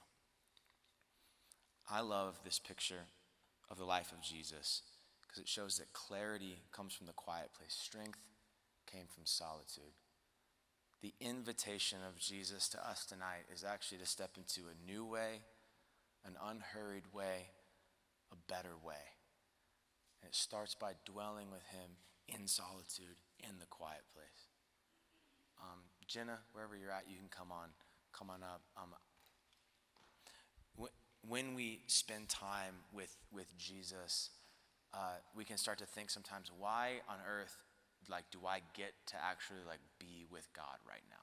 I 1.89 2.01
love 2.01 2.39
this 2.43 2.57
picture 2.57 3.05
of 3.69 3.77
the 3.77 3.85
life 3.85 4.11
of 4.11 4.21
Jesus 4.21 4.81
because 5.35 5.43
it 5.43 5.49
shows 5.49 5.77
that 5.77 5.91
clarity 5.93 6.59
comes 6.71 6.93
from 6.93 7.07
the 7.07 7.13
quiet 7.13 7.49
place, 7.57 7.73
strength 7.73 8.19
came 8.89 9.05
from 9.13 9.25
solitude. 9.25 9.93
The 11.01 11.13
invitation 11.19 11.99
of 12.07 12.17
Jesus 12.17 12.69
to 12.69 12.87
us 12.87 13.05
tonight 13.05 13.45
is 13.53 13.63
actually 13.63 13.97
to 13.99 14.05
step 14.05 14.31
into 14.37 14.61
a 14.69 14.91
new 14.91 15.05
way 15.05 15.41
an 16.25 16.35
unhurried 16.43 17.03
way, 17.13 17.49
a 18.31 18.35
better 18.51 18.73
way. 18.83 19.13
And 20.21 20.29
it 20.29 20.35
starts 20.35 20.73
by 20.73 20.93
dwelling 21.05 21.51
with 21.51 21.61
Him 21.67 22.01
in 22.27 22.47
solitude, 22.47 23.21
in 23.39 23.59
the 23.59 23.67
quiet 23.67 24.01
place. 24.11 24.49
Um, 25.61 25.81
Jenna, 26.07 26.39
wherever 26.51 26.75
you're 26.75 26.89
at, 26.89 27.03
you 27.07 27.17
can 27.19 27.29
come 27.29 27.51
on, 27.51 27.69
come 28.11 28.31
on 28.31 28.41
up. 28.41 28.61
Um, 28.75 28.95
when 31.27 31.53
we 31.53 31.81
spend 31.85 32.27
time 32.27 32.73
with, 32.91 33.15
with 33.31 33.55
Jesus, 33.55 34.31
uh, 34.95 35.19
we 35.35 35.43
can 35.43 35.57
start 35.57 35.77
to 35.79 35.85
think 35.85 36.09
sometimes, 36.09 36.51
why 36.57 37.01
on 37.09 37.17
earth, 37.27 37.57
like, 38.09 38.23
do 38.31 38.39
I 38.47 38.61
get 38.73 38.93
to 39.07 39.15
actually 39.21 39.59
like 39.67 39.79
be 39.99 40.25
with 40.31 40.47
God 40.55 40.77
right 40.87 41.03
now? 41.09 41.15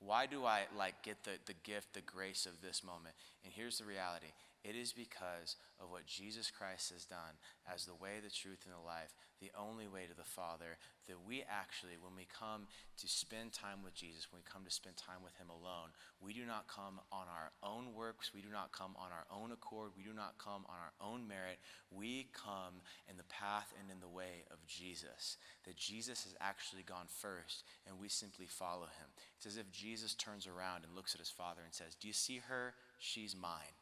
Why 0.00 0.26
do 0.26 0.44
I 0.44 0.64
like 0.76 1.02
get 1.02 1.24
the, 1.24 1.38
the 1.46 1.54
gift, 1.64 1.94
the 1.94 2.02
grace 2.02 2.46
of 2.46 2.60
this 2.60 2.84
moment? 2.84 3.14
And 3.42 3.52
here's 3.54 3.78
the 3.78 3.84
reality. 3.84 4.32
It 4.64 4.76
is 4.76 4.96
because 4.96 5.56
of 5.78 5.90
what 5.92 6.08
Jesus 6.08 6.50
Christ 6.50 6.88
has 6.96 7.04
done 7.04 7.36
as 7.68 7.84
the 7.84 7.94
way, 7.94 8.24
the 8.24 8.32
truth, 8.32 8.64
and 8.64 8.72
the 8.72 8.80
life, 8.80 9.12
the 9.36 9.52
only 9.52 9.84
way 9.84 10.08
to 10.08 10.16
the 10.16 10.24
Father, 10.24 10.80
that 11.06 11.20
we 11.20 11.44
actually, 11.44 12.00
when 12.00 12.16
we 12.16 12.24
come 12.24 12.64
to 12.96 13.06
spend 13.06 13.52
time 13.52 13.84
with 13.84 13.92
Jesus, 13.92 14.32
when 14.32 14.40
we 14.40 14.48
come 14.48 14.64
to 14.64 14.72
spend 14.72 14.96
time 14.96 15.20
with 15.20 15.36
Him 15.36 15.52
alone, 15.52 15.92
we 16.16 16.32
do 16.32 16.48
not 16.48 16.64
come 16.64 16.96
on 17.12 17.28
our 17.28 17.52
own 17.60 17.92
works. 17.92 18.32
We 18.32 18.40
do 18.40 18.48
not 18.48 18.72
come 18.72 18.96
on 18.96 19.12
our 19.12 19.28
own 19.28 19.52
accord. 19.52 19.92
We 19.92 20.02
do 20.02 20.16
not 20.16 20.40
come 20.40 20.64
on 20.64 20.80
our 20.80 20.96
own 20.96 21.28
merit. 21.28 21.60
We 21.92 22.32
come 22.32 22.80
in 23.04 23.20
the 23.20 23.28
path 23.28 23.74
and 23.76 23.92
in 23.92 24.00
the 24.00 24.08
way 24.08 24.48
of 24.48 24.64
Jesus. 24.64 25.36
That 25.68 25.76
Jesus 25.76 26.24
has 26.24 26.34
actually 26.40 26.88
gone 26.88 27.12
first, 27.12 27.68
and 27.84 28.00
we 28.00 28.08
simply 28.08 28.48
follow 28.48 28.88
Him. 28.88 29.12
It's 29.36 29.44
as 29.44 29.60
if 29.60 29.70
Jesus 29.70 30.14
turns 30.14 30.48
around 30.48 30.88
and 30.88 30.96
looks 30.96 31.12
at 31.12 31.20
His 31.20 31.28
Father 31.28 31.60
and 31.60 31.74
says, 31.74 32.00
Do 32.00 32.08
you 32.08 32.16
see 32.16 32.40
her? 32.48 32.72
She's 32.96 33.36
mine. 33.36 33.76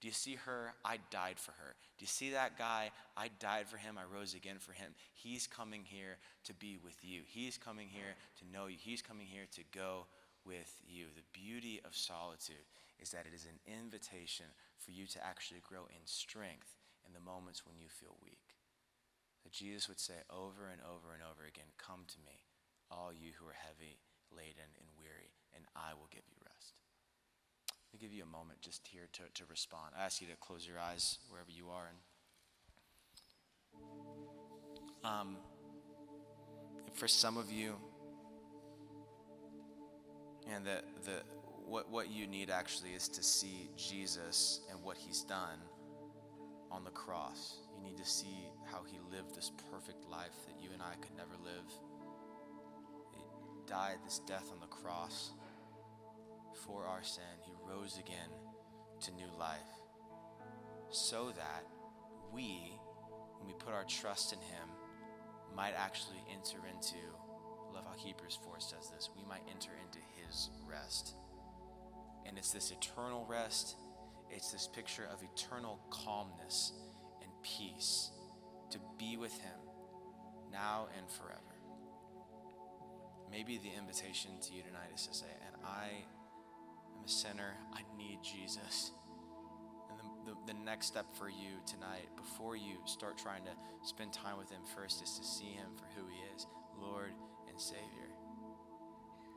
Do 0.00 0.08
you 0.08 0.14
see 0.14 0.36
her? 0.44 0.74
I 0.84 0.98
died 1.10 1.38
for 1.38 1.52
her. 1.52 1.74
Do 1.98 2.02
you 2.02 2.06
see 2.06 2.30
that 2.30 2.58
guy? 2.58 2.90
I 3.16 3.30
died 3.40 3.66
for 3.66 3.78
him. 3.78 3.96
I 3.98 4.04
rose 4.04 4.34
again 4.34 4.58
for 4.58 4.72
him. 4.72 4.92
He's 5.14 5.46
coming 5.46 5.82
here 5.84 6.18
to 6.44 6.54
be 6.54 6.78
with 6.82 6.98
you. 7.02 7.22
He's 7.26 7.56
coming 7.56 7.88
here 7.88 8.14
to 8.38 8.52
know 8.52 8.66
you. 8.66 8.76
He's 8.78 9.00
coming 9.00 9.26
here 9.26 9.46
to 9.56 9.62
go 9.72 10.06
with 10.44 10.80
you. 10.86 11.06
The 11.16 11.26
beauty 11.32 11.80
of 11.84 11.96
solitude 11.96 12.68
is 13.00 13.10
that 13.10 13.26
it 13.26 13.34
is 13.34 13.46
an 13.46 13.58
invitation 13.64 14.46
for 14.76 14.90
you 14.90 15.06
to 15.06 15.24
actually 15.24 15.60
grow 15.64 15.88
in 15.88 16.04
strength 16.04 16.76
in 17.06 17.12
the 17.12 17.24
moments 17.24 17.64
when 17.64 17.78
you 17.80 17.88
feel 17.88 18.16
weak. 18.22 18.54
That 19.44 19.52
Jesus 19.52 19.88
would 19.88 20.00
say 20.00 20.20
over 20.28 20.68
and 20.68 20.82
over 20.84 21.14
and 21.14 21.22
over 21.24 21.48
again, 21.48 21.72
Come 21.78 22.04
to 22.08 22.20
me, 22.26 22.44
all 22.90 23.12
you 23.14 23.32
who 23.38 23.48
are 23.48 23.56
heavy 23.56 23.96
laden 24.34 24.70
and 24.76 24.88
weary, 24.98 25.32
and 25.54 25.64
I 25.74 25.94
will 25.94 26.10
give 26.10 26.26
you 26.28 26.35
me 27.96 28.06
give 28.06 28.14
you 28.14 28.22
a 28.22 28.26
moment 28.26 28.60
just 28.60 28.86
here 28.86 29.08
to, 29.12 29.22
to 29.34 29.44
respond. 29.48 29.92
I 29.98 30.04
ask 30.04 30.20
you 30.20 30.26
to 30.28 30.36
close 30.36 30.66
your 30.66 30.78
eyes 30.78 31.18
wherever 31.28 31.50
you 31.50 31.68
are. 31.70 31.88
And, 35.02 35.10
um, 35.10 35.36
for 36.94 37.08
some 37.08 37.36
of 37.36 37.50
you, 37.50 37.74
and 40.52 40.64
the, 40.64 40.82
the, 41.04 41.22
what, 41.66 41.90
what 41.90 42.10
you 42.10 42.26
need 42.26 42.50
actually 42.50 42.90
is 42.90 43.08
to 43.08 43.22
see 43.22 43.68
Jesus 43.76 44.60
and 44.70 44.82
what 44.82 44.96
he's 44.96 45.22
done 45.22 45.58
on 46.70 46.84
the 46.84 46.90
cross. 46.90 47.58
You 47.76 47.82
need 47.88 47.98
to 47.98 48.08
see 48.08 48.46
how 48.64 48.82
he 48.86 48.98
lived 49.14 49.34
this 49.34 49.50
perfect 49.70 50.08
life 50.10 50.34
that 50.46 50.62
you 50.62 50.70
and 50.72 50.82
I 50.82 50.94
could 51.00 51.16
never 51.16 51.34
live. 51.44 51.72
He 53.12 53.22
died 53.66 53.98
this 54.04 54.20
death 54.26 54.50
on 54.52 54.60
the 54.60 54.66
cross 54.66 55.32
for 56.64 56.84
our 56.84 57.02
sin. 57.02 57.24
He 57.44 57.52
rose 57.68 57.98
again 57.98 58.30
to 59.00 59.12
new 59.12 59.28
life 59.38 59.58
so 60.90 61.32
that 61.36 61.64
we, 62.32 62.78
when 63.38 63.48
we 63.48 63.54
put 63.54 63.72
our 63.72 63.84
trust 63.84 64.32
in 64.32 64.38
Him, 64.38 64.68
might 65.54 65.74
actually 65.76 66.22
enter 66.32 66.58
into, 66.72 66.96
I 67.70 67.74
love 67.74 67.84
how 67.86 67.94
Hebrews 67.96 68.38
4 68.44 68.54
says 68.58 68.90
this, 68.94 69.10
we 69.16 69.24
might 69.28 69.42
enter 69.50 69.70
into 69.84 69.98
His 70.16 70.50
rest. 70.68 71.14
And 72.26 72.36
it's 72.38 72.52
this 72.52 72.70
eternal 72.70 73.26
rest, 73.28 73.76
it's 74.30 74.50
this 74.50 74.68
picture 74.68 75.08
of 75.12 75.22
eternal 75.22 75.80
calmness 75.90 76.72
and 77.22 77.30
peace 77.42 78.10
to 78.70 78.78
be 78.98 79.16
with 79.16 79.32
Him 79.40 79.58
now 80.50 80.88
and 80.96 81.08
forever. 81.10 81.40
Maybe 83.30 83.58
the 83.58 83.70
invitation 83.76 84.32
to 84.42 84.54
you 84.54 84.62
tonight 84.62 84.90
is 84.94 85.06
to 85.06 85.14
say, 85.14 85.26
and 85.46 85.56
I 85.64 86.04
a 87.06 87.08
sinner. 87.08 87.54
I 87.72 87.82
need 87.96 88.18
Jesus. 88.22 88.90
And 89.88 89.98
the, 89.98 90.30
the, 90.32 90.52
the, 90.52 90.64
next 90.64 90.86
step 90.86 91.06
for 91.16 91.28
you 91.28 91.62
tonight, 91.64 92.08
before 92.16 92.56
you 92.56 92.82
start 92.84 93.16
trying 93.16 93.44
to 93.44 93.52
spend 93.86 94.12
time 94.12 94.38
with 94.38 94.50
Him 94.50 94.62
first, 94.74 95.02
is 95.02 95.18
to 95.18 95.24
see 95.24 95.54
Him 95.54 95.70
for 95.76 95.86
who 95.94 96.06
He 96.08 96.18
is 96.34 96.46
Lord 96.80 97.12
and 97.48 97.60
Savior. 97.60 98.10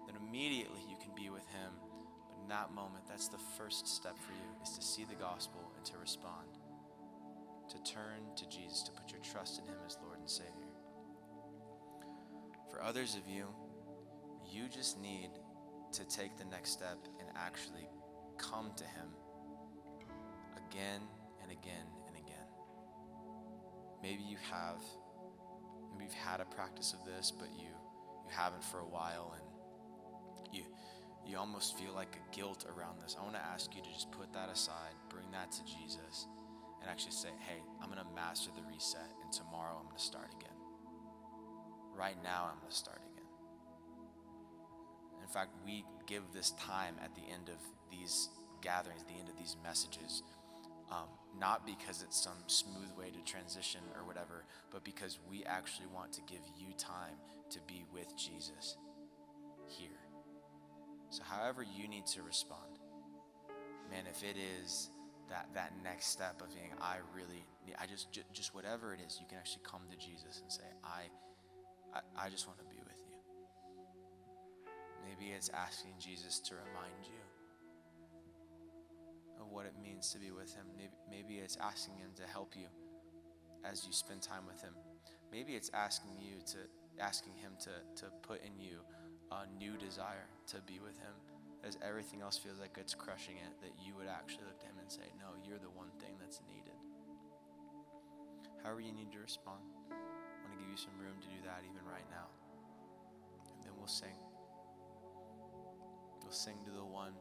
Then 0.07 0.15
immediately 0.15 0.81
you 0.89 0.97
can 1.01 1.13
be 1.15 1.29
with 1.29 1.45
Him. 1.49 1.71
But 2.27 2.41
in 2.41 2.49
that 2.49 2.73
moment, 2.73 3.05
that's 3.07 3.27
the 3.27 3.41
first 3.57 3.87
step 3.87 4.17
for 4.17 4.31
you, 4.31 4.63
is 4.63 4.75
to 4.75 4.81
see 4.81 5.05
the 5.05 5.15
gospel 5.15 5.71
and 5.77 5.85
to 5.85 5.97
respond. 5.99 6.57
To 7.69 7.77
turn 7.83 8.33
to 8.35 8.49
Jesus, 8.49 8.81
to 8.83 8.91
put 8.91 9.11
your 9.11 9.21
trust 9.21 9.59
in 9.59 9.65
Him 9.65 9.77
as 9.85 9.97
Lord 10.03 10.17
and 10.19 10.29
Savior. 10.29 10.73
For 12.71 12.81
others 12.81 13.15
of 13.15 13.31
you, 13.31 13.45
you 14.51 14.67
just 14.69 14.99
need 14.99 15.29
to 15.93 16.05
take 16.05 16.37
the 16.37 16.45
next 16.45 16.71
step 16.71 16.97
and 17.19 17.29
actually 17.35 17.87
come 18.37 18.71
to 18.77 18.83
Him 18.83 19.09
again 20.69 21.01
and 21.41 21.51
again 21.51 21.85
and 22.07 22.15
again. 22.15 22.47
Maybe 24.01 24.23
you 24.23 24.37
have, 24.51 24.81
maybe 25.93 26.05
you've 26.05 26.13
had 26.13 26.39
a 26.39 26.45
practice 26.45 26.93
of 26.93 27.05
this, 27.05 27.31
but 27.31 27.49
you, 27.57 27.67
you 27.67 28.31
haven't 28.31 28.63
for 28.63 28.79
a 28.79 28.87
while 28.87 29.35
and 29.35 30.55
you, 30.55 30.63
you 31.25 31.37
almost 31.37 31.77
feel 31.77 31.93
like 31.93 32.15
a 32.15 32.35
guilt 32.35 32.65
around 32.65 33.01
this. 33.01 33.15
I 33.19 33.23
want 33.23 33.35
to 33.35 33.45
ask 33.45 33.75
you 33.75 33.81
to 33.81 33.89
just 33.93 34.11
put 34.11 34.33
that 34.33 34.49
aside, 34.49 34.93
bring 35.09 35.29
that 35.31 35.51
to 35.51 35.63
Jesus, 35.63 36.27
and 36.81 36.89
actually 36.89 37.11
say, 37.11 37.29
hey, 37.47 37.61
I'm 37.81 37.89
going 37.89 38.01
to 38.01 38.15
master 38.15 38.51
the 38.55 38.63
reset, 38.63 39.11
and 39.23 39.31
tomorrow 39.31 39.75
I'm 39.77 39.85
going 39.85 39.97
to 39.97 40.03
start 40.03 40.33
again. 40.39 40.55
Right 41.95 42.15
now, 42.23 42.49
I'm 42.51 42.59
going 42.59 42.71
to 42.71 42.75
start 42.75 42.99
again. 42.99 43.08
In 45.29 45.33
fact, 45.33 45.51
we 45.63 45.85
give 46.07 46.23
this 46.33 46.51
time 46.51 46.95
at 47.03 47.13
the 47.13 47.21
end 47.21 47.49
of 47.49 47.61
these 47.91 48.29
gatherings, 48.63 49.03
the 49.03 49.19
end 49.19 49.29
of 49.29 49.37
these 49.37 49.57
messages, 49.63 50.23
um, 50.89 51.05
not 51.39 51.67
because 51.67 52.01
it's 52.01 52.19
some 52.19 52.41
smooth 52.47 52.89
way 52.97 53.11
to 53.11 53.31
transition 53.31 53.81
or 53.95 54.03
whatever, 54.07 54.43
but 54.71 54.83
because 54.83 55.19
we 55.29 55.43
actually 55.43 55.85
want 55.93 56.11
to 56.13 56.21
give 56.21 56.41
you 56.57 56.73
time 56.79 57.13
to 57.51 57.59
be 57.67 57.85
with 57.93 58.17
Jesus 58.17 58.77
here. 59.67 60.01
So, 61.11 61.21
however 61.21 61.61
you 61.61 61.87
need 61.87 62.07
to 62.07 62.23
respond, 62.23 62.79
man, 63.91 64.05
if 64.09 64.23
it 64.23 64.35
is 64.35 64.89
that 65.29 65.47
that 65.53 65.73
next 65.83 66.07
step 66.07 66.41
of 66.41 66.51
being, 66.55 66.71
I 66.81 66.95
really, 67.15 67.45
I 67.79 67.85
just, 67.85 68.07
just, 68.33 68.55
whatever 68.55 68.95
it 68.95 68.99
is, 69.05 69.19
you 69.21 69.27
can 69.29 69.37
actually 69.37 69.61
come 69.63 69.81
to 69.91 69.97
Jesus 69.97 70.41
and 70.41 70.51
say, 70.51 70.63
I, 70.83 71.03
I, 71.93 72.25
I 72.25 72.29
just 72.29 72.47
want 72.47 72.57
to 72.57 72.65
be. 72.65 72.78
Maybe 75.09 75.31
it's 75.33 75.49
asking 75.49 75.93
Jesus 75.97 76.37
to 76.45 76.53
remind 76.53 77.01
you 77.01 77.17
of 79.41 79.49
what 79.49 79.65
it 79.65 79.73
means 79.81 80.11
to 80.13 80.19
be 80.19 80.29
with 80.29 80.53
Him. 80.53 80.65
Maybe, 81.09 81.41
it's 81.41 81.57
asking 81.57 81.95
Him 81.97 82.11
to 82.17 82.27
help 82.29 82.53
you 82.55 82.67
as 83.65 83.85
you 83.85 83.91
spend 83.91 84.21
time 84.21 84.45
with 84.45 84.61
Him. 84.61 84.73
Maybe 85.31 85.53
it's 85.53 85.71
asking 85.73 86.13
you 86.21 86.37
to 86.53 86.57
asking 87.01 87.33
Him 87.33 87.53
to 87.65 87.71
to 88.03 88.11
put 88.21 88.45
in 88.45 88.59
you 88.59 88.85
a 89.31 89.49
new 89.57 89.77
desire 89.77 90.29
to 90.53 90.61
be 90.61 90.79
with 90.79 90.97
Him, 90.99 91.15
as 91.65 91.77
everything 91.81 92.21
else 92.21 92.37
feels 92.37 92.59
like 92.59 92.77
it's 92.77 92.93
crushing 92.93 93.37
it. 93.37 93.57
That 93.61 93.73
you 93.81 93.95
would 93.97 94.07
actually 94.07 94.45
look 94.45 94.59
to 94.59 94.67
Him 94.67 94.77
and 94.79 94.91
say, 94.91 95.09
"No, 95.17 95.33
you're 95.41 95.59
the 95.59 95.73
one 95.73 95.89
thing 95.97 96.13
that's 96.21 96.41
needed." 96.45 96.77
However, 98.61 98.81
you 98.81 98.91
need 98.91 99.11
to 99.13 99.19
respond. 99.19 99.63
I 99.89 99.95
want 100.45 100.53
to 100.53 100.59
give 100.61 100.69
you 100.69 100.77
some 100.77 100.97
room 101.01 101.17
to 101.21 101.27
do 101.27 101.41
that 101.49 101.65
even 101.65 101.81
right 101.89 102.05
now, 102.11 102.29
and 103.55 103.63
then 103.63 103.73
we'll 103.77 103.87
sing. 103.87 104.28
We'll 106.29 106.37
sing 106.37 106.61
to 106.65 106.69
the 106.69 106.85
one 106.85 107.17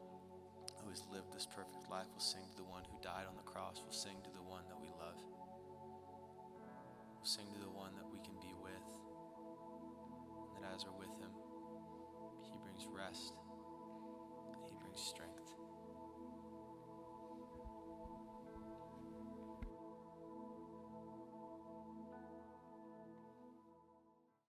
who 0.85 0.93
has 0.93 1.01
lived 1.09 1.33
this 1.33 1.49
perfect 1.49 1.89
life. 1.89 2.05
We'll 2.13 2.21
sing 2.21 2.45
to 2.45 2.57
the 2.61 2.69
one 2.69 2.85
who 2.85 2.93
died 3.01 3.25
on 3.25 3.33
the 3.33 3.41
cross. 3.41 3.81
We'll 3.81 3.89
sing 3.89 4.21
to 4.21 4.29
the 4.29 4.45
one 4.45 4.61
that 4.69 4.77
we 4.77 4.85
love. 5.01 5.17
We'll 7.17 7.25
sing 7.25 7.49
to 7.57 7.59
the 7.65 7.73
one 7.73 7.97
that 7.97 8.05
we 8.05 8.21
can 8.21 8.37
be 8.37 8.53
with. 8.61 8.85
And 10.53 10.61
that 10.61 10.77
as 10.77 10.85
we're 10.85 10.93
with 11.01 11.17
him, 11.17 11.33
he 12.45 12.53
brings 12.61 12.85
rest 12.85 13.33